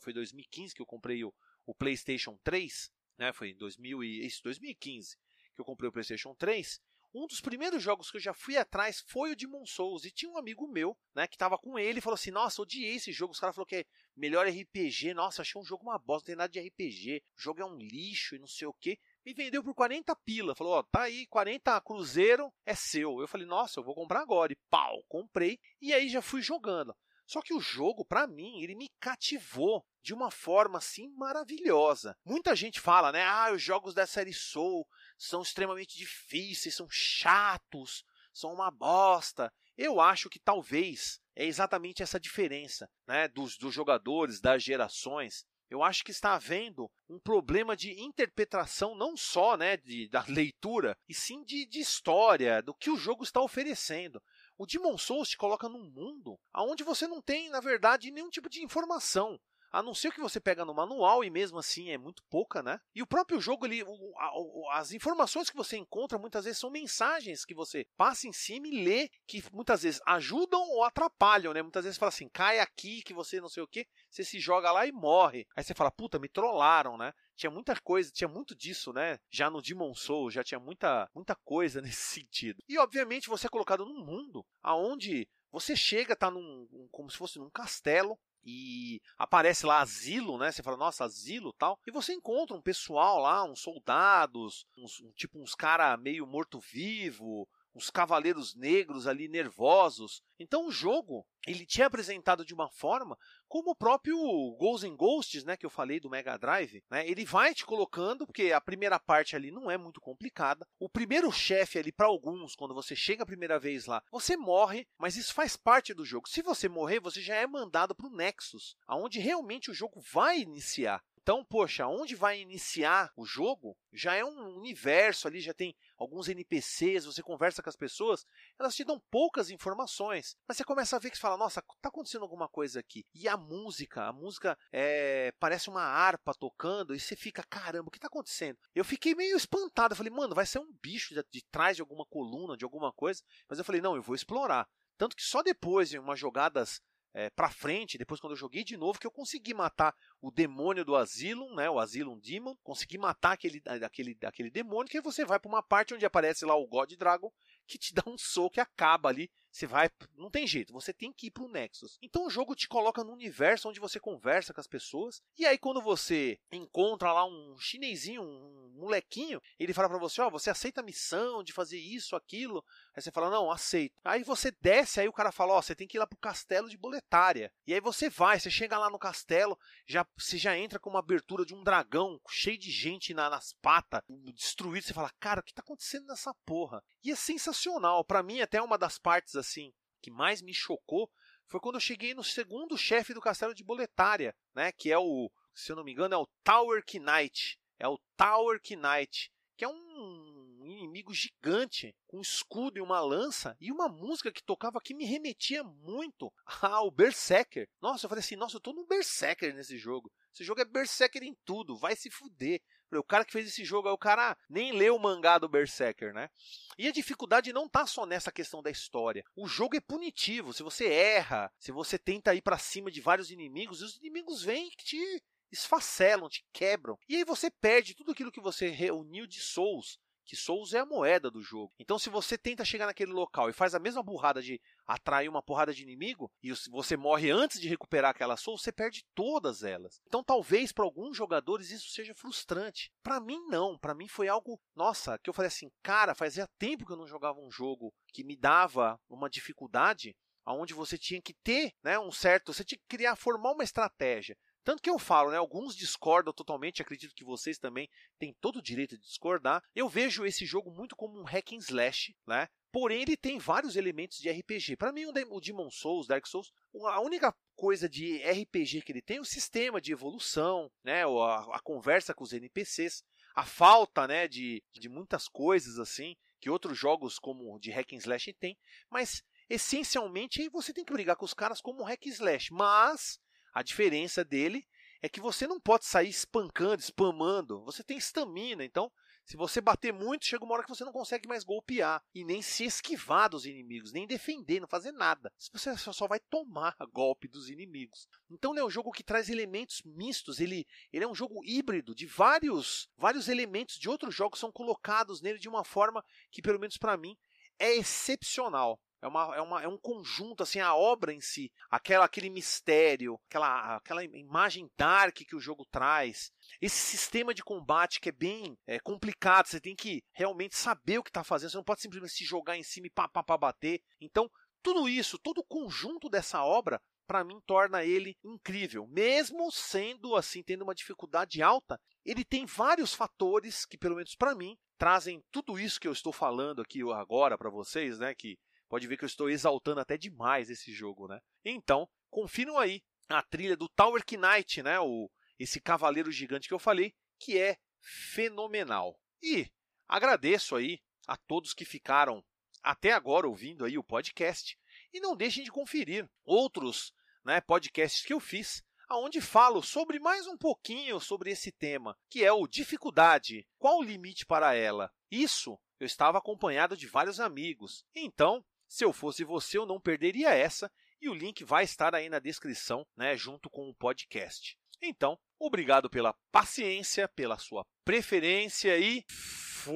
foi 0.00 0.12
2015 0.12 0.74
que 0.74 0.82
eu 0.82 0.86
comprei 0.86 1.24
o, 1.24 1.34
o 1.66 1.74
PlayStation 1.74 2.38
3, 2.42 2.90
né? 3.18 3.32
Foi 3.32 3.50
em 3.50 3.56
2000 3.56 4.04
e, 4.04 4.26
isso, 4.26 4.42
2015 4.42 5.16
que 5.54 5.60
eu 5.60 5.64
comprei 5.64 5.88
o 5.88 5.92
PlayStation 5.92 6.34
3. 6.34 6.80
Um 7.12 7.26
dos 7.26 7.40
primeiros 7.40 7.82
jogos 7.82 8.08
que 8.08 8.18
eu 8.18 8.20
já 8.20 8.32
fui 8.32 8.56
atrás 8.56 9.04
foi 9.08 9.32
o 9.32 9.36
Demon 9.36 9.66
Souls. 9.66 10.04
E 10.04 10.12
tinha 10.12 10.30
um 10.30 10.38
amigo 10.38 10.68
meu, 10.68 10.96
né, 11.14 11.26
que 11.26 11.36
tava 11.36 11.58
com 11.58 11.76
ele 11.76 11.98
e 11.98 12.02
falou 12.02 12.14
assim: 12.14 12.30
Nossa, 12.30 12.62
odiei 12.62 12.94
esse 12.94 13.10
jogo. 13.10 13.32
Os 13.32 13.40
caras 13.40 13.56
falaram 13.56 13.68
que 13.68 13.76
é 13.76 13.84
melhor 14.16 14.46
RPG. 14.46 15.12
Nossa, 15.12 15.42
achei 15.42 15.60
um 15.60 15.64
jogo 15.64 15.82
uma 15.82 15.98
bosta, 15.98 16.22
não 16.22 16.26
tem 16.26 16.36
nada 16.36 16.52
de 16.52 16.60
RPG. 16.60 17.22
O 17.36 17.40
jogo 17.40 17.60
é 17.60 17.64
um 17.64 17.76
lixo 17.76 18.36
e 18.36 18.38
não 18.38 18.46
sei 18.46 18.68
o 18.68 18.74
que. 18.74 18.98
Me 19.26 19.34
vendeu 19.34 19.62
por 19.62 19.74
40 19.74 20.14
pila. 20.16 20.54
Falou: 20.54 20.74
Ó, 20.74 20.82
tá 20.84 21.02
aí, 21.02 21.26
40 21.26 21.80
cruzeiro 21.80 22.52
é 22.64 22.76
seu. 22.76 23.20
Eu 23.20 23.26
falei: 23.26 23.46
Nossa, 23.46 23.80
eu 23.80 23.84
vou 23.84 23.94
comprar 23.94 24.20
agora. 24.20 24.52
E 24.52 24.58
pau, 24.70 25.02
comprei. 25.08 25.58
E 25.80 25.92
aí 25.92 26.08
já 26.08 26.22
fui 26.22 26.42
jogando. 26.42 26.94
Só 27.30 27.40
que 27.40 27.54
o 27.54 27.60
jogo, 27.60 28.04
para 28.04 28.26
mim, 28.26 28.60
ele 28.60 28.74
me 28.74 28.88
cativou 28.98 29.86
de 30.02 30.12
uma 30.12 30.32
forma 30.32 30.78
assim 30.78 31.08
maravilhosa. 31.10 32.16
Muita 32.24 32.56
gente 32.56 32.80
fala, 32.80 33.12
né? 33.12 33.22
Ah, 33.22 33.52
os 33.52 33.62
jogos 33.62 33.94
da 33.94 34.04
série 34.04 34.32
Soul 34.32 34.84
são 35.16 35.40
extremamente 35.40 35.96
difíceis, 35.96 36.74
são 36.74 36.88
chatos, 36.90 38.02
são 38.34 38.52
uma 38.52 38.68
bosta. 38.68 39.48
Eu 39.76 40.00
acho 40.00 40.28
que 40.28 40.40
talvez 40.40 41.20
é 41.36 41.44
exatamente 41.44 42.02
essa 42.02 42.18
diferença 42.18 42.90
né, 43.06 43.28
dos, 43.28 43.56
dos 43.56 43.72
jogadores, 43.72 44.40
das 44.40 44.60
gerações. 44.64 45.44
Eu 45.70 45.84
acho 45.84 46.02
que 46.02 46.10
está 46.10 46.34
havendo 46.34 46.90
um 47.08 47.20
problema 47.20 47.76
de 47.76 47.92
interpretação, 48.02 48.96
não 48.96 49.16
só 49.16 49.56
né, 49.56 49.76
de, 49.76 50.08
da 50.08 50.24
leitura, 50.26 50.96
e 51.08 51.14
sim 51.14 51.44
de, 51.44 51.64
de 51.64 51.78
história, 51.78 52.60
do 52.60 52.74
que 52.74 52.90
o 52.90 52.96
jogo 52.96 53.22
está 53.22 53.40
oferecendo. 53.40 54.20
O 54.60 54.66
Demon 54.66 54.98
Souls 54.98 55.30
te 55.30 55.38
coloca 55.38 55.70
num 55.70 55.90
mundo 55.90 56.38
onde 56.54 56.84
você 56.84 57.06
não 57.06 57.22
tem, 57.22 57.48
na 57.48 57.60
verdade, 57.60 58.10
nenhum 58.10 58.28
tipo 58.28 58.46
de 58.46 58.62
informação. 58.62 59.40
A 59.70 59.82
não 59.82 59.94
ser 59.94 60.08
o 60.08 60.12
que 60.12 60.20
você 60.20 60.40
pega 60.40 60.64
no 60.64 60.74
manual, 60.74 61.22
e 61.22 61.30
mesmo 61.30 61.58
assim 61.58 61.90
é 61.90 61.98
muito 61.98 62.22
pouca, 62.24 62.62
né? 62.62 62.80
E 62.94 63.02
o 63.02 63.06
próprio 63.06 63.40
jogo, 63.40 63.66
ele, 63.66 63.82
o, 63.84 64.14
a, 64.18 64.78
as 64.78 64.92
informações 64.92 65.48
que 65.48 65.56
você 65.56 65.76
encontra 65.76 66.18
muitas 66.18 66.44
vezes 66.44 66.58
são 66.58 66.70
mensagens 66.70 67.44
que 67.44 67.54
você 67.54 67.86
passa 67.96 68.26
em 68.26 68.32
cima 68.32 68.66
e 68.66 68.84
lê, 68.84 69.10
que 69.26 69.42
muitas 69.52 69.82
vezes 69.82 70.00
ajudam 70.06 70.60
ou 70.70 70.84
atrapalham, 70.84 71.52
né? 71.52 71.62
Muitas 71.62 71.84
vezes 71.84 71.98
fala 71.98 72.08
assim, 72.08 72.28
cai 72.28 72.58
aqui 72.58 73.02
que 73.02 73.14
você 73.14 73.40
não 73.40 73.48
sei 73.48 73.62
o 73.62 73.68
que, 73.68 73.86
você 74.10 74.24
se 74.24 74.40
joga 74.40 74.72
lá 74.72 74.86
e 74.86 74.92
morre. 74.92 75.46
Aí 75.54 75.62
você 75.62 75.74
fala, 75.74 75.90
puta, 75.90 76.18
me 76.18 76.28
trollaram, 76.28 76.96
né? 76.96 77.12
Tinha 77.36 77.50
muita 77.50 77.78
coisa, 77.80 78.10
tinha 78.10 78.28
muito 78.28 78.54
disso, 78.54 78.92
né? 78.92 79.18
Já 79.30 79.48
no 79.48 79.62
Demon 79.62 79.94
Soul, 79.94 80.30
já 80.30 80.44
tinha 80.44 80.60
muita, 80.60 81.08
muita 81.14 81.34
coisa 81.34 81.80
nesse 81.82 82.20
sentido. 82.20 82.62
E 82.68 82.78
obviamente 82.78 83.28
você 83.28 83.46
é 83.46 83.50
colocado 83.50 83.84
num 83.84 84.04
mundo 84.04 84.44
aonde 84.62 85.28
você 85.52 85.74
chega, 85.74 86.14
tá 86.14 86.30
num, 86.30 86.88
como 86.92 87.10
se 87.10 87.16
fosse 87.16 87.38
num 87.38 87.50
castelo, 87.50 88.18
e 88.44 89.00
aparece 89.18 89.66
lá 89.66 89.80
asilo, 89.80 90.38
né? 90.38 90.50
Você 90.50 90.62
fala, 90.62 90.76
nossa, 90.76 91.04
asilo 91.04 91.52
tal. 91.52 91.78
E 91.86 91.90
você 91.90 92.12
encontra 92.12 92.56
um 92.56 92.62
pessoal 92.62 93.20
lá, 93.20 93.44
uns 93.44 93.60
soldados, 93.60 94.66
uns, 94.76 95.00
um, 95.00 95.10
tipo 95.12 95.40
uns 95.40 95.54
cara 95.54 95.96
meio 95.96 96.26
morto-vivo, 96.26 97.48
uns 97.74 97.90
cavaleiros 97.90 98.54
negros 98.54 99.06
ali 99.06 99.28
nervosos. 99.28 100.22
Então 100.38 100.66
o 100.66 100.72
jogo, 100.72 101.26
ele 101.46 101.66
tinha 101.66 101.86
apresentado 101.86 102.44
de 102.44 102.54
uma 102.54 102.68
forma 102.70 103.16
como 103.48 103.70
o 103.70 103.74
próprio 103.74 104.16
Ghosts 104.58 104.90
and 104.90 104.96
Ghosts, 104.96 105.44
né, 105.44 105.56
que 105.56 105.66
eu 105.66 105.70
falei 105.70 105.98
do 105.98 106.08
Mega 106.08 106.36
Drive, 106.36 106.84
né? 106.90 107.08
Ele 107.08 107.24
vai 107.24 107.54
te 107.54 107.66
colocando, 107.66 108.26
porque 108.26 108.52
a 108.52 108.60
primeira 108.60 108.98
parte 108.98 109.34
ali 109.34 109.50
não 109.50 109.70
é 109.70 109.76
muito 109.76 110.00
complicada. 110.00 110.66
O 110.78 110.88
primeiro 110.88 111.30
chefe 111.32 111.78
ali 111.78 111.90
para 111.90 112.06
alguns, 112.06 112.54
quando 112.54 112.74
você 112.74 112.94
chega 112.94 113.22
a 113.22 113.26
primeira 113.26 113.58
vez 113.58 113.86
lá, 113.86 114.02
você 114.10 114.36
morre, 114.36 114.86
mas 114.98 115.16
isso 115.16 115.34
faz 115.34 115.56
parte 115.56 115.92
do 115.92 116.04
jogo. 116.04 116.28
Se 116.28 116.42
você 116.42 116.68
morrer, 116.68 117.00
você 117.00 117.20
já 117.20 117.34
é 117.34 117.46
mandado 117.46 117.94
para 117.94 118.06
o 118.06 118.14
Nexus, 118.14 118.76
aonde 118.86 119.18
realmente 119.18 119.70
o 119.70 119.74
jogo 119.74 120.00
vai 120.00 120.40
iniciar. 120.40 121.02
Então, 121.22 121.44
poxa, 121.44 121.86
onde 121.86 122.14
vai 122.14 122.40
iniciar 122.40 123.12
o 123.14 123.26
jogo 123.26 123.76
já 123.92 124.14
é 124.14 124.24
um 124.24 124.56
universo 124.56 125.28
ali, 125.28 125.40
já 125.40 125.52
tem 125.52 125.76
alguns 125.98 126.28
NPCs, 126.28 127.04
você 127.04 127.22
conversa 127.22 127.62
com 127.62 127.68
as 127.68 127.76
pessoas, 127.76 128.26
elas 128.58 128.74
te 128.74 128.84
dão 128.84 128.98
poucas 129.10 129.50
informações, 129.50 130.34
mas 130.48 130.56
você 130.56 130.64
começa 130.64 130.96
a 130.96 130.98
ver 130.98 131.10
que 131.10 131.16
você 131.16 131.20
fala, 131.20 131.36
nossa, 131.36 131.62
tá 131.80 131.88
acontecendo 131.88 132.22
alguma 132.22 132.48
coisa 132.48 132.80
aqui. 132.80 133.04
E 133.14 133.28
a 133.28 133.36
música, 133.36 134.04
a 134.04 134.12
música 134.12 134.58
é, 134.72 135.32
parece 135.38 135.68
uma 135.68 135.82
harpa 135.82 136.32
tocando, 136.34 136.94
e 136.94 137.00
você 137.00 137.14
fica, 137.14 137.44
caramba, 137.48 137.88
o 137.88 137.90
que 137.90 138.00
tá 138.00 138.06
acontecendo? 138.06 138.58
Eu 138.74 138.84
fiquei 138.84 139.14
meio 139.14 139.36
espantado, 139.36 139.92
eu 139.92 139.96
falei, 139.96 140.12
mano, 140.12 140.34
vai 140.34 140.46
ser 140.46 140.58
um 140.58 140.72
bicho 140.82 141.14
de, 141.14 141.22
de 141.30 141.44
trás 141.50 141.76
de 141.76 141.82
alguma 141.82 142.06
coluna, 142.06 142.56
de 142.56 142.64
alguma 142.64 142.92
coisa, 142.92 143.22
mas 143.48 143.58
eu 143.58 143.64
falei, 143.64 143.82
não, 143.82 143.94
eu 143.94 144.02
vou 144.02 144.14
explorar. 144.14 144.66
Tanto 144.96 145.16
que 145.16 145.22
só 145.22 145.42
depois 145.42 145.88
de 145.88 145.98
umas 145.98 146.18
jogadas 146.18 146.82
é, 147.12 147.30
para 147.30 147.50
frente, 147.50 147.98
depois 147.98 148.20
quando 148.20 148.32
eu 148.32 148.36
joguei 148.36 148.62
de 148.62 148.76
novo, 148.76 148.98
que 148.98 149.06
eu 149.06 149.10
consegui 149.10 149.52
matar 149.52 149.94
o 150.20 150.30
demônio 150.30 150.84
do 150.84 150.94
Asylum, 150.94 151.54
né, 151.54 151.68
o 151.68 151.78
Asylum 151.78 152.18
Demon, 152.18 152.56
consegui 152.62 152.98
matar 152.98 153.32
aquele, 153.32 153.62
aquele, 153.66 154.16
aquele 154.22 154.50
demônio, 154.50 154.90
que 154.90 154.98
aí 154.98 155.02
você 155.02 155.24
vai 155.24 155.38
para 155.38 155.48
uma 155.48 155.62
parte 155.62 155.94
onde 155.94 156.06
aparece 156.06 156.44
lá 156.44 156.54
o 156.54 156.66
God 156.66 156.92
Dragon, 156.94 157.32
que 157.70 157.78
te 157.78 157.94
dá 157.94 158.02
um 158.06 158.18
soco 158.18 158.58
e 158.58 158.60
acaba 158.60 159.08
ali. 159.08 159.30
Você 159.50 159.66
vai. 159.66 159.90
Não 160.16 160.30
tem 160.30 160.46
jeito, 160.46 160.72
você 160.72 160.92
tem 160.92 161.12
que 161.12 161.26
ir 161.26 161.30
pro 161.30 161.48
Nexus. 161.48 161.98
Então 162.00 162.26
o 162.26 162.30
jogo 162.30 162.54
te 162.54 162.68
coloca 162.68 163.02
num 163.02 163.12
universo 163.12 163.68
onde 163.68 163.80
você 163.80 163.98
conversa 163.98 164.54
com 164.54 164.60
as 164.60 164.66
pessoas. 164.66 165.20
E 165.36 165.44
aí, 165.44 165.58
quando 165.58 165.80
você 165.80 166.38
encontra 166.52 167.12
lá 167.12 167.24
um 167.24 167.56
chinesinho, 167.58 168.22
um 168.22 168.72
molequinho, 168.76 169.40
ele 169.58 169.74
fala 169.74 169.88
para 169.88 169.98
você: 169.98 170.20
Ó, 170.20 170.28
oh, 170.28 170.30
você 170.30 170.50
aceita 170.50 170.80
a 170.80 170.84
missão 170.84 171.42
de 171.42 171.52
fazer 171.52 171.78
isso, 171.78 172.14
aquilo. 172.14 172.64
Aí 172.94 173.02
você 173.02 173.10
fala: 173.10 173.30
Não, 173.30 173.50
aceito. 173.50 173.94
Aí 174.04 174.22
você 174.22 174.50
desce, 174.60 175.00
aí 175.00 175.08
o 175.08 175.12
cara 175.12 175.32
fala: 175.32 175.54
Ó, 175.54 175.58
oh, 175.58 175.62
você 175.62 175.74
tem 175.74 175.86
que 175.86 175.96
ir 175.96 176.00
lá 176.00 176.06
pro 176.06 176.18
castelo 176.18 176.68
de 176.68 176.76
Boletária. 176.76 177.52
E 177.66 177.72
aí 177.72 177.80
você 177.80 178.10
vai, 178.10 178.38
você 178.38 178.50
chega 178.50 178.78
lá 178.78 178.90
no 178.90 178.98
castelo, 178.98 179.58
já, 179.86 180.06
você 180.16 180.36
já 180.38 180.56
entra 180.56 180.78
com 180.78 180.90
uma 180.90 180.98
abertura 180.98 181.44
de 181.44 181.54
um 181.54 181.62
dragão 181.62 182.20
cheio 182.28 182.58
de 182.58 182.70
gente 182.70 183.14
na, 183.14 183.30
nas 183.30 183.52
patas, 183.54 184.02
destruído. 184.34 184.84
Você 184.84 184.94
fala: 184.94 185.12
Cara, 185.20 185.40
o 185.40 185.42
que 185.42 185.54
tá 185.54 185.62
acontecendo 185.62 186.06
nessa 186.06 186.34
porra? 186.44 186.82
E 187.02 187.10
é 187.10 187.16
sensacional. 187.16 188.04
para 188.04 188.22
mim, 188.22 188.40
até 188.40 188.60
uma 188.60 188.76
das 188.76 188.98
partes 188.98 189.36
assim 189.36 189.72
que 190.02 190.10
mais 190.10 190.40
me 190.40 190.54
chocou 190.54 191.10
foi 191.46 191.60
quando 191.60 191.74
eu 191.74 191.80
cheguei 191.80 192.14
no 192.14 192.22
segundo 192.22 192.78
chefe 192.78 193.12
do 193.12 193.20
castelo 193.20 193.54
de 193.54 193.64
Boletária, 193.64 194.34
né, 194.54 194.70
que 194.70 194.90
é 194.90 194.98
o, 194.98 195.30
se 195.52 195.72
eu 195.72 195.76
não 195.76 195.82
me 195.82 195.92
engano, 195.92 196.14
é 196.14 196.18
o 196.18 196.28
Tower 196.44 196.82
Knight. 196.94 197.58
É 197.78 197.88
o 197.88 197.98
Tower 198.16 198.60
Knight, 198.70 199.32
que 199.56 199.64
é 199.64 199.68
um 199.68 200.39
inimigo 200.70 201.12
gigante, 201.12 201.94
com 202.06 202.18
um 202.18 202.22
escudo 202.22 202.78
e 202.78 202.82
uma 202.82 203.00
lança, 203.00 203.56
e 203.60 203.70
uma 203.70 203.88
música 203.88 204.32
que 204.32 204.42
tocava 204.42 204.80
que 204.80 204.94
me 204.94 205.04
remetia 205.04 205.62
muito 205.62 206.32
ao 206.62 206.90
Berserker. 206.90 207.68
Nossa, 207.80 208.06
eu 208.06 208.08
falei 208.08 208.20
assim, 208.20 208.36
nossa, 208.36 208.56
eu 208.56 208.60
tô 208.60 208.72
no 208.72 208.86
Berserker 208.86 209.54
nesse 209.54 209.76
jogo. 209.76 210.12
Esse 210.32 210.44
jogo 210.44 210.60
é 210.60 210.64
Berserker 210.64 211.22
em 211.22 211.36
tudo, 211.44 211.76
vai 211.76 211.96
se 211.96 212.10
fuder. 212.10 212.60
O 212.92 213.04
cara 213.04 213.24
que 213.24 213.32
fez 213.32 213.46
esse 213.46 213.64
jogo, 213.64 213.88
o 213.88 213.98
cara 213.98 214.36
nem 214.48 214.72
leu 214.72 214.96
o 214.96 215.00
mangá 215.00 215.38
do 215.38 215.48
Berserker, 215.48 216.12
né? 216.12 216.28
E 216.76 216.88
a 216.88 216.92
dificuldade 216.92 217.52
não 217.52 217.68
tá 217.68 217.86
só 217.86 218.04
nessa 218.04 218.32
questão 218.32 218.60
da 218.60 218.70
história. 218.70 219.24
O 219.36 219.46
jogo 219.46 219.76
é 219.76 219.80
punitivo. 219.80 220.52
Se 220.52 220.62
você 220.62 220.86
erra, 220.86 221.52
se 221.56 221.70
você 221.70 221.96
tenta 221.98 222.34
ir 222.34 222.42
para 222.42 222.58
cima 222.58 222.90
de 222.90 223.00
vários 223.00 223.30
inimigos, 223.30 223.80
os 223.80 223.96
inimigos 223.98 224.42
vêm 224.42 224.66
e 224.66 224.70
te 224.70 225.22
esfacelam, 225.52 226.28
te 226.28 226.44
quebram. 226.52 226.98
E 227.08 227.16
aí 227.16 227.24
você 227.24 227.50
perde 227.50 227.94
tudo 227.94 228.12
aquilo 228.12 228.32
que 228.32 228.40
você 228.40 228.68
reuniu 228.68 229.26
de 229.26 229.40
souls 229.40 229.98
que 230.30 230.36
Souls 230.36 230.72
é 230.74 230.78
a 230.78 230.86
moeda 230.86 231.28
do 231.28 231.42
jogo. 231.42 231.72
Então, 231.76 231.98
se 231.98 232.08
você 232.08 232.38
tenta 232.38 232.64
chegar 232.64 232.86
naquele 232.86 233.10
local 233.10 233.50
e 233.50 233.52
faz 233.52 233.74
a 233.74 233.80
mesma 233.80 234.00
burrada 234.00 234.40
de 234.40 234.60
atrair 234.86 235.28
uma 235.28 235.42
porrada 235.42 235.74
de 235.74 235.82
inimigo 235.82 236.30
e 236.40 236.52
você 236.70 236.96
morre 236.96 237.32
antes 237.32 237.60
de 237.60 237.68
recuperar 237.68 238.12
aquela 238.12 238.36
Souls, 238.36 238.62
você 238.62 238.70
perde 238.70 239.04
todas 239.12 239.64
elas. 239.64 240.00
Então, 240.06 240.22
talvez 240.22 240.70
para 240.70 240.84
alguns 240.84 241.16
jogadores 241.16 241.72
isso 241.72 241.90
seja 241.90 242.14
frustrante. 242.14 242.92
Para 243.02 243.18
mim, 243.18 243.40
não. 243.48 243.76
Para 243.76 243.92
mim 243.92 244.06
foi 244.06 244.28
algo, 244.28 244.60
nossa, 244.76 245.18
que 245.18 245.28
eu 245.28 245.34
falei 245.34 245.48
assim, 245.48 245.68
cara, 245.82 246.14
fazia 246.14 246.46
tempo 246.60 246.86
que 246.86 246.92
eu 246.92 246.96
não 246.96 247.08
jogava 247.08 247.40
um 247.40 247.50
jogo 247.50 247.92
que 248.12 248.22
me 248.22 248.36
dava 248.36 249.00
uma 249.08 249.28
dificuldade 249.28 250.14
aonde 250.44 250.74
você 250.74 250.96
tinha 250.96 251.20
que 251.20 251.34
ter, 251.42 251.72
né, 251.82 251.98
um 251.98 252.12
certo, 252.12 252.54
você 252.54 252.62
tinha 252.62 252.78
que 252.78 252.96
criar, 252.96 253.16
formar 253.16 253.50
uma 253.50 253.64
estratégia. 253.64 254.36
Tanto 254.62 254.82
que 254.82 254.90
eu 254.90 254.98
falo, 254.98 255.30
né? 255.30 255.36
Alguns 255.36 255.74
discordam 255.74 256.32
totalmente, 256.32 256.82
acredito 256.82 257.14
que 257.14 257.24
vocês 257.24 257.58
também 257.58 257.88
têm 258.18 258.34
todo 258.40 258.56
o 258.56 258.62
direito 258.62 258.96
de 258.96 259.02
discordar. 259.02 259.62
Eu 259.74 259.88
vejo 259.88 260.24
esse 260.24 260.44
jogo 260.44 260.70
muito 260.70 260.94
como 260.94 261.18
um 261.18 261.24
hack 261.24 261.52
and 261.52 261.58
slash, 261.58 262.14
né? 262.26 262.48
Porém, 262.72 263.02
ele 263.02 263.16
tem 263.16 263.38
vários 263.38 263.74
elementos 263.74 264.18
de 264.18 264.30
RPG. 264.30 264.76
Para 264.76 264.92
mim, 264.92 265.06
o 265.06 265.40
Demon 265.40 265.70
Souls, 265.70 266.06
Dark 266.06 266.26
Souls, 266.26 266.52
a 266.84 267.00
única 267.00 267.34
coisa 267.56 267.88
de 267.88 268.18
RPG 268.18 268.82
que 268.82 268.92
ele 268.92 269.02
tem 269.02 269.16
é 269.16 269.20
o 269.20 269.24
sistema 269.24 269.80
de 269.80 269.92
evolução, 269.92 270.70
né? 270.84 271.04
A, 271.04 271.56
a 271.56 271.60
conversa 271.60 272.14
com 272.14 272.22
os 272.22 272.32
NPCs, 272.32 273.02
a 273.34 273.44
falta, 273.44 274.06
né, 274.06 274.28
de, 274.28 274.62
de 274.72 274.88
muitas 274.88 275.28
coisas 275.28 275.78
assim 275.78 276.16
que 276.40 276.50
outros 276.50 276.76
jogos 276.78 277.18
como 277.18 277.58
de 277.58 277.70
hack 277.70 277.92
and 277.92 277.98
slash 277.98 278.32
tem, 278.34 278.56
mas 278.88 279.22
essencialmente 279.48 280.48
você 280.48 280.72
tem 280.72 280.84
que 280.84 280.92
brigar 280.92 281.16
com 281.16 281.24
os 281.24 281.34
caras 281.34 281.60
como 281.60 281.84
hack 281.84 282.06
and 282.06 282.10
slash, 282.10 282.52
mas 282.52 283.20
a 283.52 283.62
diferença 283.62 284.24
dele 284.24 284.66
é 285.02 285.08
que 285.08 285.20
você 285.20 285.46
não 285.46 285.58
pode 285.58 285.86
sair 285.86 286.08
espancando, 286.08 286.82
spamando. 286.82 287.64
Você 287.64 287.82
tem 287.82 287.96
estamina, 287.96 288.64
então 288.64 288.90
se 289.30 289.36
você 289.36 289.60
bater 289.60 289.92
muito, 289.92 290.26
chega 290.26 290.44
uma 290.44 290.54
hora 290.54 290.64
que 290.64 290.68
você 290.68 290.84
não 290.84 290.92
consegue 290.92 291.28
mais 291.28 291.44
golpear 291.44 292.02
e 292.12 292.24
nem 292.24 292.42
se 292.42 292.64
esquivar 292.64 293.30
dos 293.30 293.46
inimigos, 293.46 293.92
nem 293.92 294.04
defender, 294.04 294.58
não 294.58 294.66
fazer 294.66 294.90
nada. 294.90 295.32
Você 295.52 295.76
só 295.76 296.08
vai 296.08 296.18
tomar 296.18 296.74
golpe 296.92 297.28
dos 297.28 297.48
inimigos. 297.48 298.08
Então 298.28 298.50
ele 298.50 298.58
é 298.60 298.64
um 298.64 298.70
jogo 298.70 298.90
que 298.90 299.04
traz 299.04 299.28
elementos 299.28 299.82
mistos, 299.84 300.40
ele, 300.40 300.66
ele 300.92 301.04
é 301.04 301.08
um 301.08 301.14
jogo 301.14 301.44
híbrido 301.44 301.94
de 301.94 302.06
vários, 302.06 302.88
vários 302.96 303.28
elementos 303.28 303.76
de 303.76 303.88
outros 303.88 304.14
jogos 304.14 304.40
são 304.40 304.50
colocados 304.50 305.20
nele 305.20 305.38
de 305.38 305.48
uma 305.48 305.64
forma 305.64 306.04
que, 306.32 306.42
pelo 306.42 306.58
menos 306.58 306.76
para 306.76 306.96
mim, 306.96 307.16
é 307.56 307.76
excepcional. 307.76 308.80
É, 309.02 309.08
uma, 309.08 309.36
é, 309.36 309.40
uma, 309.40 309.62
é 309.62 309.68
um 309.68 309.78
conjunto, 309.78 310.42
assim, 310.42 310.60
a 310.60 310.74
obra 310.74 311.12
em 311.12 311.20
si, 311.20 311.50
aquela, 311.70 312.04
aquele 312.04 312.28
mistério, 312.28 313.18
aquela, 313.28 313.76
aquela 313.76 314.04
imagem 314.04 314.70
dark 314.76 315.16
que 315.16 315.34
o 315.34 315.40
jogo 315.40 315.64
traz, 315.70 316.30
esse 316.60 316.76
sistema 316.76 317.32
de 317.32 317.42
combate 317.42 318.00
que 318.00 318.10
é 318.10 318.12
bem 318.12 318.58
é, 318.66 318.78
complicado, 318.78 319.46
você 319.46 319.60
tem 319.60 319.74
que 319.74 320.02
realmente 320.12 320.56
saber 320.56 320.98
o 320.98 321.02
que 321.02 321.10
está 321.10 321.24
fazendo, 321.24 321.50
você 321.50 321.56
não 321.56 321.64
pode 321.64 321.80
simplesmente 321.80 322.12
se 322.12 322.24
jogar 322.24 322.56
em 322.56 322.62
cima 322.62 322.88
e 322.88 322.90
pá, 322.90 323.08
pá, 323.08 323.22
pá, 323.22 323.38
bater. 323.38 323.82
Então, 324.00 324.30
tudo 324.62 324.88
isso, 324.88 325.18
todo 325.18 325.38
o 325.38 325.44
conjunto 325.44 326.08
dessa 326.08 326.44
obra, 326.44 326.80
para 327.06 327.24
mim, 327.24 327.40
torna 327.46 327.82
ele 327.82 328.16
incrível. 328.22 328.86
Mesmo 328.86 329.50
sendo 329.50 330.14
assim, 330.14 330.42
tendo 330.42 330.62
uma 330.62 330.74
dificuldade 330.74 331.42
alta, 331.42 331.80
ele 332.04 332.24
tem 332.24 332.46
vários 332.46 332.94
fatores 332.94 333.64
que, 333.64 333.76
pelo 333.76 333.96
menos 333.96 334.14
para 334.14 334.34
mim, 334.34 334.56
trazem 334.78 335.22
tudo 335.30 335.58
isso 335.58 335.80
que 335.80 335.88
eu 335.88 335.92
estou 335.92 336.12
falando 336.12 336.62
aqui 336.62 336.80
agora 336.92 337.36
para 337.36 337.50
vocês, 337.50 337.98
né? 337.98 338.14
Que 338.14 338.38
Pode 338.70 338.86
ver 338.86 338.96
que 338.96 339.02
eu 339.02 339.08
estou 339.08 339.28
exaltando 339.28 339.80
até 339.80 339.98
demais 339.98 340.48
esse 340.48 340.72
jogo, 340.72 341.08
né? 341.08 341.20
Então, 341.44 341.88
confiram 342.08 342.56
aí 342.56 342.80
a 343.08 343.20
trilha 343.20 343.56
do 343.56 343.68
Tower 343.68 344.00
Knight, 344.08 344.62
né? 344.62 344.78
O, 344.78 345.10
esse 345.40 345.60
cavaleiro 345.60 346.12
gigante 346.12 346.46
que 346.46 346.54
eu 346.54 346.58
falei, 346.58 346.94
que 347.18 347.36
é 347.36 347.58
fenomenal. 347.82 348.96
E 349.20 349.50
agradeço 349.88 350.54
aí 350.54 350.80
a 351.04 351.16
todos 351.16 351.52
que 351.52 351.64
ficaram 351.64 352.24
até 352.62 352.92
agora 352.92 353.26
ouvindo 353.26 353.64
aí 353.64 353.76
o 353.76 353.82
podcast 353.82 354.56
e 354.92 355.00
não 355.00 355.16
deixem 355.16 355.42
de 355.42 355.50
conferir 355.50 356.08
outros 356.24 356.92
né, 357.24 357.40
podcasts 357.40 358.04
que 358.04 358.12
eu 358.12 358.20
fiz 358.20 358.62
onde 358.92 359.20
falo 359.20 359.62
sobre 359.62 359.98
mais 359.98 360.26
um 360.26 360.36
pouquinho 360.36 361.00
sobre 361.00 361.30
esse 361.30 361.50
tema, 361.50 361.96
que 362.08 362.24
é 362.24 362.32
o 362.32 362.46
dificuldade. 362.46 363.46
Qual 363.58 363.78
o 363.78 363.82
limite 363.82 364.24
para 364.24 364.54
ela? 364.54 364.92
Isso 365.10 365.58
eu 365.80 365.86
estava 365.86 366.18
acompanhado 366.18 366.76
de 366.76 366.86
vários 366.86 367.18
amigos. 367.18 367.84
Então, 367.94 368.44
se 368.70 368.84
eu 368.84 368.92
fosse 368.92 369.24
você, 369.24 369.58
eu 369.58 369.66
não 369.66 369.80
perderia 369.80 370.30
essa 370.30 370.70
e 371.02 371.08
o 371.08 371.14
link 371.14 371.42
vai 371.42 371.64
estar 371.64 371.92
aí 371.92 372.08
na 372.08 372.20
descrição, 372.20 372.86
né, 372.96 373.16
junto 373.16 373.50
com 373.50 373.68
o 373.68 373.74
podcast. 373.74 374.56
Então, 374.80 375.18
obrigado 375.40 375.90
pela 375.90 376.14
paciência, 376.30 377.08
pela 377.08 377.36
sua 377.36 377.66
preferência 377.84 378.78
e 378.78 379.04
fui! 379.08 379.74